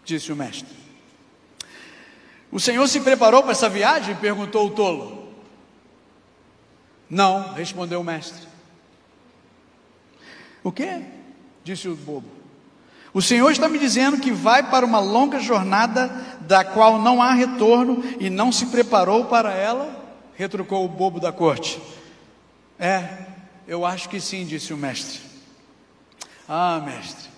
disse 0.03 0.31
o 0.31 0.35
mestre. 0.35 0.69
O 2.51 2.59
senhor 2.59 2.87
se 2.87 2.99
preparou 2.99 3.41
para 3.41 3.53
essa 3.53 3.67
viagem? 3.67 4.15
perguntou 4.17 4.67
o 4.67 4.69
tolo. 4.69 5.33
Não, 7.09 7.53
respondeu 7.53 8.01
o 8.01 8.03
mestre. 8.03 8.47
O 10.63 10.71
que? 10.71 11.01
disse 11.63 11.89
o 11.89 11.95
bobo. 11.95 12.29
O 13.11 13.19
Senhor 13.19 13.49
está 13.49 13.67
me 13.67 13.79
dizendo 13.79 14.19
que 14.19 14.29
vai 14.31 14.69
para 14.69 14.85
uma 14.85 14.99
longa 14.99 15.39
jornada 15.39 16.07
da 16.41 16.63
qual 16.63 17.01
não 17.01 17.19
há 17.19 17.33
retorno 17.33 18.03
e 18.19 18.29
não 18.29 18.51
se 18.51 18.67
preparou 18.67 19.25
para 19.25 19.51
ela? 19.51 20.05
retrucou 20.35 20.85
o 20.85 20.87
bobo 20.87 21.19
da 21.19 21.31
corte. 21.31 21.81
É, 22.77 23.33
eu 23.67 23.85
acho 23.85 24.09
que 24.09 24.19
sim, 24.19 24.45
disse 24.45 24.73
o 24.73 24.77
mestre. 24.77 25.19
Ah, 26.47 26.79
mestre, 26.85 27.29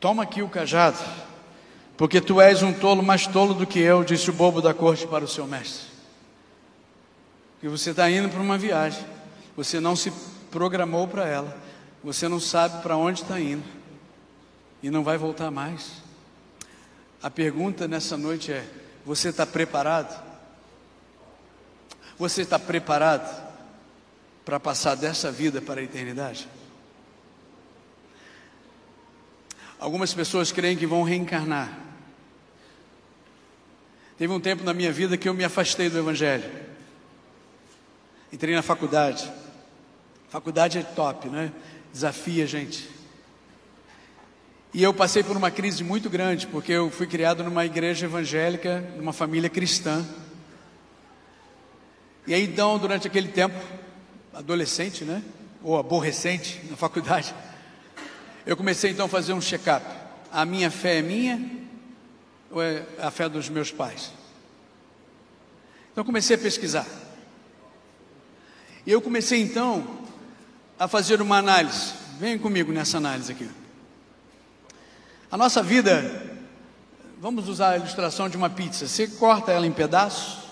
toma 0.00 0.24
aqui 0.24 0.42
o 0.42 0.48
cajado, 0.48 0.98
porque 1.96 2.20
tu 2.20 2.40
és 2.40 2.62
um 2.62 2.72
tolo 2.72 3.02
mais 3.02 3.26
tolo 3.26 3.54
do 3.54 3.66
que 3.66 3.78
eu, 3.78 4.02
disse 4.02 4.28
o 4.30 4.32
bobo 4.32 4.60
da 4.60 4.74
corte 4.74 5.06
para 5.06 5.24
o 5.24 5.28
seu 5.28 5.46
mestre. 5.46 5.86
Que 7.60 7.68
você 7.68 7.90
está 7.90 8.10
indo 8.10 8.28
para 8.28 8.40
uma 8.40 8.58
viagem, 8.58 9.04
você 9.56 9.78
não 9.78 9.94
se 9.94 10.12
programou 10.50 11.06
para 11.06 11.26
ela, 11.26 11.56
você 12.02 12.28
não 12.28 12.40
sabe 12.40 12.82
para 12.82 12.96
onde 12.96 13.22
está 13.22 13.40
indo 13.40 13.64
e 14.82 14.90
não 14.90 15.04
vai 15.04 15.16
voltar 15.16 15.50
mais. 15.50 16.02
A 17.22 17.30
pergunta 17.30 17.86
nessa 17.86 18.16
noite 18.16 18.52
é: 18.52 18.68
você 19.04 19.28
está 19.28 19.46
preparado? 19.46 20.24
Você 22.18 22.42
está 22.42 22.58
preparado 22.58 23.45
para 24.46 24.60
passar 24.60 24.94
dessa 24.94 25.32
vida 25.32 25.60
para 25.60 25.80
a 25.80 25.84
eternidade? 25.84 26.48
Algumas 29.76 30.14
pessoas 30.14 30.52
creem 30.52 30.76
que 30.76 30.86
vão 30.86 31.02
reencarnar. 31.02 31.76
Teve 34.16 34.32
um 34.32 34.38
tempo 34.38 34.62
na 34.62 34.72
minha 34.72 34.92
vida 34.92 35.16
que 35.16 35.28
eu 35.28 35.34
me 35.34 35.42
afastei 35.42 35.90
do 35.90 35.98
Evangelho. 35.98 36.48
Entrei 38.32 38.54
na 38.54 38.62
faculdade. 38.62 39.30
Faculdade 40.28 40.78
é 40.78 40.82
top, 40.82 41.28
né? 41.28 41.52
Desafia 41.92 42.44
a 42.44 42.46
gente. 42.46 42.88
E 44.72 44.80
eu 44.80 44.94
passei 44.94 45.24
por 45.24 45.36
uma 45.36 45.50
crise 45.50 45.82
muito 45.82 46.08
grande, 46.08 46.46
porque 46.46 46.70
eu 46.70 46.88
fui 46.88 47.08
criado 47.08 47.42
numa 47.42 47.66
igreja 47.66 48.06
evangélica, 48.06 48.80
numa 48.96 49.12
família 49.12 49.50
cristã. 49.50 50.06
E 52.28 52.32
aí, 52.32 52.44
então, 52.44 52.78
durante 52.78 53.08
aquele 53.08 53.28
tempo, 53.28 53.56
adolescente, 54.36 55.04
né? 55.04 55.22
Ou 55.62 55.78
aborrecente 55.78 56.60
na 56.70 56.76
faculdade, 56.76 57.34
eu 58.44 58.56
comecei 58.56 58.90
então 58.90 59.06
a 59.06 59.08
fazer 59.08 59.32
um 59.32 59.40
check-up. 59.40 59.84
A 60.30 60.44
minha 60.44 60.70
fé 60.70 60.98
é 60.98 61.02
minha 61.02 61.50
ou 62.50 62.62
é 62.62 62.84
a 63.00 63.10
fé 63.10 63.28
dos 63.28 63.48
meus 63.48 63.72
pais? 63.72 64.12
Então 65.90 66.04
comecei 66.04 66.36
a 66.36 66.38
pesquisar. 66.38 66.86
E 68.86 68.92
eu 68.92 69.00
comecei 69.00 69.40
então 69.40 70.04
a 70.78 70.86
fazer 70.86 71.20
uma 71.20 71.38
análise. 71.38 71.94
Venha 72.20 72.38
comigo 72.38 72.70
nessa 72.70 72.98
análise 72.98 73.32
aqui. 73.32 73.48
A 75.30 75.36
nossa 75.36 75.62
vida, 75.62 76.38
vamos 77.20 77.48
usar 77.48 77.70
a 77.70 77.76
ilustração 77.78 78.28
de 78.28 78.36
uma 78.36 78.48
pizza. 78.48 78.86
Você 78.86 79.08
corta 79.08 79.50
ela 79.50 79.66
em 79.66 79.72
pedaços. 79.72 80.44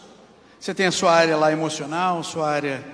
Você 0.59 0.75
tem 0.75 0.87
a 0.87 0.92
sua 0.92 1.12
área 1.12 1.37
lá 1.37 1.53
emocional, 1.53 2.25
sua 2.25 2.51
área 2.51 2.85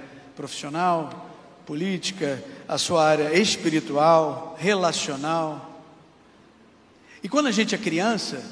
profissional, 0.40 1.28
política, 1.66 2.42
a 2.66 2.78
sua 2.78 3.04
área 3.04 3.38
espiritual, 3.38 4.56
relacional. 4.58 5.84
E 7.22 7.28
quando 7.28 7.48
a 7.48 7.50
gente 7.50 7.74
é 7.74 7.78
criança, 7.78 8.42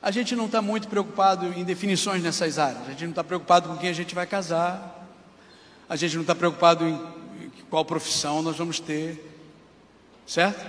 a 0.00 0.10
gente 0.10 0.34
não 0.34 0.46
está 0.46 0.62
muito 0.62 0.88
preocupado 0.88 1.52
em 1.52 1.62
definições 1.62 2.22
nessas 2.22 2.58
áreas. 2.58 2.86
A 2.86 2.90
gente 2.92 3.02
não 3.02 3.10
está 3.10 3.22
preocupado 3.22 3.68
com 3.68 3.76
quem 3.76 3.90
a 3.90 3.92
gente 3.92 4.14
vai 4.14 4.26
casar. 4.26 5.06
A 5.86 5.94
gente 5.94 6.14
não 6.14 6.22
está 6.22 6.34
preocupado 6.34 6.88
em 6.88 6.98
qual 7.68 7.84
profissão 7.84 8.40
nós 8.40 8.56
vamos 8.56 8.80
ter, 8.80 9.22
certo? 10.26 10.64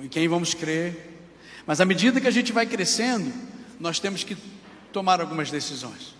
Em 0.00 0.06
quem 0.06 0.28
vamos 0.28 0.54
crer. 0.54 1.18
Mas 1.66 1.80
à 1.80 1.84
medida 1.84 2.20
que 2.20 2.28
a 2.28 2.30
gente 2.30 2.52
vai 2.52 2.64
crescendo, 2.64 3.32
nós 3.80 3.98
temos 3.98 4.22
que 4.22 4.36
tomar 4.92 5.20
algumas 5.20 5.50
decisões. 5.50 6.14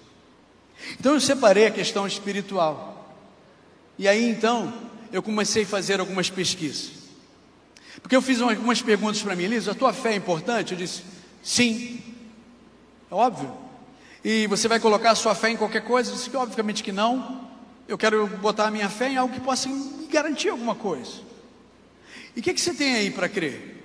Então 0.98 1.14
eu 1.14 1.20
separei 1.20 1.66
a 1.66 1.70
questão 1.70 2.04
espiritual. 2.04 2.99
E 4.00 4.08
aí 4.08 4.30
então, 4.30 4.72
eu 5.12 5.22
comecei 5.22 5.64
a 5.64 5.66
fazer 5.66 6.00
algumas 6.00 6.30
pesquisas. 6.30 6.92
Porque 8.00 8.16
eu 8.16 8.22
fiz 8.22 8.40
algumas 8.40 8.80
perguntas 8.80 9.20
para 9.20 9.36
mim, 9.36 9.44
Elisa, 9.44 9.72
a 9.72 9.74
tua 9.74 9.92
fé 9.92 10.12
é 10.12 10.16
importante? 10.16 10.72
Eu 10.72 10.78
disse, 10.78 11.02
sim, 11.42 12.02
é 13.10 13.14
óbvio. 13.14 13.54
E 14.24 14.46
você 14.46 14.68
vai 14.68 14.80
colocar 14.80 15.10
a 15.10 15.14
sua 15.14 15.34
fé 15.34 15.50
em 15.50 15.56
qualquer 15.58 15.84
coisa? 15.84 16.10
Eu 16.10 16.14
disse, 16.14 16.34
obviamente 16.34 16.82
que 16.82 16.92
não. 16.92 17.46
Eu 17.86 17.98
quero 17.98 18.26
botar 18.26 18.68
a 18.68 18.70
minha 18.70 18.88
fé 18.88 19.10
em 19.10 19.18
algo 19.18 19.34
que 19.34 19.40
possa 19.40 19.68
me 19.68 20.06
garantir 20.06 20.48
alguma 20.48 20.74
coisa. 20.74 21.20
E 22.34 22.40
o 22.40 22.42
que, 22.42 22.54
que 22.54 22.60
você 22.60 22.72
tem 22.72 22.94
aí 22.94 23.10
para 23.10 23.28
crer? 23.28 23.84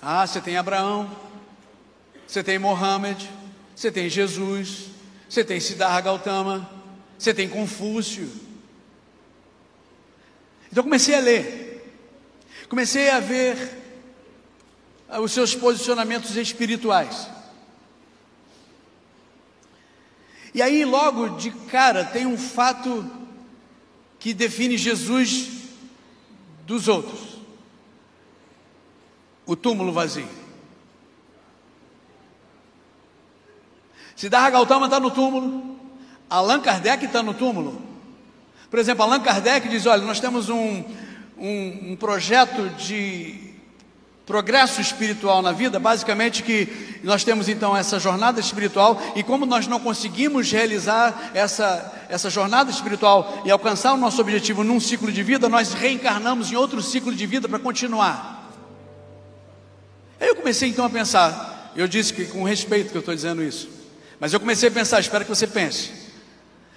Ah, 0.00 0.24
você 0.24 0.40
tem 0.40 0.56
Abraão, 0.56 1.10
você 2.24 2.44
tem 2.44 2.60
Mohammed, 2.60 3.28
você 3.74 3.90
tem 3.90 4.08
Jesus, 4.08 4.84
você 5.28 5.42
tem 5.42 5.58
Siddhartha 5.58 6.00
Gautama, 6.02 6.70
você 7.18 7.34
tem 7.34 7.48
Confúcio, 7.48 8.45
então 10.76 10.82
eu 10.82 10.84
comecei 10.84 11.14
a 11.14 11.20
ler. 11.20 11.90
Comecei 12.68 13.08
a 13.08 13.18
ver 13.18 13.56
ah, 15.08 15.22
os 15.22 15.32
seus 15.32 15.54
posicionamentos 15.54 16.36
espirituais. 16.36 17.30
E 20.52 20.60
aí, 20.60 20.84
logo 20.84 21.30
de 21.30 21.50
cara, 21.50 22.04
tem 22.04 22.26
um 22.26 22.36
fato 22.36 23.10
que 24.18 24.34
define 24.34 24.76
Jesus 24.76 25.70
dos 26.66 26.88
outros: 26.88 27.38
o 29.46 29.56
túmulo 29.56 29.94
vazio. 29.94 30.28
Siddhartha 34.14 34.50
Gautama 34.50 34.88
está 34.88 35.00
no 35.00 35.10
túmulo, 35.10 35.80
Allan 36.28 36.60
Kardec 36.60 37.06
está 37.06 37.22
no 37.22 37.32
túmulo. 37.32 37.85
Por 38.76 38.80
exemplo, 38.80 39.04
Allan 39.04 39.20
Kardec 39.20 39.70
diz: 39.70 39.86
olha, 39.86 40.02
nós 40.02 40.20
temos 40.20 40.50
um, 40.50 40.84
um, 41.38 41.92
um 41.92 41.96
projeto 41.96 42.68
de 42.76 43.54
progresso 44.26 44.82
espiritual 44.82 45.40
na 45.40 45.50
vida, 45.50 45.80
basicamente 45.80 46.42
que 46.42 47.00
nós 47.02 47.24
temos 47.24 47.48
então 47.48 47.74
essa 47.74 47.98
jornada 47.98 48.38
espiritual 48.38 49.00
e 49.16 49.22
como 49.22 49.46
nós 49.46 49.66
não 49.66 49.80
conseguimos 49.80 50.52
realizar 50.52 51.30
essa, 51.32 52.06
essa 52.10 52.28
jornada 52.28 52.70
espiritual 52.70 53.40
e 53.46 53.50
alcançar 53.50 53.94
o 53.94 53.96
nosso 53.96 54.20
objetivo 54.20 54.62
num 54.62 54.78
ciclo 54.78 55.10
de 55.10 55.22
vida, 55.22 55.48
nós 55.48 55.72
reencarnamos 55.72 56.52
em 56.52 56.56
outro 56.56 56.82
ciclo 56.82 57.14
de 57.14 57.24
vida 57.24 57.48
para 57.48 57.58
continuar. 57.58 58.52
Aí 60.20 60.28
eu 60.28 60.36
comecei 60.36 60.68
então 60.68 60.84
a 60.84 60.90
pensar, 60.90 61.72
eu 61.74 61.88
disse 61.88 62.12
que 62.12 62.26
com 62.26 62.44
respeito 62.44 62.90
que 62.90 62.96
eu 62.98 63.00
estou 63.00 63.14
dizendo 63.14 63.42
isso, 63.42 63.70
mas 64.20 64.34
eu 64.34 64.38
comecei 64.38 64.68
a 64.68 64.72
pensar, 64.72 65.00
espero 65.00 65.24
que 65.24 65.30
você 65.30 65.46
pense. 65.46 65.92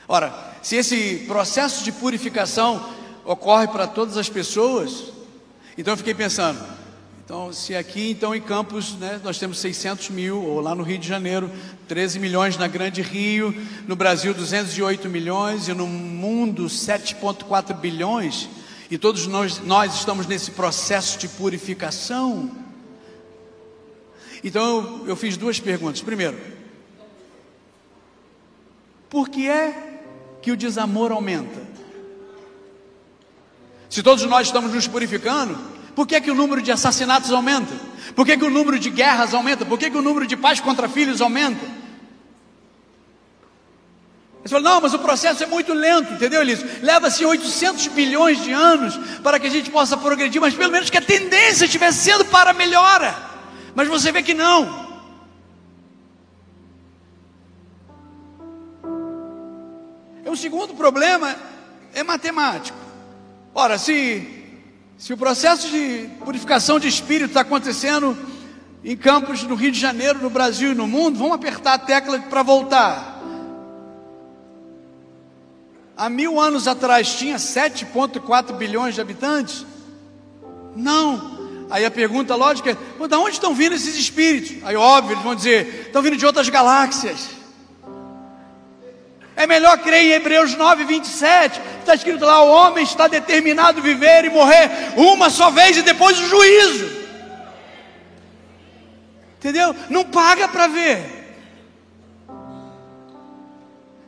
Ora, 0.07 0.48
se 0.61 0.75
esse 0.75 1.25
processo 1.27 1.83
de 1.83 1.91
purificação 1.91 2.83
ocorre 3.25 3.67
para 3.67 3.87
todas 3.87 4.17
as 4.17 4.29
pessoas, 4.29 5.05
então 5.77 5.93
eu 5.93 5.97
fiquei 5.97 6.13
pensando, 6.13 6.59
então, 7.29 7.53
se 7.53 7.75
aqui 7.75 8.09
então 8.09 8.33
em 8.33 8.41
Campos 8.41 8.95
né, 8.95 9.21
nós 9.23 9.37
temos 9.37 9.59
600 9.59 10.09
mil, 10.09 10.43
ou 10.43 10.59
lá 10.59 10.73
no 10.73 10.81
Rio 10.81 10.97
de 10.97 11.07
Janeiro, 11.07 11.51
13 11.87 12.17
milhões 12.17 12.57
na 12.57 12.67
Grande 12.67 13.03
Rio, 13.03 13.55
no 13.87 13.95
Brasil 13.95 14.33
208 14.33 15.07
milhões 15.07 15.67
e 15.67 15.73
no 15.73 15.85
mundo 15.85 16.65
7,4 16.65 17.75
bilhões, 17.75 18.49
e 18.89 18.97
todos 18.97 19.27
nós, 19.27 19.59
nós 19.59 19.93
estamos 19.93 20.25
nesse 20.25 20.49
processo 20.49 21.19
de 21.19 21.27
purificação. 21.27 22.49
Então 24.43 25.01
eu, 25.01 25.09
eu 25.09 25.15
fiz 25.15 25.37
duas 25.37 25.59
perguntas. 25.59 26.01
Primeiro, 26.01 26.35
por 29.07 29.29
que 29.29 29.47
é 29.47 29.88
que 30.41 30.51
o 30.51 30.57
desamor 30.57 31.11
aumenta? 31.11 31.67
Se 33.89 34.03
todos 34.03 34.23
nós 34.25 34.47
estamos 34.47 34.71
nos 34.71 34.87
purificando, 34.87 35.57
por 35.95 36.07
que, 36.07 36.21
que 36.21 36.31
o 36.31 36.35
número 36.35 36.61
de 36.61 36.71
assassinatos 36.71 37.31
aumenta? 37.31 37.73
Por 38.15 38.25
que, 38.25 38.37
que 38.37 38.45
o 38.45 38.49
número 38.49 38.79
de 38.79 38.89
guerras 38.89 39.33
aumenta? 39.33 39.65
Por 39.65 39.77
que, 39.77 39.89
que 39.89 39.97
o 39.97 40.01
número 40.01 40.25
de 40.27 40.37
pais 40.37 40.59
contra 40.59 40.87
filhos 40.87 41.21
aumenta? 41.21 41.65
Você 44.43 44.55
fala, 44.55 44.63
não, 44.63 44.81
mas 44.81 44.93
o 44.93 44.99
processo 44.99 45.43
é 45.43 45.45
muito 45.45 45.73
lento, 45.73 46.13
entendeu, 46.13 46.41
Elísio? 46.41 46.67
Leva-se 46.81 47.25
800 47.25 47.87
bilhões 47.87 48.41
de 48.43 48.51
anos 48.51 48.97
para 49.21 49.39
que 49.39 49.47
a 49.47 49.49
gente 49.49 49.69
possa 49.69 49.97
progredir, 49.97 50.39
mas 50.39 50.53
pelo 50.53 50.71
menos 50.71 50.89
que 50.89 50.97
a 50.97 51.01
tendência 51.01 51.65
estivesse 51.65 51.99
sendo 51.99 52.25
para 52.25 52.53
melhora. 52.53 53.15
Mas 53.75 53.87
você 53.87 54.11
vê 54.11 54.23
que 54.23 54.33
não. 54.33 54.88
O 60.29 60.37
segundo 60.37 60.75
problema 60.75 61.35
é 61.93 62.03
matemático. 62.03 62.77
Ora, 63.53 63.79
se 63.79 64.39
se 64.95 65.13
o 65.13 65.17
processo 65.17 65.69
de 65.69 66.09
purificação 66.23 66.77
de 66.77 66.87
espírito 66.87 67.29
está 67.29 67.39
acontecendo 67.39 68.17
em 68.83 68.97
campos 68.97 69.43
no 69.43 69.55
Rio 69.55 69.71
de 69.71 69.79
Janeiro, 69.79 70.19
no 70.21 70.29
Brasil 70.29 70.73
e 70.73 70.75
no 70.75 70.85
mundo, 70.85 71.17
vamos 71.17 71.35
apertar 71.35 71.73
a 71.73 71.77
tecla 71.79 72.19
para 72.19 72.43
voltar. 72.43 73.17
Há 75.95 76.09
mil 76.09 76.39
anos 76.39 76.67
atrás 76.67 77.15
tinha 77.15 77.37
7,4 77.37 78.57
bilhões 78.57 78.95
de 78.95 79.01
habitantes? 79.01 79.65
Não. 80.75 81.39
Aí 81.69 81.85
a 81.85 81.91
pergunta 81.91 82.35
lógica 82.35 82.71
é: 82.71 83.07
de 83.07 83.15
onde 83.15 83.31
estão 83.31 83.55
vindo 83.55 83.75
esses 83.75 83.95
espíritos? 83.95 84.63
Aí, 84.63 84.75
óbvio, 84.75 85.13
eles 85.13 85.23
vão 85.23 85.33
dizer: 85.33 85.85
estão 85.87 86.01
vindo 86.01 86.17
de 86.17 86.25
outras 86.25 86.49
galáxias. 86.49 87.38
É 89.39 89.47
melhor 89.47 89.77
crer 89.77 90.03
em 90.03 90.11
Hebreus 90.11 90.53
9, 90.57 90.83
27. 90.83 91.61
Está 91.79 91.95
escrito 91.95 92.25
lá: 92.25 92.43
o 92.43 92.49
homem 92.49 92.83
está 92.83 93.07
determinado 93.07 93.79
a 93.79 93.81
viver 93.81 94.25
e 94.25 94.29
morrer 94.29 94.69
uma 94.97 95.29
só 95.29 95.49
vez 95.49 95.77
e 95.77 95.81
depois 95.81 96.19
o 96.19 96.27
juízo. 96.27 96.91
Entendeu? 99.37 99.73
Não 99.89 100.03
paga 100.03 100.45
para 100.49 100.67
ver. 100.67 100.99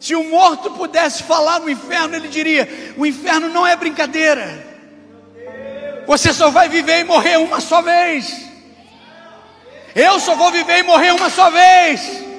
Se 0.01 0.13
o 0.15 0.25
morto 0.25 0.71
pudesse 0.71 1.23
falar 1.23 1.61
no 1.61 1.69
inferno, 1.69 2.13
ele 2.13 2.27
diria: 2.27 2.93
o 2.97 3.05
inferno 3.05 3.47
não 3.47 3.65
é 3.65 3.73
brincadeira. 3.77 4.67
Você 6.07 6.33
só 6.33 6.49
vai 6.49 6.67
viver 6.67 6.99
e 6.99 7.03
morrer 7.05 7.37
uma 7.37 7.61
só 7.61 7.81
vez. 7.81 8.35
Eu 9.95 10.19
só 10.19 10.35
vou 10.35 10.51
viver 10.51 10.79
e 10.79 10.83
morrer 10.83 11.11
uma 11.11 11.29
só 11.29 11.49
vez. 11.49 12.30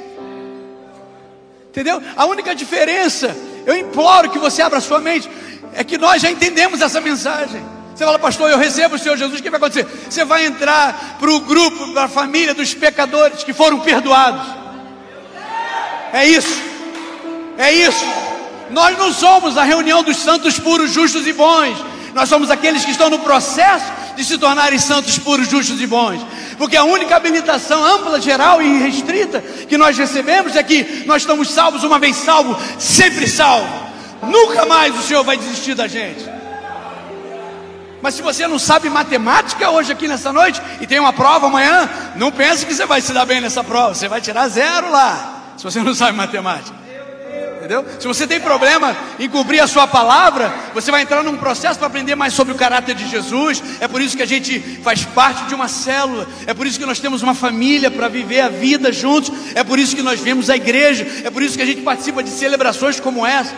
Entendeu? 1.73 2.03
A 2.15 2.27
única 2.27 2.55
diferença, 2.55 3.35
eu 3.65 3.75
imploro 3.75 4.29
que 4.29 4.39
você 4.39 4.61
abra 4.61 4.79
sua 4.79 5.01
mente, 5.01 5.27
é 5.73 5.83
que 5.83 5.97
nós 5.97 6.21
já 6.21 6.31
entendemos 6.31 6.83
essa 6.83 7.01
mensagem. 7.01 7.65
Você 7.95 8.05
fala, 8.05 8.19
pastor, 8.19 8.51
eu 8.51 8.59
recebo 8.59 8.97
o 8.97 8.99
Senhor 8.99 9.17
Jesus, 9.17 9.41
o 9.41 9.43
que 9.43 9.49
vai 9.49 9.57
acontecer? 9.57 9.87
Você 10.09 10.23
vai 10.23 10.45
entrar 10.45 11.17
para 11.19 11.31
o 11.31 11.41
grupo, 11.41 11.91
para 11.95 12.05
a 12.05 12.09
família 12.09 12.53
dos 12.53 12.75
pecadores 12.75 13.43
que 13.43 13.55
foram 13.55 13.81
perdoados. 13.81 14.47
É 16.13 16.27
isso, 16.27 16.61
é 17.57 17.73
isso. 17.73 18.05
Nós 18.71 18.99
não 18.99 19.11
somos 19.11 19.57
a 19.57 19.63
reunião 19.63 20.03
dos 20.03 20.19
santos 20.19 20.59
puros, 20.59 20.91
justos 20.91 21.27
e 21.27 21.33
bons. 21.33 21.83
Nós 22.15 22.29
somos 22.29 22.51
aqueles 22.51 22.85
que 22.85 22.91
estão 22.91 23.09
no 23.09 23.19
processo 23.21 23.87
de 24.15 24.25
se 24.25 24.37
tornarem 24.37 24.79
santos, 24.79 25.19
puros, 25.19 25.49
justos 25.49 25.81
e 25.81 25.87
bons. 25.87 26.21
Porque 26.59 26.77
a 26.77 26.85
única 26.85 27.17
habilitação 27.17 27.83
ampla, 27.85 28.21
geral 28.21 28.61
e 28.61 28.79
restrita 28.79 29.41
que 29.41 29.79
nós 29.79 29.97
recebemos 29.97 30.55
é 30.55 30.63
que 30.63 31.05
nós 31.07 31.23
estamos 31.23 31.51
salvos 31.51 31.85
uma 31.85 31.99
vez 31.99 32.17
salvo, 32.17 32.57
sempre 32.79 33.27
salvo. 33.27 33.69
Nunca 34.23 34.67
mais 34.67 34.97
o 34.99 35.03
Senhor 35.03 35.25
vai 35.25 35.37
desistir 35.37 35.75
da 35.75 35.89
gente. 35.89 36.31
Mas 38.03 38.15
se 38.15 38.23
você 38.23 38.47
não 38.47 38.59
sabe 38.59 38.91
matemática 38.91 39.71
hoje 39.71 39.93
aqui 39.93 40.09
nessa 40.09 40.33
noite 40.33 40.61
e 40.81 40.87
tem 40.87 40.99
uma 40.99 41.13
prova 41.13 41.47
amanhã, 41.47 41.89
não 42.17 42.31
pense 42.31 42.67
que 42.67 42.75
você 42.75 42.85
vai 42.85 43.01
se 43.01 43.13
dar 43.13 43.25
bem 43.25 43.41
nessa 43.41 43.63
prova. 43.63 43.95
Você 43.95 44.09
vai 44.09 44.21
tirar 44.21 44.49
zero 44.49 44.91
lá, 44.91 45.55
se 45.57 45.65
você 45.65 45.81
não 45.81 45.95
sabe 45.95 46.17
matemática 46.17 46.82
entendeu? 47.63 47.85
Se 48.01 48.09
você 48.09 48.27
tem 48.27 48.41
problema 48.41 48.97
em 49.21 49.29
cumprir 49.29 49.61
a 49.61 49.69
sua 49.69 49.87
palavra, 49.87 50.53
você 50.75 50.91
vai 50.91 51.03
entrar 51.03 51.23
num 51.23 51.37
processo 51.37 51.79
para 51.79 51.87
aprender 51.87 52.17
mais 52.17 52.35
sobre 52.35 52.53
o 52.53 52.57
caráter 52.57 52.95
de 52.95 53.09
Jesus. 53.09 53.63
É 53.81 53.87
por 53.87 54.03
isso 54.03 54.17
que 54.17 54.23
a 54.23 54.27
gente 54.27 54.59
faz 54.83 55.05
parte 55.05 55.45
de 55.45 55.55
uma 55.55 55.69
célula, 55.69 56.27
é 56.45 56.53
por 56.53 56.67
isso 56.67 56.79
que 56.79 56.85
nós 56.85 56.99
temos 56.99 57.23
uma 57.23 57.35
família 57.35 57.89
para 57.89 58.09
viver 58.09 58.41
a 58.41 58.49
vida 58.49 58.93
juntos, 58.93 59.33
é 59.55 59.63
por 59.63 59.79
isso 59.79 59.95
que 59.95 60.03
nós 60.03 60.21
vemos 60.21 60.51
a 60.51 60.57
igreja, 60.57 61.07
é 61.25 61.31
por 61.31 61.41
isso 61.41 61.57
que 61.57 61.63
a 61.63 61.67
gente 61.67 61.83
participa 61.83 62.21
de 62.21 62.31
celebrações 62.31 62.99
como 62.99 63.25
essa. 63.25 63.55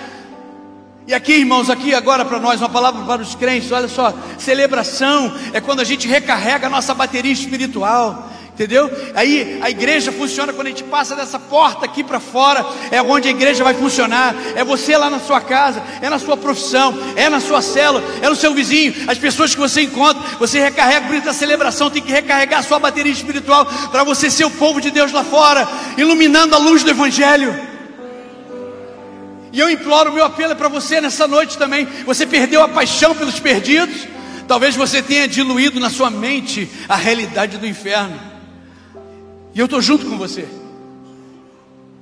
E 1.06 1.14
aqui, 1.14 1.32
irmãos, 1.32 1.70
aqui 1.70 1.94
agora 1.94 2.24
para 2.24 2.38
nós, 2.38 2.60
uma 2.60 2.68
palavra 2.68 3.04
para 3.04 3.22
os 3.22 3.34
crentes, 3.34 3.72
olha 3.72 3.88
só, 3.88 4.12
celebração 4.38 5.34
é 5.54 5.60
quando 5.60 5.80
a 5.80 5.84
gente 5.84 6.06
recarrega 6.06 6.66
a 6.66 6.70
nossa 6.70 6.92
bateria 6.92 7.32
espiritual. 7.32 8.33
Entendeu? 8.54 8.88
Aí 9.16 9.58
a 9.60 9.68
igreja 9.68 10.12
funciona 10.12 10.52
quando 10.52 10.68
a 10.68 10.70
gente 10.70 10.84
passa 10.84 11.16
dessa 11.16 11.40
porta 11.40 11.84
aqui 11.84 12.04
para 12.04 12.20
fora, 12.20 12.64
é 12.92 13.02
onde 13.02 13.26
a 13.26 13.32
igreja 13.32 13.64
vai 13.64 13.74
funcionar. 13.74 14.32
É 14.54 14.62
você 14.62 14.96
lá 14.96 15.10
na 15.10 15.18
sua 15.18 15.40
casa, 15.40 15.82
é 16.00 16.08
na 16.08 16.20
sua 16.20 16.36
profissão, 16.36 16.96
é 17.16 17.28
na 17.28 17.40
sua 17.40 17.60
célula, 17.60 18.04
é 18.22 18.28
no 18.28 18.36
seu 18.36 18.54
vizinho, 18.54 18.94
as 19.08 19.18
pessoas 19.18 19.52
que 19.52 19.60
você 19.60 19.82
encontra. 19.82 20.22
Você 20.38 20.60
recarrega 20.60 21.08
por 21.08 21.20
da 21.20 21.32
celebração, 21.32 21.90
tem 21.90 22.00
que 22.00 22.12
recarregar 22.12 22.60
a 22.60 22.62
sua 22.62 22.78
bateria 22.78 23.10
espiritual 23.10 23.66
para 23.90 24.04
você 24.04 24.30
ser 24.30 24.44
o 24.44 24.50
povo 24.50 24.80
de 24.80 24.92
Deus 24.92 25.10
lá 25.10 25.24
fora, 25.24 25.66
iluminando 25.98 26.54
a 26.54 26.58
luz 26.58 26.84
do 26.84 26.90
Evangelho. 26.90 27.52
E 29.52 29.58
eu 29.58 29.68
imploro, 29.68 30.12
meu 30.12 30.24
apelo 30.24 30.52
é 30.52 30.54
para 30.54 30.68
você 30.68 31.00
nessa 31.00 31.26
noite 31.26 31.58
também. 31.58 31.88
Você 32.06 32.24
perdeu 32.24 32.62
a 32.62 32.68
paixão 32.68 33.16
pelos 33.16 33.40
perdidos. 33.40 34.06
Talvez 34.46 34.76
você 34.76 35.02
tenha 35.02 35.26
diluído 35.26 35.80
na 35.80 35.90
sua 35.90 36.08
mente 36.08 36.70
a 36.88 36.94
realidade 36.94 37.58
do 37.58 37.66
inferno. 37.66 38.33
E 39.54 39.58
eu 39.58 39.66
estou 39.66 39.80
junto 39.80 40.06
com 40.06 40.18
você. 40.18 40.48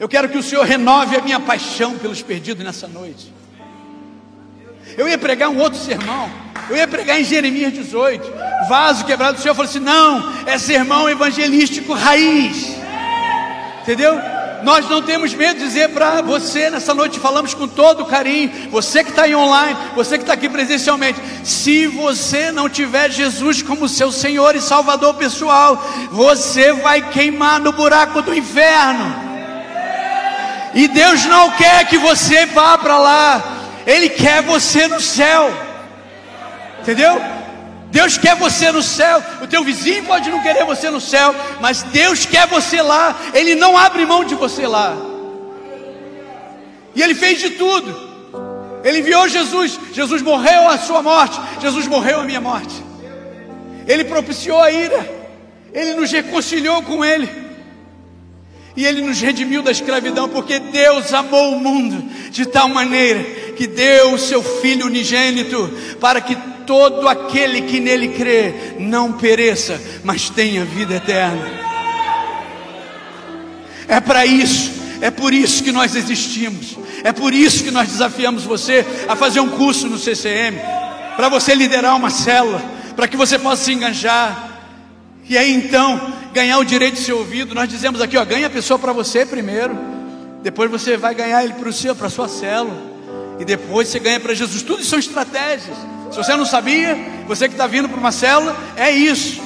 Eu 0.00 0.09
quero 0.09 0.28
que 0.28 0.38
o 0.38 0.42
Senhor 0.42 0.64
renove 0.64 1.16
a 1.16 1.20
minha 1.20 1.38
paixão 1.38 1.98
pelos 1.98 2.22
perdidos 2.22 2.64
nessa 2.64 2.88
noite. 2.88 3.32
Eu 4.96 5.09
ia 5.09 5.18
pregar 5.18 5.48
um 5.48 5.59
outro 5.59 5.78
sermão. 5.78 6.30
Eu 6.68 6.76
ia 6.76 6.88
pregar 6.88 7.20
em 7.20 7.24
Jeremias 7.24 7.72
18. 7.72 8.30
Vaso 8.68 9.05
quebrado. 9.05 9.38
O 9.38 9.40
Senhor 9.40 9.55
falou 9.55 9.68
assim: 9.68 9.80
não, 9.80 10.46
é 10.46 10.59
sermão 10.59 11.09
evangelístico 11.09 11.92
raiz. 11.92 12.76
Entendeu? 13.82 14.14
Nós 14.63 14.89
não 14.89 15.03
temos 15.03 15.35
medo 15.35 15.59
de 15.59 15.65
dizer 15.65 15.89
para 15.91 16.23
você 16.23 16.71
nessa 16.71 16.95
noite, 16.95 17.19
falamos 17.19 17.53
com 17.53 17.67
todo 17.67 18.07
carinho, 18.07 18.71
você 18.71 19.03
que 19.03 19.11
está 19.11 19.23
aí 19.23 19.35
online, 19.35 19.77
você 19.95 20.17
que 20.17 20.23
está 20.23 20.35
aqui 20.35 20.49
presencialmente, 20.49 21.21
se 21.43 21.87
você 21.89 22.53
não 22.53 22.69
tiver 22.69 23.11
Jesus 23.11 23.61
como 23.61 23.89
seu 23.89 24.13
Senhor 24.13 24.55
e 24.55 24.61
Salvador 24.61 25.15
pessoal, 25.15 25.85
você 26.11 26.73
vai 26.73 27.11
queimar 27.11 27.61
no 27.61 27.73
buraco 27.73 28.23
do 28.23 28.35
inferno. 28.35 29.33
E 30.75 30.89
Deus 30.89 31.25
não 31.27 31.51
quer 31.51 31.87
que 31.87 31.99
você 31.99 32.47
vá 32.47 32.79
para 32.79 32.99
lá, 32.99 33.43
Ele 33.87 34.09
quer 34.09 34.43
você 34.43 34.87
no 34.87 35.01
céu, 35.01 35.53
entendeu? 36.81 37.41
Deus 37.93 38.16
quer 38.16 38.34
você 38.36 38.72
no 38.72 38.82
céu. 38.82 39.22
O 39.43 39.47
teu 39.47 39.62
vizinho 39.62 40.03
pode 40.05 40.30
não 40.30 40.43
querer 40.43 40.64
você 40.64 40.88
no 40.88 41.01
céu, 41.01 41.34
mas 41.61 41.82
Deus 41.82 42.24
quer 42.24 42.49
você 42.49 42.80
lá. 42.80 43.14
Ele 43.34 43.55
não 43.55 43.76
abre 43.76 44.07
mão 44.07 44.24
de 44.24 44.34
você 44.34 44.66
lá. 44.66 44.97
E 46.95 47.03
ele 47.03 47.14
fez 47.14 47.38
de 47.38 47.51
tudo. 47.51 47.95
Ele 48.82 49.01
enviou 49.01 49.28
Jesus. 49.28 49.78
Jesus 49.93 50.22
morreu 50.22 50.70
a 50.70 50.78
sua 50.78 51.03
morte. 51.03 51.38
Jesus 51.61 51.86
morreu 51.86 52.20
a 52.20 52.24
minha 52.24 52.40
morte. 52.40 52.82
Ele 53.86 54.05
propiciou 54.05 54.59
a 54.59 54.72
ira. 54.72 55.07
Ele 55.74 55.93
nos 55.93 56.11
reconciliou 56.11 56.82
com 56.82 57.05
ele. 57.05 57.28
E 58.74 58.86
ele 58.86 59.03
nos 59.03 59.20
redimiu 59.20 59.62
da 59.62 59.70
escravidão, 59.70 60.30
porque 60.30 60.59
Deus 60.59 61.12
amou 61.12 61.57
o 61.57 61.61
mundo 61.61 62.03
de 62.30 62.47
tal 62.47 62.70
maneira 62.70 63.22
que 63.55 63.66
deu 63.66 64.14
o 64.14 64.18
seu 64.18 64.43
filho 64.43 64.86
unigênito 64.86 65.70
para 66.01 66.22
que 66.22 66.34
todo 66.67 67.09
aquele 67.09 67.63
que 67.63 67.81
nele 67.81 68.09
crê 68.09 68.75
não 68.79 69.13
pereça, 69.13 69.81
mas 70.05 70.31
tenha 70.31 70.65
vida 70.65 70.95
eterna. 70.95 71.51
É 73.89 74.01
para 74.01 74.25
isso, 74.25 74.71
é 75.01 75.11
por 75.11 75.35
isso 75.35 75.63
que 75.63 75.73
nós 75.73 75.95
existimos, 75.95 76.79
é 77.05 77.13
por 77.13 77.35
isso 77.35 77.65
que 77.65 77.71
nós 77.71 77.89
desafiamos 77.89 78.45
você 78.45 78.87
a 79.09 79.17
fazer 79.17 79.41
um 79.41 79.51
curso 79.51 79.89
no 79.89 79.99
CCM, 79.99 80.57
para 81.17 81.29
você 81.29 81.55
liderar 81.55 81.97
uma 81.97 82.11
célula, 82.11 82.63
para 82.97 83.07
que 83.09 83.17
você 83.17 83.39
possa 83.39 83.65
se 83.65 83.73
enganjar, 83.73 84.51
e 85.29 85.37
aí 85.37 85.53
então 85.53 86.13
ganhar 86.33 86.59
o 86.59 86.65
direito 86.65 86.95
de 86.95 87.01
ser 87.01 87.13
ouvido. 87.13 87.55
Nós 87.55 87.69
dizemos 87.69 88.01
aqui, 88.01 88.17
ó, 88.17 88.25
ganha 88.25 88.47
a 88.47 88.51
pessoa 88.51 88.79
para 88.79 88.93
você 88.93 89.27
primeiro, 89.27 89.79
depois 90.43 90.71
você 90.71 90.97
vai 90.97 91.15
ganhar 91.15 91.45
ele 91.45 91.55
para 91.55 91.69
o 91.69 91.73
seu, 91.73 91.95
para 91.95 92.07
a 92.07 92.11
sua 92.11 92.29
célula, 92.29 92.77
e 93.39 93.45
depois 93.45 93.89
você 93.89 93.99
ganha 93.99 94.21
para 94.21 94.35
Jesus. 94.35 94.63
Tudo 94.63 94.85
são 94.85 94.99
estratégias. 94.99 95.77
Se 96.13 96.19
você 96.19 96.37
não 96.37 96.45
sabia, 96.45 96.95
você 97.27 97.49
que 97.49 97.55
está 97.55 97.67
vindo 97.67 97.89
para 97.89 97.99
uma 97.99 98.13
célula, 98.13 98.55
é 98.77 98.91
isso. 98.91 99.41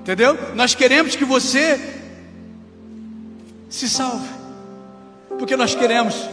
Entendeu? 0.00 0.36
Nós 0.56 0.74
queremos 0.74 1.14
que 1.14 1.24
você 1.24 1.78
se 3.70 3.88
salve. 3.88 4.28
Porque 5.38 5.56
nós 5.56 5.76
queremos 5.76 6.28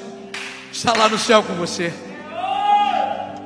estar 0.74 0.98
lá 0.98 1.08
no 1.08 1.20
céu 1.20 1.44
com 1.44 1.54
você. 1.54 1.94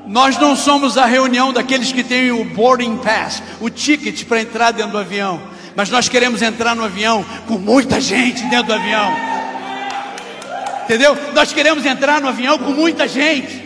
Nós 0.08 0.38
não 0.38 0.56
somos 0.56 0.98
a 0.98 1.06
reunião 1.06 1.52
daqueles 1.52 1.92
que 1.92 2.04
têm 2.04 2.32
o 2.32 2.46
boarding 2.46 2.98
pass, 2.98 3.44
o 3.60 3.70
ticket 3.70 4.24
para 4.24 4.42
entrar 4.42 4.72
dentro 4.72 4.94
do 4.94 4.98
avião. 4.98 5.42
Mas 5.76 5.90
nós 5.90 6.08
queremos 6.08 6.42
entrar 6.42 6.74
no 6.74 6.86
avião 6.86 7.26
com 7.48 7.58
muita 7.58 8.00
gente 8.00 8.44
dentro 8.46 8.68
do 8.68 8.74
avião. 8.74 9.14
Entendeu? 10.86 11.18
Nós 11.34 11.52
queremos 11.52 11.86
entrar 11.86 12.22
no 12.22 12.30
avião 12.30 12.58
com 12.58 12.72
muita 12.72 13.10
gente. 13.10 13.63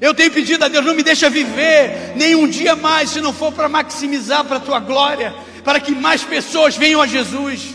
Eu 0.00 0.14
tenho 0.14 0.30
pedido 0.30 0.64
a 0.64 0.68
Deus, 0.68 0.84
não 0.84 0.94
me 0.94 1.02
deixa 1.02 1.28
viver 1.28 2.14
nenhum 2.16 2.48
dia 2.48 2.74
mais, 2.74 3.10
se 3.10 3.20
não 3.20 3.34
for 3.34 3.52
para 3.52 3.68
maximizar 3.68 4.44
para 4.44 4.56
a 4.56 4.60
tua 4.60 4.80
glória, 4.80 5.34
para 5.62 5.78
que 5.78 5.92
mais 5.92 6.22
pessoas 6.22 6.76
venham 6.76 7.02
a 7.02 7.06
Jesus. 7.06 7.74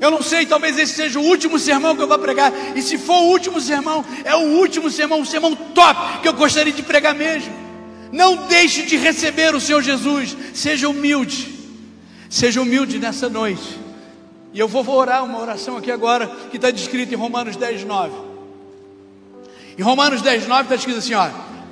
Eu 0.00 0.10
não 0.10 0.22
sei, 0.22 0.46
talvez 0.46 0.78
esse 0.78 0.94
seja 0.94 1.18
o 1.18 1.22
último 1.22 1.58
sermão 1.58 1.96
que 1.96 2.02
eu 2.02 2.06
vou 2.06 2.18
pregar. 2.18 2.52
E 2.76 2.82
se 2.82 2.98
for 2.98 3.16
o 3.16 3.28
último 3.30 3.60
sermão, 3.60 4.04
é 4.22 4.36
o 4.36 4.58
último 4.58 4.90
sermão, 4.90 5.20
um 5.20 5.24
sermão 5.24 5.56
top 5.56 6.20
que 6.20 6.28
eu 6.28 6.34
gostaria 6.34 6.72
de 6.72 6.82
pregar 6.82 7.14
mesmo. 7.14 7.52
Não 8.12 8.46
deixe 8.46 8.82
de 8.82 8.96
receber 8.96 9.54
o 9.54 9.60
Senhor 9.60 9.82
Jesus. 9.82 10.36
Seja 10.52 10.88
humilde. 10.88 11.48
Seja 12.28 12.60
humilde 12.60 12.98
nessa 12.98 13.28
noite. 13.28 13.80
E 14.52 14.60
eu 14.60 14.68
vou 14.68 14.88
orar 14.90 15.24
uma 15.24 15.40
oração 15.40 15.78
aqui 15.78 15.90
agora 15.90 16.26
que 16.50 16.56
está 16.56 16.70
descrita 16.70 17.14
em 17.14 17.16
Romanos 17.16 17.56
10, 17.56 17.84
9. 17.84 18.33
Em 19.76 19.82
Romanos 19.82 20.22
10, 20.22 20.46
9 20.46 20.62
está 20.62 20.74
escrito 20.74 20.98
assim: 20.98 21.14
ó, 21.14 21.28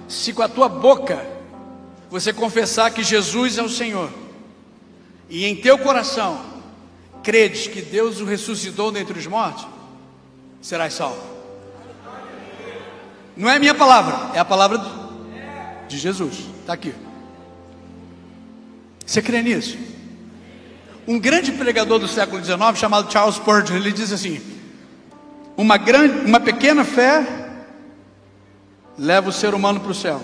se 0.08 0.32
com 0.32 0.42
a 0.42 0.48
tua 0.48 0.68
boca 0.68 1.24
você 2.10 2.32
confessar 2.32 2.90
que 2.90 3.02
Jesus 3.02 3.58
é 3.58 3.62
o 3.62 3.68
Senhor, 3.68 4.10
e 5.30 5.46
em 5.46 5.56
teu 5.56 5.78
coração 5.78 6.40
credes 7.22 7.68
que 7.68 7.80
Deus 7.80 8.20
o 8.20 8.24
ressuscitou 8.24 8.90
dentre 8.90 9.18
os 9.18 9.26
mortos, 9.26 9.66
serás 10.60 10.94
salvo. 10.94 11.22
Não 13.36 13.48
é 13.48 13.56
a 13.56 13.58
minha 13.58 13.74
palavra, 13.74 14.36
é 14.36 14.38
a 14.38 14.44
palavra 14.44 14.80
de 15.88 15.96
Jesus. 15.96 16.34
Está 16.60 16.74
aqui. 16.74 16.94
Você 19.06 19.22
crê 19.22 19.42
nisso? 19.42 19.78
Um 21.06 21.18
grande 21.18 21.52
pregador 21.52 21.98
do 21.98 22.06
século 22.06 22.44
XIX 22.44 22.58
chamado 22.78 23.10
Charles 23.10 23.36
Spurgeon, 23.36 23.76
ele 23.76 23.92
diz 23.92 24.12
assim: 24.12 24.40
uma 25.56 25.76
grande, 25.76 26.26
uma 26.26 26.40
pequena 26.40 26.84
fé 26.84 27.41
leva 28.98 29.28
o 29.28 29.32
ser 29.32 29.54
humano 29.54 29.80
para 29.80 29.90
o 29.90 29.94
céu. 29.94 30.20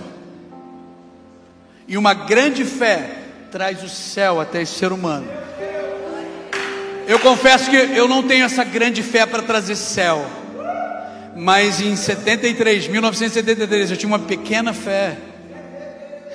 E 1.86 1.96
uma 1.96 2.12
grande 2.12 2.64
fé 2.64 3.22
traz 3.50 3.82
o 3.82 3.88
céu 3.88 4.40
até 4.40 4.62
esse 4.62 4.74
ser 4.74 4.92
humano. 4.92 5.26
Eu 7.06 7.18
confesso 7.18 7.70
que 7.70 7.76
eu 7.76 8.06
não 8.06 8.22
tenho 8.22 8.44
essa 8.44 8.62
grande 8.62 9.02
fé 9.02 9.24
para 9.24 9.42
trazer 9.42 9.76
céu. 9.76 10.30
Mas 11.34 11.80
em 11.80 11.96
73, 11.96 12.88
1973, 12.88 13.90
eu 13.90 13.96
tinha 13.96 14.08
uma 14.08 14.18
pequena 14.18 14.72
fé. 14.72 15.16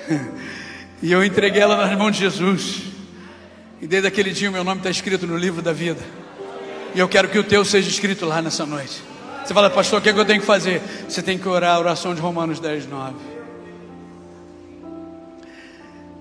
E 1.03 1.11
eu 1.11 1.21
entreguei 1.21 1.61
ela 1.61 1.75
nas 1.75 1.97
mãos 1.97 2.11
de 2.13 2.19
Jesus. 2.19 2.83
E 3.81 3.85
desde 3.85 4.07
aquele 4.07 4.31
dia 4.31 4.49
o 4.49 4.53
meu 4.53 4.63
nome 4.63 4.79
está 4.79 4.89
escrito 4.89 5.27
no 5.27 5.35
livro 5.35 5.61
da 5.61 5.73
vida. 5.73 5.99
E 6.95 6.99
eu 6.99 7.09
quero 7.09 7.27
que 7.27 7.37
o 7.37 7.43
teu 7.43 7.65
seja 7.65 7.89
escrito 7.89 8.25
lá 8.25 8.41
nessa 8.41 8.65
noite. 8.65 9.03
Você 9.43 9.53
fala, 9.53 9.69
pastor, 9.69 9.99
o 9.99 10.01
que, 10.01 10.09
é 10.09 10.13
que 10.13 10.19
eu 10.19 10.25
tenho 10.25 10.39
que 10.39 10.45
fazer? 10.45 10.81
Você 11.07 11.21
tem 11.21 11.37
que 11.37 11.47
orar 11.47 11.75
a 11.75 11.79
oração 11.79 12.15
de 12.15 12.21
Romanos 12.21 12.61
10, 12.61 12.87
9. 12.87 13.15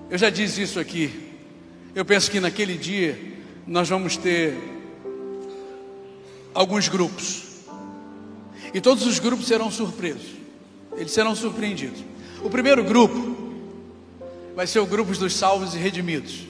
Eu 0.09 0.17
já 0.17 0.29
disse 0.29 0.61
isso 0.61 0.77
aqui. 0.77 1.31
Eu 1.95 2.03
penso 2.03 2.29
que 2.29 2.41
naquele 2.41 2.77
dia 2.77 3.17
nós 3.65 3.87
vamos 3.87 4.17
ter 4.17 4.57
alguns 6.53 6.89
grupos. 6.89 7.43
E 8.73 8.81
todos 8.81 9.07
os 9.07 9.19
grupos 9.19 9.47
serão 9.47 9.71
surpresos. 9.71 10.31
Eles 10.97 11.13
serão 11.13 11.33
surpreendidos. 11.33 12.03
O 12.43 12.49
primeiro 12.49 12.83
grupo 12.83 13.37
vai 14.53 14.67
ser 14.67 14.79
o 14.79 14.85
grupo 14.85 15.15
dos 15.15 15.33
salvos 15.33 15.73
e 15.75 15.77
redimidos. 15.77 16.41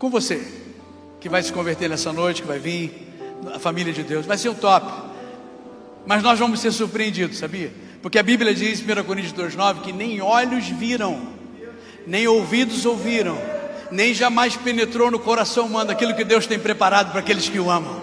Com 0.00 0.10
você, 0.10 0.44
que 1.20 1.28
vai 1.28 1.42
se 1.44 1.52
converter 1.52 1.88
nessa 1.88 2.12
noite, 2.12 2.42
que 2.42 2.48
vai 2.48 2.58
vir, 2.58 3.08
a 3.54 3.58
família 3.60 3.92
de 3.92 4.02
Deus. 4.02 4.26
Vai 4.26 4.36
ser 4.36 4.48
o 4.48 4.54
top. 4.54 5.01
Mas 6.06 6.22
nós 6.22 6.38
vamos 6.38 6.60
ser 6.60 6.72
surpreendidos, 6.72 7.38
sabia? 7.38 7.72
Porque 8.00 8.18
a 8.18 8.22
Bíblia 8.22 8.52
diz, 8.52 8.80
1 8.80 9.04
Coríntios 9.04 9.32
2,9, 9.32 9.82
que 9.82 9.92
nem 9.92 10.20
olhos 10.20 10.68
viram, 10.68 11.20
nem 12.06 12.26
ouvidos 12.26 12.84
ouviram, 12.84 13.38
nem 13.92 14.12
jamais 14.12 14.56
penetrou 14.56 15.10
no 15.10 15.20
coração 15.20 15.66
humano 15.66 15.92
aquilo 15.92 16.14
que 16.14 16.24
Deus 16.24 16.46
tem 16.46 16.58
preparado 16.58 17.12
para 17.12 17.20
aqueles 17.20 17.48
que 17.48 17.60
o 17.60 17.70
amam. 17.70 18.02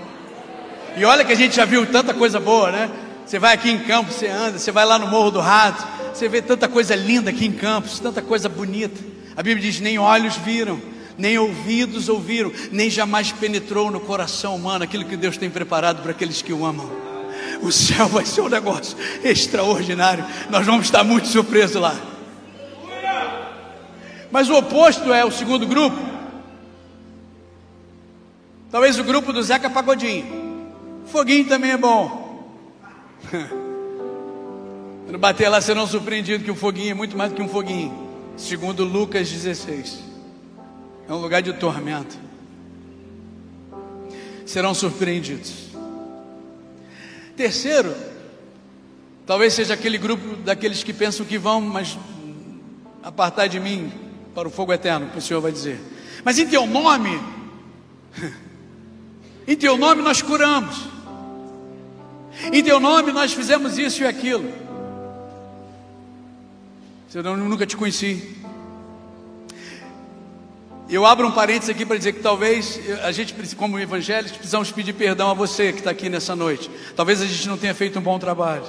E 0.96 1.04
olha 1.04 1.26
que 1.26 1.34
a 1.34 1.36
gente 1.36 1.56
já 1.56 1.66
viu 1.66 1.86
tanta 1.86 2.14
coisa 2.14 2.40
boa, 2.40 2.72
né? 2.72 2.90
Você 3.26 3.38
vai 3.38 3.54
aqui 3.54 3.70
em 3.70 3.80
Campos, 3.80 4.16
você 4.16 4.28
anda, 4.28 4.58
você 4.58 4.72
vai 4.72 4.86
lá 4.86 4.98
no 4.98 5.08
Morro 5.08 5.32
do 5.32 5.40
Rato, 5.40 5.86
você 6.14 6.30
vê 6.30 6.42
tanta 6.42 6.68
coisa 6.68 6.96
linda 6.96 7.30
aqui 7.30 7.46
em 7.46 7.52
Campos, 7.52 8.00
tanta 8.00 8.22
coisa 8.22 8.48
bonita. 8.48 9.00
A 9.36 9.44
Bíblia 9.44 9.70
diz: 9.70 9.82
nem 9.82 10.00
olhos 10.00 10.38
viram, 10.38 10.82
nem 11.18 11.38
ouvidos 11.38 12.08
ouviram, 12.08 12.52
nem 12.72 12.90
jamais 12.90 13.32
penetrou 13.34 13.92
no 13.92 14.00
coração 14.00 14.56
humano 14.56 14.86
aquilo 14.86 15.06
que 15.06 15.18
Deus 15.18 15.38
tem 15.38 15.50
preparado 15.50 16.02
para 16.02 16.12
aqueles 16.12 16.42
que 16.42 16.54
o 16.54 16.66
amam 16.66 17.09
o 17.62 17.72
céu 17.72 18.08
vai 18.08 18.26
ser 18.26 18.42
um 18.42 18.50
negócio 18.50 18.98
extraordinário. 19.24 20.26
Nós 20.50 20.66
vamos 20.66 20.86
estar 20.86 21.04
muito 21.04 21.28
surpresos 21.28 21.82
lá. 21.82 21.96
Mas 24.32 24.50
o 24.50 24.56
oposto 24.56 25.14
é 25.14 25.26
o 25.26 25.32
segundo 25.32 25.66
grupo. 25.66 25.98
Talvez 28.72 29.00
o 29.00 29.04
grupo 29.04 29.34
do 29.34 29.42
Zeca 29.42 29.70
Pagodinho. 29.70 30.70
Foguinho 31.08 31.48
também 31.48 31.72
é 31.72 31.78
bom. 31.78 32.54
Quando 35.06 35.18
bater 35.18 35.50
lá, 35.50 35.60
serão 35.60 35.88
surpreendidos 35.88 36.46
que 36.46 36.52
o 36.52 36.56
foguinho 36.56 36.92
é 36.92 36.94
muito 36.94 37.18
mais 37.18 37.32
do 37.32 37.36
que 37.36 37.42
um 37.42 37.50
foguinho. 37.50 38.08
Segundo 38.38 38.84
Lucas 38.84 39.28
16. 39.30 40.00
É 41.08 41.14
um 41.14 41.18
lugar 41.18 41.42
de 41.42 41.52
tormento. 41.54 42.16
Serão 44.46 44.76
surpreendidos. 44.76 45.69
Terceiro, 47.40 47.96
talvez 49.26 49.54
seja 49.54 49.74
aquele 49.74 49.98
grupo 49.98 50.36
daqueles 50.44 50.84
que 50.84 50.92
pensam 50.92 51.26
que 51.26 51.38
vão, 51.38 51.62
mas 51.62 51.98
apartar 53.02 53.48
de 53.48 53.62
mim 53.62 53.90
para 54.36 54.46
o 54.46 54.52
fogo 54.52 54.74
eterno, 54.74 55.10
que 55.10 55.20
o 55.20 55.22
Senhor 55.22 55.40
vai 55.40 55.54
dizer. 55.54 55.80
Mas 56.22 56.38
em 56.38 56.46
teu 56.46 56.68
nome, 56.68 57.18
Em 59.48 59.56
teu 59.56 59.78
nome 59.78 60.02
nós 60.02 60.22
curamos. 60.22 60.84
Em 62.52 62.62
teu 62.62 62.78
nome 62.78 63.14
nós 63.14 63.32
fizemos 63.32 63.78
isso 63.78 64.04
e 64.04 64.06
aquilo. 64.06 64.52
Eu 67.14 67.38
nunca 67.38 67.66
te 67.66 67.78
conheci. 67.78 68.36
Eu 70.92 71.06
abro 71.06 71.28
um 71.28 71.32
parênteses 71.32 71.70
aqui 71.70 71.86
para 71.86 71.98
dizer 71.98 72.14
que 72.14 72.20
talvez 72.20 72.80
a 73.04 73.12
gente, 73.12 73.36
como 73.56 73.80
evangélicos, 73.80 74.36
precisamos 74.36 74.72
pedir 74.72 74.94
perdão 74.94 75.30
a 75.30 75.36
você 75.36 75.72
que 75.72 75.78
está 75.78 75.92
aqui 75.92 76.10
nessa 76.10 76.36
noite. 76.36 76.70
Talvez 76.96 77.22
a 77.22 77.28
gente 77.28 77.48
não 77.48 77.58
tenha 77.58 77.76
feito 77.76 78.00
um 78.00 78.02
bom 78.02 78.18
trabalho. 78.18 78.66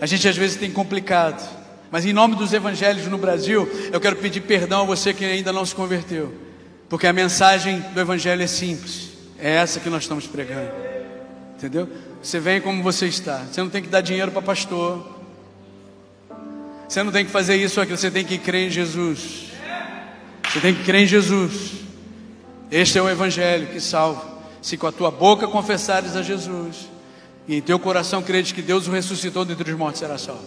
A 0.00 0.06
gente 0.06 0.28
às 0.28 0.36
vezes 0.36 0.56
tem 0.56 0.70
complicado. 0.70 1.44
Mas 1.90 2.06
em 2.06 2.12
nome 2.12 2.36
dos 2.36 2.52
evangelhos 2.52 3.08
no 3.08 3.18
Brasil, 3.18 3.68
eu 3.92 4.00
quero 4.00 4.14
pedir 4.14 4.42
perdão 4.42 4.82
a 4.82 4.84
você 4.84 5.12
que 5.12 5.24
ainda 5.24 5.52
não 5.52 5.66
se 5.66 5.74
converteu. 5.74 6.32
Porque 6.88 7.06
a 7.06 7.12
mensagem 7.12 7.80
do 7.80 8.00
evangelho 8.00 8.42
é 8.42 8.46
simples. 8.46 9.08
É 9.36 9.56
essa 9.56 9.80
que 9.80 9.90
nós 9.90 10.04
estamos 10.04 10.28
pregando. 10.28 10.70
Entendeu? 11.56 11.88
Você 12.22 12.38
vem 12.38 12.60
como 12.60 12.80
você 12.80 13.06
está. 13.06 13.38
Você 13.38 13.60
não 13.60 13.70
tem 13.70 13.82
que 13.82 13.88
dar 13.88 14.02
dinheiro 14.02 14.30
para 14.30 14.40
pastor. 14.40 15.04
Você 16.88 17.02
não 17.02 17.10
tem 17.10 17.24
que 17.24 17.30
fazer 17.32 17.56
isso 17.56 17.80
ou 17.80 17.82
aquilo. 17.82 17.98
Você 17.98 18.10
tem 18.10 18.24
que 18.24 18.38
crer 18.38 18.68
em 18.68 18.70
Jesus. 18.70 19.53
Você 20.54 20.60
tem 20.60 20.72
que 20.72 20.84
crer 20.84 21.02
em 21.02 21.06
Jesus. 21.06 21.72
Este 22.70 22.96
é 22.96 23.02
o 23.02 23.08
Evangelho 23.08 23.66
que 23.66 23.80
salva. 23.80 24.24
Se 24.62 24.76
com 24.76 24.86
a 24.86 24.92
tua 24.92 25.10
boca 25.10 25.48
confessares 25.48 26.14
a 26.14 26.22
Jesus 26.22 26.88
e 27.48 27.56
em 27.56 27.60
teu 27.60 27.76
coração 27.76 28.22
creres 28.22 28.52
que 28.52 28.62
Deus 28.62 28.86
o 28.86 28.92
ressuscitou 28.92 29.44
dentre 29.44 29.72
os 29.72 29.76
mortos, 29.76 29.98
será 29.98 30.16
salvo. 30.16 30.44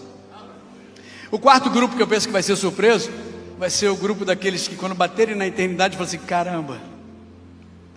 O 1.30 1.38
quarto 1.38 1.70
grupo 1.70 1.97
que 1.97 2.01
eu 2.01 2.08
penso 2.08 2.26
que 2.26 2.32
vai 2.32 2.41
ser 2.41 2.55
surpreso 2.55 3.12
vai 3.60 3.70
ser 3.70 3.89
o 3.89 3.97
grupo 3.97 4.24
daqueles 4.24 4.66
que, 4.66 4.78
quando 4.78 4.95
baterem 4.95 5.36
na 5.36 5.45
eternidade, 5.45 5.97
falam 5.97 6.08
assim: 6.08 6.20
caramba, 6.20 6.80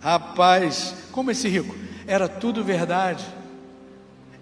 rapaz, 0.02 0.92
como 1.12 1.30
esse 1.30 1.48
rico, 1.48 1.76
era 2.08 2.28
tudo 2.28 2.64
verdade. 2.64 3.24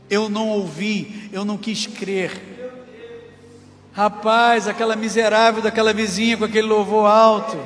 Eu 0.08 0.30
não 0.30 0.48
ouvi, 0.48 1.28
eu 1.34 1.44
não 1.44 1.58
quis 1.58 1.86
crer. 1.86 2.47
Rapaz, 3.98 4.68
aquela 4.68 4.94
miserável 4.94 5.60
daquela 5.60 5.92
vizinha 5.92 6.36
com 6.36 6.44
aquele 6.44 6.68
louvor 6.68 7.10
alto. 7.10 7.60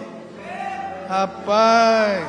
Rapaz. 1.06 2.26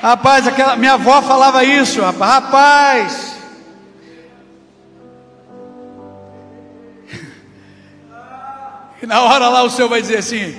Rapaz, 0.00 0.48
aquela 0.48 0.74
minha 0.74 0.94
avó 0.94 1.20
falava 1.20 1.62
isso, 1.62 2.00
rapaz. 2.00 3.36
E 9.02 9.06
na 9.06 9.20
hora 9.20 9.50
lá 9.50 9.62
o 9.64 9.70
Senhor 9.70 9.88
vai 9.90 10.00
dizer 10.00 10.16
assim: 10.16 10.58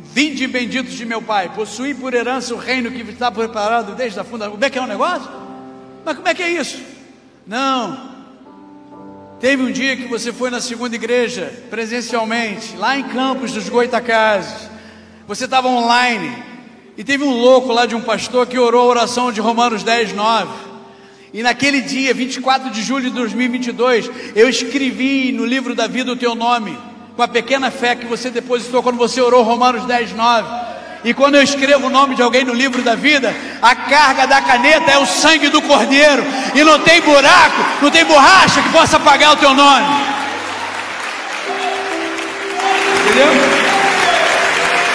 Vinde 0.00 0.46
benditos 0.46 0.94
de 0.94 1.04
meu 1.04 1.20
Pai, 1.20 1.50
possuí 1.54 1.92
por 1.92 2.14
herança 2.14 2.54
o 2.54 2.58
reino 2.58 2.90
que 2.90 3.02
está 3.02 3.30
preparado 3.30 3.94
desde 3.94 4.18
a 4.18 4.24
fundação. 4.24 4.52
Como 4.52 4.64
é 4.64 4.70
que 4.70 4.78
é 4.78 4.80
o 4.80 4.84
um 4.84 4.88
negócio? 4.88 5.30
Mas 6.06 6.16
como 6.16 6.26
é 6.26 6.32
que 6.32 6.42
é 6.42 6.52
isso? 6.52 6.82
Não, 7.46 8.15
Teve 9.38 9.62
um 9.62 9.70
dia 9.70 9.94
que 9.98 10.08
você 10.08 10.32
foi 10.32 10.48
na 10.48 10.62
segunda 10.62 10.94
igreja, 10.94 11.52
presencialmente, 11.68 12.74
lá 12.76 12.96
em 12.96 13.02
Campos 13.02 13.52
dos 13.52 13.68
Goitacazes. 13.68 14.70
Você 15.28 15.44
estava 15.44 15.68
online 15.68 16.42
e 16.96 17.04
teve 17.04 17.22
um 17.22 17.32
louco 17.32 17.70
lá 17.70 17.84
de 17.84 17.94
um 17.94 18.00
pastor 18.00 18.46
que 18.46 18.58
orou 18.58 18.84
a 18.84 18.86
oração 18.86 19.30
de 19.30 19.38
Romanos 19.38 19.82
10, 19.82 20.14
9. 20.14 20.48
E 21.34 21.42
naquele 21.42 21.82
dia, 21.82 22.14
24 22.14 22.70
de 22.70 22.82
julho 22.82 23.10
de 23.10 23.14
2022, 23.14 24.10
eu 24.34 24.48
escrevi 24.48 25.30
no 25.32 25.44
livro 25.44 25.74
da 25.74 25.86
vida 25.86 26.12
o 26.12 26.16
teu 26.16 26.34
nome, 26.34 26.78
com 27.14 27.22
a 27.22 27.28
pequena 27.28 27.70
fé 27.70 27.94
que 27.94 28.06
você 28.06 28.30
depositou 28.30 28.82
quando 28.82 28.96
você 28.96 29.20
orou 29.20 29.42
Romanos 29.42 29.84
10, 29.84 30.12
9. 30.14 30.65
E 31.06 31.14
quando 31.14 31.36
eu 31.36 31.42
escrevo 31.42 31.86
o 31.86 31.90
nome 31.90 32.16
de 32.16 32.22
alguém 32.22 32.42
no 32.42 32.52
livro 32.52 32.82
da 32.82 32.96
vida, 32.96 33.32
a 33.62 33.76
carga 33.76 34.26
da 34.26 34.42
caneta 34.42 34.90
é 34.90 34.98
o 34.98 35.06
sangue 35.06 35.48
do 35.48 35.62
cordeiro. 35.62 36.26
E 36.52 36.64
não 36.64 36.80
tem 36.80 37.00
buraco, 37.00 37.64
não 37.80 37.92
tem 37.92 38.04
borracha 38.04 38.60
que 38.60 38.70
possa 38.70 38.96
apagar 38.96 39.34
o 39.34 39.36
teu 39.36 39.54
nome. 39.54 39.86
Entendeu? 43.04 43.28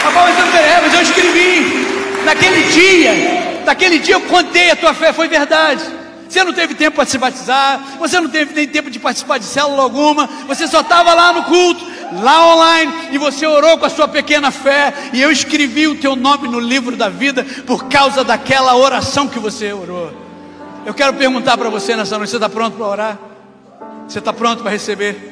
Mas 0.03 0.37
eu, 0.37 0.81
mas 0.81 0.93
eu 0.95 1.01
escrevi. 1.01 1.87
Naquele 2.25 2.63
dia, 2.63 3.61
naquele 3.65 3.97
dia 3.99 4.15
eu 4.15 4.21
contei 4.21 4.69
a 4.69 4.75
tua 4.75 4.93
fé, 4.93 5.13
foi 5.13 5.29
verdade. 5.29 5.81
Você 6.27 6.43
não 6.45 6.53
teve 6.53 6.75
tempo 6.75 6.95
para 6.95 7.05
se 7.05 7.17
batizar, 7.17 7.79
você 7.99 8.17
não 8.19 8.29
teve 8.29 8.53
nem 8.53 8.65
tempo 8.65 8.89
de 8.89 8.97
participar 8.99 9.37
de 9.37 9.43
célula 9.43 9.83
alguma, 9.83 10.29
você 10.47 10.65
só 10.65 10.79
estava 10.79 11.13
lá 11.13 11.33
no 11.33 11.43
culto, 11.43 11.85
lá 12.11 12.53
online, 12.53 13.09
e 13.11 13.17
você 13.17 13.45
orou 13.45 13.77
com 13.77 13.85
a 13.85 13.89
sua 13.89 14.07
pequena 14.07 14.51
fé, 14.51 14.93
e 15.13 15.21
eu 15.21 15.31
escrevi 15.31 15.87
o 15.87 15.95
teu 15.95 16.15
nome 16.15 16.47
no 16.47 16.59
livro 16.59 16.95
da 16.95 17.09
vida 17.09 17.43
por 17.65 17.85
causa 17.85 18.23
daquela 18.23 18.75
oração 18.75 19.27
que 19.27 19.39
você 19.39 19.71
orou. 19.71 20.11
Eu 20.85 20.93
quero 20.93 21.13
perguntar 21.13 21.57
para 21.57 21.69
você 21.69 21.95
nessa 21.95 22.17
noite: 22.17 22.31
você 22.31 22.37
está 22.37 22.49
pronto 22.49 22.75
para 22.75 22.87
orar? 22.87 23.19
Você 24.07 24.19
está 24.19 24.33
pronto 24.33 24.61
para 24.61 24.71
receber? 24.71 25.29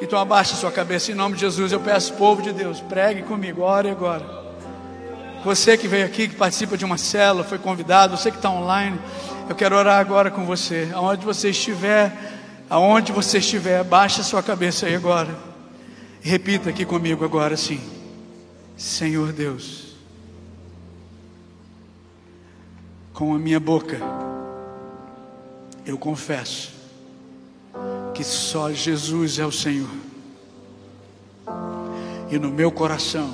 Então 0.00 0.18
abaixe 0.18 0.54
sua 0.56 0.70
cabeça 0.70 1.12
em 1.12 1.14
nome 1.14 1.34
de 1.34 1.42
Jesus. 1.42 1.72
Eu 1.72 1.80
peço, 1.80 2.14
povo 2.14 2.40
de 2.40 2.52
Deus, 2.52 2.80
pregue 2.80 3.22
comigo, 3.22 3.62
ore 3.62 3.90
agora. 3.90 4.38
Você 5.44 5.76
que 5.76 5.86
veio 5.86 6.04
aqui, 6.04 6.28
que 6.28 6.34
participa 6.34 6.76
de 6.76 6.84
uma 6.84 6.98
célula, 6.98 7.44
foi 7.44 7.58
convidado, 7.58 8.16
você 8.16 8.30
que 8.30 8.36
está 8.38 8.50
online, 8.50 8.98
eu 9.48 9.54
quero 9.54 9.76
orar 9.76 10.00
agora 10.00 10.30
com 10.30 10.44
você. 10.44 10.88
Aonde 10.92 11.24
você 11.24 11.50
estiver, 11.50 12.12
aonde 12.68 13.12
você 13.12 13.38
estiver, 13.38 13.84
baixe 13.84 14.20
a 14.20 14.24
sua 14.24 14.42
cabeça 14.42 14.86
aí 14.86 14.94
agora. 14.94 15.47
Repita 16.20 16.70
aqui 16.70 16.84
comigo 16.84 17.24
agora 17.24 17.56
sim. 17.56 17.80
Senhor 18.76 19.32
Deus, 19.32 19.96
com 23.12 23.34
a 23.34 23.38
minha 23.38 23.58
boca, 23.58 23.98
eu 25.84 25.98
confesso 25.98 26.72
que 28.14 28.22
só 28.22 28.72
Jesus 28.72 29.38
é 29.38 29.46
o 29.46 29.52
Senhor. 29.52 29.90
E 32.30 32.38
no 32.38 32.50
meu 32.50 32.70
coração, 32.70 33.32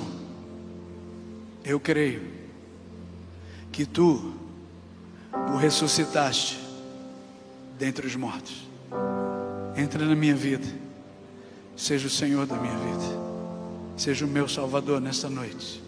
eu 1.63 1.79
creio 1.79 2.23
que 3.71 3.85
tu 3.85 4.33
o 5.53 5.57
ressuscitaste 5.57 6.59
dentre 7.77 8.07
os 8.07 8.15
mortos. 8.15 8.67
Entra 9.75 10.05
na 10.05 10.15
minha 10.15 10.35
vida 10.35 10.84
Seja 11.75 12.07
o 12.07 12.09
Senhor 12.09 12.45
da 12.45 12.55
minha 12.55 12.75
vida. 12.77 13.25
Seja 13.97 14.25
o 14.25 14.27
meu 14.27 14.47
Salvador 14.47 14.99
nesta 14.99 15.29
noite. 15.29 15.83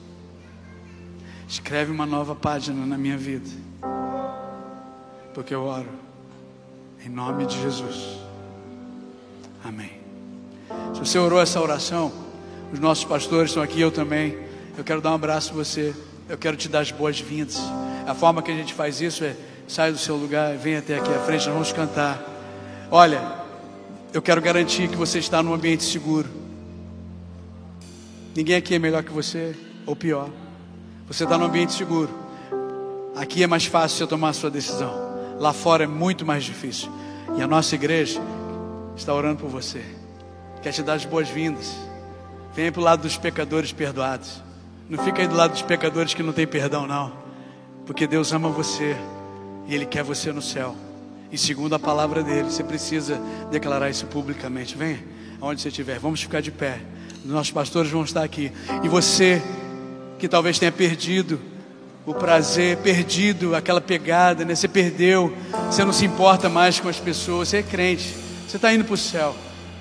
Escreve 1.48 1.92
uma 1.92 2.06
nova 2.06 2.36
página 2.36 2.86
na 2.86 2.98
minha 2.98 3.18
vida. 3.18 3.50
Porque 5.34 5.54
eu 5.54 5.64
oro 5.64 5.90
em 7.06 7.10
nome 7.10 7.46
de 7.46 7.62
Jesus. 7.62 8.18
Amém. 9.64 9.92
Se 10.94 11.00
você 11.00 11.18
orou 11.18 11.42
essa 11.42 11.62
oração, 11.62 12.12
os 12.72 12.80
nossos 12.80 13.06
pastores 13.06 13.52
estão 13.52 13.64
aqui, 13.64 13.80
eu 13.80 13.92
também. 13.92 14.38
Eu 14.78 14.84
quero 14.84 15.02
dar 15.02 15.12
um 15.12 15.16
abraço 15.16 15.52
a 15.52 15.56
você. 15.56 15.96
Eu 16.28 16.38
quero 16.38 16.58
te 16.58 16.68
dar 16.68 16.82
as 16.82 16.92
boas-vindas. 16.92 17.58
A 18.06 18.14
forma 18.14 18.42
que 18.42 18.52
a 18.52 18.56
gente 18.56 18.74
faz 18.74 19.00
isso 19.00 19.24
é 19.24 19.36
sai 19.68 19.92
do 19.92 19.98
seu 19.98 20.16
lugar, 20.16 20.56
vem 20.56 20.78
até 20.78 20.98
aqui 20.98 21.14
à 21.14 21.20
frente, 21.20 21.46
nós 21.46 21.54
vamos 21.54 21.72
cantar. 21.72 22.22
Olha, 22.90 23.22
eu 24.14 24.22
quero 24.22 24.42
garantir 24.42 24.88
que 24.88 24.96
você 24.96 25.20
está 25.20 25.44
num 25.44 25.54
ambiente 25.54 25.84
seguro. 25.84 26.30
Ninguém 28.36 28.56
aqui 28.56 28.76
é 28.76 28.80
melhor 28.80 29.04
que 29.04 29.12
você, 29.12 29.56
ou 29.86 29.96
pior. 29.96 30.30
Você 31.08 31.24
está 31.24 31.38
num 31.38 31.46
ambiente 31.46 31.74
seguro. 31.74 32.10
Aqui 33.16 33.44
é 33.44 33.48
mais 33.48 33.66
fácil 33.66 33.98
você 33.98 34.08
tomar 34.08 34.30
a 34.30 34.34
sua 34.34 34.50
decisão. 34.50 34.94
Lá 35.40 35.54
fora 35.54 35.84
é 35.84 35.88
muito 35.88 36.26
mais 36.26 36.44
difícil. 36.44 36.92
E 37.38 37.42
a 37.42 37.48
nossa 37.48 37.76
igreja 37.76 38.22
está 38.96 39.14
orando 39.14 39.40
por 39.40 39.50
você. 39.50 39.84
Quer 40.62 40.72
te 40.72 40.84
dar 40.84 40.94
as 40.94 41.06
boas-vindas. 41.06 41.76
Venha 42.54 42.72
para 42.72 42.82
o 42.82 42.84
lado 42.84 43.02
dos 43.02 43.18
pecadores 43.18 43.72
perdoados. 43.72 44.42
Não 44.90 45.04
fica 45.04 45.22
aí 45.22 45.28
do 45.28 45.36
lado 45.36 45.52
dos 45.52 45.62
pecadores 45.62 46.14
que 46.14 46.24
não 46.24 46.34
tem 46.34 46.48
perdão, 46.48 46.88
não. 46.88 47.12
Porque 47.86 48.08
Deus 48.08 48.32
ama 48.32 48.50
você 48.50 48.96
e 49.68 49.76
Ele 49.76 49.86
quer 49.86 50.04
você 50.04 50.32
no 50.32 50.42
céu. 50.42 50.76
E 51.32 51.38
segundo 51.38 51.76
a 51.76 51.80
palavra 51.80 52.24
dele, 52.24 52.50
você 52.50 52.64
precisa 52.64 53.20
declarar 53.52 53.90
isso 53.90 54.06
publicamente. 54.06 54.78
Venha, 54.78 55.04
aonde 55.42 55.62
você 55.62 55.68
estiver, 55.68 56.00
vamos 56.00 56.22
ficar 56.22 56.42
de 56.42 56.52
pé. 56.52 56.80
Nossos 57.26 57.52
pastores 57.52 57.92
vão 57.92 58.04
estar 58.04 58.24
aqui. 58.24 58.52
E 58.84 58.88
você 58.88 59.42
que 60.18 60.28
talvez 60.28 60.58
tenha 60.58 60.72
perdido 60.72 61.40
o 62.06 62.14
prazer, 62.14 62.78
perdido 62.78 63.54
aquela 63.54 63.82
pegada, 63.82 64.46
né? 64.46 64.56
Você 64.56 64.68
perdeu, 64.68 65.36
você 65.70 65.84
não 65.84 65.92
se 65.92 66.06
importa 66.06 66.48
mais 66.48 66.80
com 66.80 66.88
as 66.88 66.98
pessoas, 66.98 67.50
você 67.50 67.58
é 67.58 67.64
crente, 67.64 68.16
você 68.48 68.56
está 68.56 68.74
indo 68.74 68.86
para 68.86 68.94
o 68.94 68.98
céu, 68.98 69.36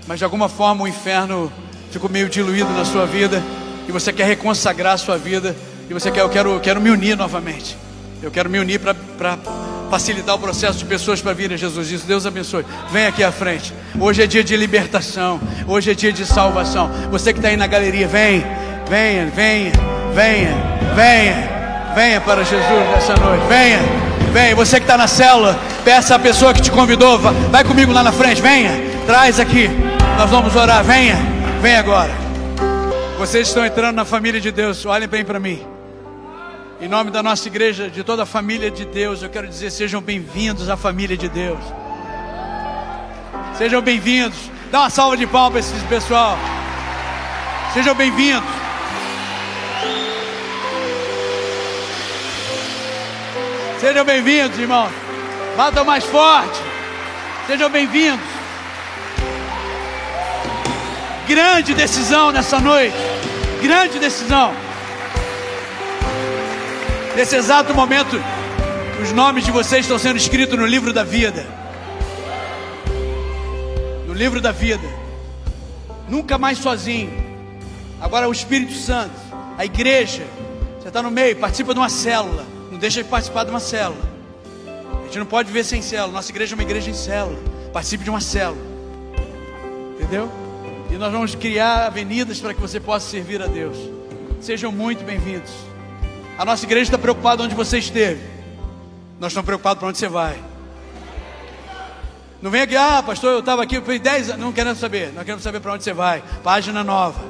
mas 0.09 0.18
de 0.18 0.24
alguma 0.24 0.49
forma 0.49 0.82
o 0.82 0.88
inferno 0.88 1.53
ficou 1.90 2.11
meio 2.11 2.28
diluído 2.28 2.68
na 2.70 2.84
sua 2.84 3.07
vida 3.07 3.40
e 3.88 3.92
você 3.92 4.12
quer 4.12 4.26
reconsagrar 4.26 4.94
a 4.94 4.99
sua 4.99 5.16
vida 5.16 5.55
e 5.88 5.94
você 5.94 6.11
quer, 6.11 6.22
eu 6.22 6.28
quero, 6.28 6.59
quero 6.59 6.80
me 6.80 6.90
unir 6.90 7.16
novamente. 7.16 7.76
Eu 8.27 8.33
quero 8.33 8.51
me 8.51 8.59
unir 8.59 8.81
para 8.81 9.39
facilitar 9.89 10.35
o 10.35 10.39
processo 10.41 10.79
de 10.79 10.85
pessoas 10.85 11.22
para 11.22 11.33
virem 11.33 11.55
a 11.55 11.57
Jesus. 11.57 11.93
Isso, 11.93 12.05
Deus 12.09 12.27
abençoe. 12.27 12.66
Vem 12.91 13.07
aqui 13.07 13.22
à 13.22 13.31
frente. 13.31 13.72
Hoje 14.01 14.20
é 14.20 14.27
dia 14.27 14.43
de 14.43 14.57
libertação. 14.57 15.41
Hoje 15.64 15.93
é 15.93 15.95
dia 15.95 16.12
de 16.12 16.27
salvação. 16.27 16.91
Você 17.12 17.33
que 17.33 17.39
está 17.39 17.51
aí 17.51 17.57
na 17.57 17.68
galeria, 17.68 18.09
vem, 18.09 18.45
venha, 18.91 19.27
venha, 19.27 19.72
venha, 20.12 20.57
venha, 20.97 21.93
venha 21.95 22.20
para 22.20 22.43
Jesus 22.43 22.91
nessa 22.91 23.14
noite. 23.14 23.47
Venha. 23.47 23.79
Vem, 24.33 24.55
você 24.57 24.81
que 24.81 24.87
está 24.87 24.97
na 24.97 25.07
célula, 25.07 25.57
peça 25.85 26.16
a 26.16 26.18
pessoa 26.18 26.53
que 26.53 26.61
te 26.61 26.72
convidou, 26.72 27.20
vai 27.20 27.62
comigo 27.62 27.93
lá 27.93 28.03
na 28.03 28.11
frente, 28.11 28.43
venha, 28.43 28.72
traz 29.07 29.39
aqui, 29.39 29.70
nós 30.18 30.29
vamos 30.29 30.57
orar, 30.57 30.83
venha, 30.83 31.16
vem 31.62 31.77
agora. 31.77 32.11
Vocês 33.18 33.47
estão 33.47 33.64
entrando 33.64 33.95
na 33.95 34.05
família 34.05 34.41
de 34.41 34.51
Deus, 34.51 34.85
olhem 34.85 35.09
bem 35.09 35.24
para 35.24 35.39
mim. 35.39 35.76
Em 36.79 36.89
nome 36.89 37.11
da 37.11 37.22
nossa 37.22 37.49
igreja, 37.49 37.89
de 37.89 38.05
toda 38.05 38.24
a 38.24 38.27
família 38.27 38.70
de 38.70 38.85
Deus, 38.85 39.22
eu 39.22 39.31
quero 39.31 39.49
dizer: 39.49 39.70
sejam 39.70 40.03
bem-vindos 40.03 40.68
à 40.68 40.77
família 40.77 41.16
de 41.16 41.27
Deus. 41.27 41.59
Sejam 43.57 43.81
bem-vindos. 43.81 44.37
Dá 44.70 44.81
uma 44.81 44.91
salva 44.91 45.16
de 45.16 45.27
palmas 45.27 45.66
para 45.66 45.79
esse 45.79 45.87
pessoal. 45.87 46.39
Sejam 47.72 47.95
bem-vindos. 47.95 48.51
Sejam 53.81 54.05
bem-vindos, 54.05 54.59
irmãos. 54.59 54.93
Batam 55.57 55.85
mais 55.85 56.05
forte. 56.05 56.61
Sejam 57.47 57.70
bem-vindos. 57.70 58.27
Grande 61.27 61.72
decisão 61.72 62.31
nessa 62.33 62.61
noite. 62.61 62.97
Grande 63.62 63.99
decisão. 63.99 64.66
Nesse 67.17 67.35
exato 67.35 67.73
momento, 67.73 68.14
os 69.03 69.11
nomes 69.11 69.43
de 69.43 69.51
vocês 69.51 69.87
estão 69.87 69.99
sendo 69.99 70.19
escritos 70.19 70.59
no 70.59 70.67
livro 70.67 70.93
da 70.93 71.03
vida. 71.03 71.47
No 74.07 74.12
livro 74.12 74.39
da 74.39 74.53
vida. 74.53 74.87
Nunca 76.11 76.37
mais 76.37 76.59
sozinho. 76.59 77.11
Agora 78.03 78.29
o 78.29 78.33
Espírito 78.33 78.75
Santo, 78.75 79.14
a 79.57 79.64
igreja. 79.64 80.27
Você 80.79 80.89
está 80.89 81.03
no 81.03 81.11
meio, 81.11 81.37
participa 81.37 81.73
de 81.73 81.81
uma 81.81 81.89
célula. 81.89 82.45
Não 82.71 82.79
deixa 82.79 83.03
de 83.03 83.09
participar 83.09 83.45
de 83.45 83.51
uma 83.51 83.61
célula. 83.61 84.05
A 85.01 85.05
gente 85.05 85.19
não 85.19 85.25
pode 85.25 85.49
viver 85.49 85.64
sem 85.64 85.81
célula. 85.81 86.12
Nossa 86.12 86.31
igreja 86.31 86.53
é 86.53 86.57
uma 86.57 86.64
igreja 86.64 86.91
em 86.91 86.95
célula. 86.95 87.39
Participe 87.73 88.05
de 88.05 88.11
uma 88.11 88.21
célula. 88.21 88.61
Entendeu? 89.95 90.31
E 90.91 90.97
nós 90.97 91.11
vamos 91.11 91.35
criar 91.35 91.87
avenidas 91.87 92.41
para 92.41 92.53
que 92.53 92.61
você 92.61 92.79
possa 92.79 93.09
servir 93.09 93.41
a 93.41 93.47
Deus. 93.47 93.79
Sejam 94.43 94.71
muito 94.71 95.03
bem-vindos. 95.03 95.51
A 96.39 96.45
nossa 96.45 96.64
igreja 96.64 96.84
está 96.84 96.99
preocupada 96.99 97.43
onde 97.43 97.55
você 97.55 97.78
esteve. 97.78 98.20
Nós 99.18 99.32
estamos 99.32 99.47
preocupados 99.47 99.78
para 99.78 99.89
onde 99.89 99.99
você 99.99 100.09
vai. 100.09 100.39
Não 102.43 102.51
vem 102.51 102.61
aqui, 102.61 102.76
ah, 102.76 103.03
pastor, 103.03 103.32
eu 103.32 103.39
estava 103.41 103.62
aqui, 103.62 103.80
foi 103.80 103.99
10 103.99 104.30
anos. 104.30 104.43
Não 104.43 104.53
queremos 104.53 104.78
saber, 104.78 105.12
nós 105.14 105.24
queremos 105.24 105.43
saber 105.43 105.61
para 105.61 105.72
onde 105.72 105.82
você 105.82 105.95
vai. 105.95 106.22
Página 106.45 106.84
nova. 106.84 107.24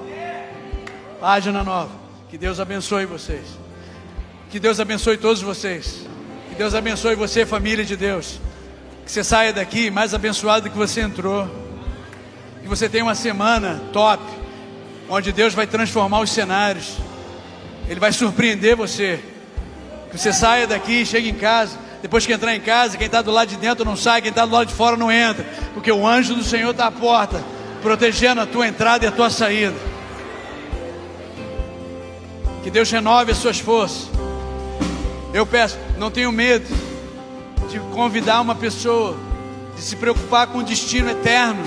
Página 1.20 1.62
nova. 1.62 1.90
Que 2.28 2.36
Deus 2.36 2.58
abençoe 2.58 3.06
vocês. 3.06 3.46
Que 4.50 4.58
Deus 4.58 4.80
abençoe 4.80 5.16
todos 5.16 5.40
vocês. 5.40 6.00
Que 6.48 6.56
Deus 6.56 6.74
abençoe 6.74 7.14
você, 7.14 7.46
família 7.46 7.84
de 7.84 7.96
Deus. 7.96 8.40
Que 9.04 9.12
você 9.12 9.22
saia 9.22 9.52
daqui 9.52 9.90
mais 9.90 10.12
abençoado 10.14 10.68
do 10.68 10.72
que 10.72 10.76
você 10.76 11.00
entrou. 11.00 11.48
Que 12.60 12.68
você 12.68 12.88
tenha 12.88 13.04
uma 13.04 13.14
semana 13.14 13.80
top, 13.92 14.22
onde 15.08 15.30
Deus 15.30 15.54
vai 15.54 15.68
transformar 15.68 16.20
os 16.20 16.30
cenários. 16.30 16.96
Ele 17.88 18.00
vai 18.00 18.12
surpreender 18.12 18.76
você. 18.76 19.20
Que 20.10 20.18
você 20.18 20.32
saia 20.32 20.66
daqui, 20.66 21.04
chegue 21.06 21.28
em 21.28 21.34
casa. 21.34 21.78
Depois 22.02 22.26
que 22.26 22.32
entrar 22.32 22.54
em 22.54 22.60
casa, 22.60 22.96
quem 22.96 23.06
está 23.06 23.22
do 23.22 23.30
lado 23.30 23.48
de 23.48 23.56
dentro 23.56 23.84
não 23.84 23.96
sai, 23.96 24.20
quem 24.20 24.30
está 24.30 24.44
do 24.44 24.52
lado 24.52 24.68
de 24.68 24.74
fora 24.74 24.96
não 24.96 25.10
entra. 25.10 25.44
Porque 25.72 25.90
o 25.90 26.06
anjo 26.06 26.34
do 26.34 26.44
Senhor 26.44 26.70
está 26.70 26.86
à 26.86 26.90
porta, 26.90 27.42
protegendo 27.82 28.40
a 28.40 28.46
tua 28.46 28.66
entrada 28.66 29.04
e 29.04 29.08
a 29.08 29.12
tua 29.12 29.30
saída. 29.30 29.74
Que 32.62 32.70
Deus 32.70 32.90
renove 32.90 33.32
as 33.32 33.38
suas 33.38 33.58
forças. 33.58 34.08
Eu 35.32 35.46
peço, 35.46 35.78
não 35.98 36.10
tenho 36.10 36.32
medo 36.32 36.66
de 37.70 37.78
convidar 37.94 38.40
uma 38.40 38.54
pessoa, 38.54 39.16
de 39.76 39.82
se 39.82 39.96
preocupar 39.96 40.46
com 40.48 40.58
o 40.58 40.62
destino 40.62 41.10
eterno 41.10 41.62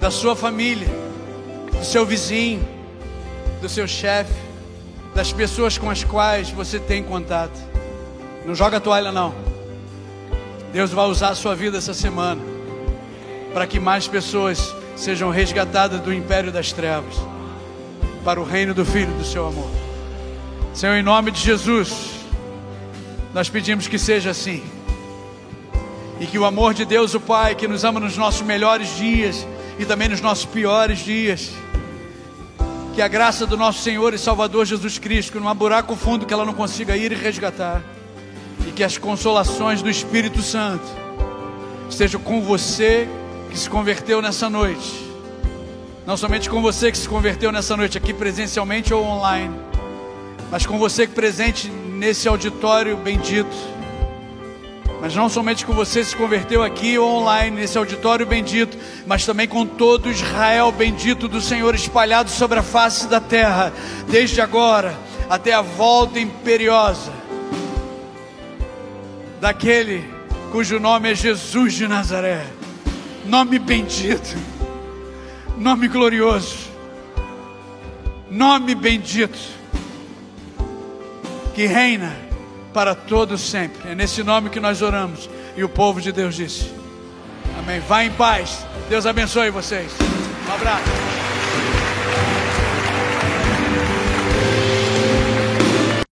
da 0.00 0.10
sua 0.10 0.34
família, 0.36 0.88
do 1.72 1.84
seu 1.84 2.04
vizinho, 2.04 2.66
do 3.60 3.68
seu 3.68 3.86
chefe 3.86 4.45
das 5.16 5.32
pessoas 5.32 5.78
com 5.78 5.88
as 5.88 6.04
quais 6.04 6.50
você 6.50 6.78
tem 6.78 7.02
contato. 7.02 7.58
Não 8.44 8.54
joga 8.54 8.76
a 8.76 8.80
toalha, 8.80 9.10
não. 9.10 9.34
Deus 10.74 10.90
vai 10.90 11.06
usar 11.06 11.30
a 11.30 11.34
sua 11.34 11.54
vida 11.54 11.78
essa 11.78 11.94
semana 11.94 12.42
para 13.54 13.66
que 13.66 13.80
mais 13.80 14.06
pessoas 14.06 14.74
sejam 14.94 15.30
resgatadas 15.30 16.00
do 16.00 16.12
império 16.12 16.52
das 16.52 16.70
trevas 16.70 17.14
para 18.22 18.38
o 18.38 18.44
reino 18.44 18.74
do 18.74 18.84
Filho 18.84 19.10
do 19.14 19.24
seu 19.24 19.46
amor. 19.46 19.70
Senhor, 20.74 20.94
em 20.96 21.02
nome 21.02 21.30
de 21.30 21.40
Jesus, 21.40 22.10
nós 23.32 23.48
pedimos 23.48 23.88
que 23.88 23.98
seja 23.98 24.32
assim. 24.32 24.62
E 26.20 26.26
que 26.26 26.38
o 26.38 26.44
amor 26.44 26.74
de 26.74 26.84
Deus, 26.84 27.14
o 27.14 27.20
Pai, 27.20 27.54
que 27.54 27.66
nos 27.66 27.84
ama 27.84 28.00
nos 28.00 28.18
nossos 28.18 28.42
melhores 28.42 28.94
dias 28.96 29.46
e 29.78 29.86
também 29.86 30.10
nos 30.10 30.20
nossos 30.20 30.44
piores 30.44 30.98
dias, 30.98 31.52
que 32.96 33.02
a 33.02 33.08
graça 33.08 33.46
do 33.46 33.58
nosso 33.58 33.82
Senhor 33.82 34.14
e 34.14 34.18
Salvador 34.18 34.64
Jesus 34.64 34.98
Cristo, 34.98 35.38
não 35.38 35.50
há 35.50 35.52
buraco 35.52 35.94
fundo 35.94 36.24
que 36.24 36.32
ela 36.32 36.46
não 36.46 36.54
consiga 36.54 36.96
ir 36.96 37.12
e 37.12 37.14
resgatar, 37.14 37.82
e 38.66 38.72
que 38.72 38.82
as 38.82 38.96
consolações 38.96 39.82
do 39.82 39.90
Espírito 39.90 40.40
Santo 40.40 40.86
estejam 41.90 42.18
com 42.18 42.40
você 42.40 43.06
que 43.50 43.58
se 43.58 43.68
converteu 43.68 44.22
nessa 44.22 44.48
noite, 44.48 44.94
não 46.06 46.16
somente 46.16 46.48
com 46.48 46.62
você 46.62 46.90
que 46.90 46.96
se 46.96 47.06
converteu 47.06 47.52
nessa 47.52 47.76
noite 47.76 47.98
aqui 47.98 48.14
presencialmente 48.14 48.94
ou 48.94 49.04
online, 49.04 49.54
mas 50.50 50.64
com 50.64 50.78
você 50.78 51.06
que 51.06 51.12
presente 51.12 51.68
nesse 51.68 52.26
auditório 52.26 52.96
bendito 52.96 53.54
mas 55.06 55.14
não 55.14 55.28
somente 55.28 55.64
com 55.64 55.72
você 55.72 56.02
se 56.02 56.16
converteu 56.16 56.64
aqui 56.64 56.98
ou 56.98 57.20
online, 57.20 57.60
nesse 57.60 57.78
auditório 57.78 58.26
bendito, 58.26 58.76
mas 59.06 59.24
também 59.24 59.46
com 59.46 59.64
todo 59.64 60.10
Israel 60.10 60.72
bendito 60.72 61.28
do 61.28 61.40
Senhor 61.40 61.76
espalhado 61.76 62.28
sobre 62.28 62.58
a 62.58 62.62
face 62.62 63.06
da 63.06 63.20
terra, 63.20 63.72
desde 64.08 64.40
agora 64.40 64.98
até 65.30 65.52
a 65.52 65.62
volta 65.62 66.18
imperiosa 66.18 67.12
daquele 69.40 70.04
cujo 70.50 70.80
nome 70.80 71.12
é 71.12 71.14
Jesus 71.14 71.74
de 71.74 71.86
Nazaré. 71.86 72.44
Nome 73.24 73.60
bendito, 73.60 74.36
nome 75.56 75.86
glorioso, 75.86 76.68
nome 78.28 78.74
bendito, 78.74 79.38
que 81.54 81.64
reina 81.64 82.25
para 82.76 82.94
todos 82.94 83.40
sempre. 83.40 83.90
É 83.90 83.94
nesse 83.94 84.22
nome 84.22 84.50
que 84.50 84.60
nós 84.60 84.82
oramos. 84.82 85.30
E 85.56 85.64
o 85.64 85.68
povo 85.68 85.98
de 85.98 86.12
Deus 86.12 86.34
disse: 86.34 86.70
Amém. 87.58 87.80
Vá 87.80 88.04
em 88.04 88.10
paz. 88.10 88.66
Deus 88.90 89.06
abençoe 89.06 89.48
vocês. 89.48 89.90
Um 90.46 90.52
abraço. 90.52 91.35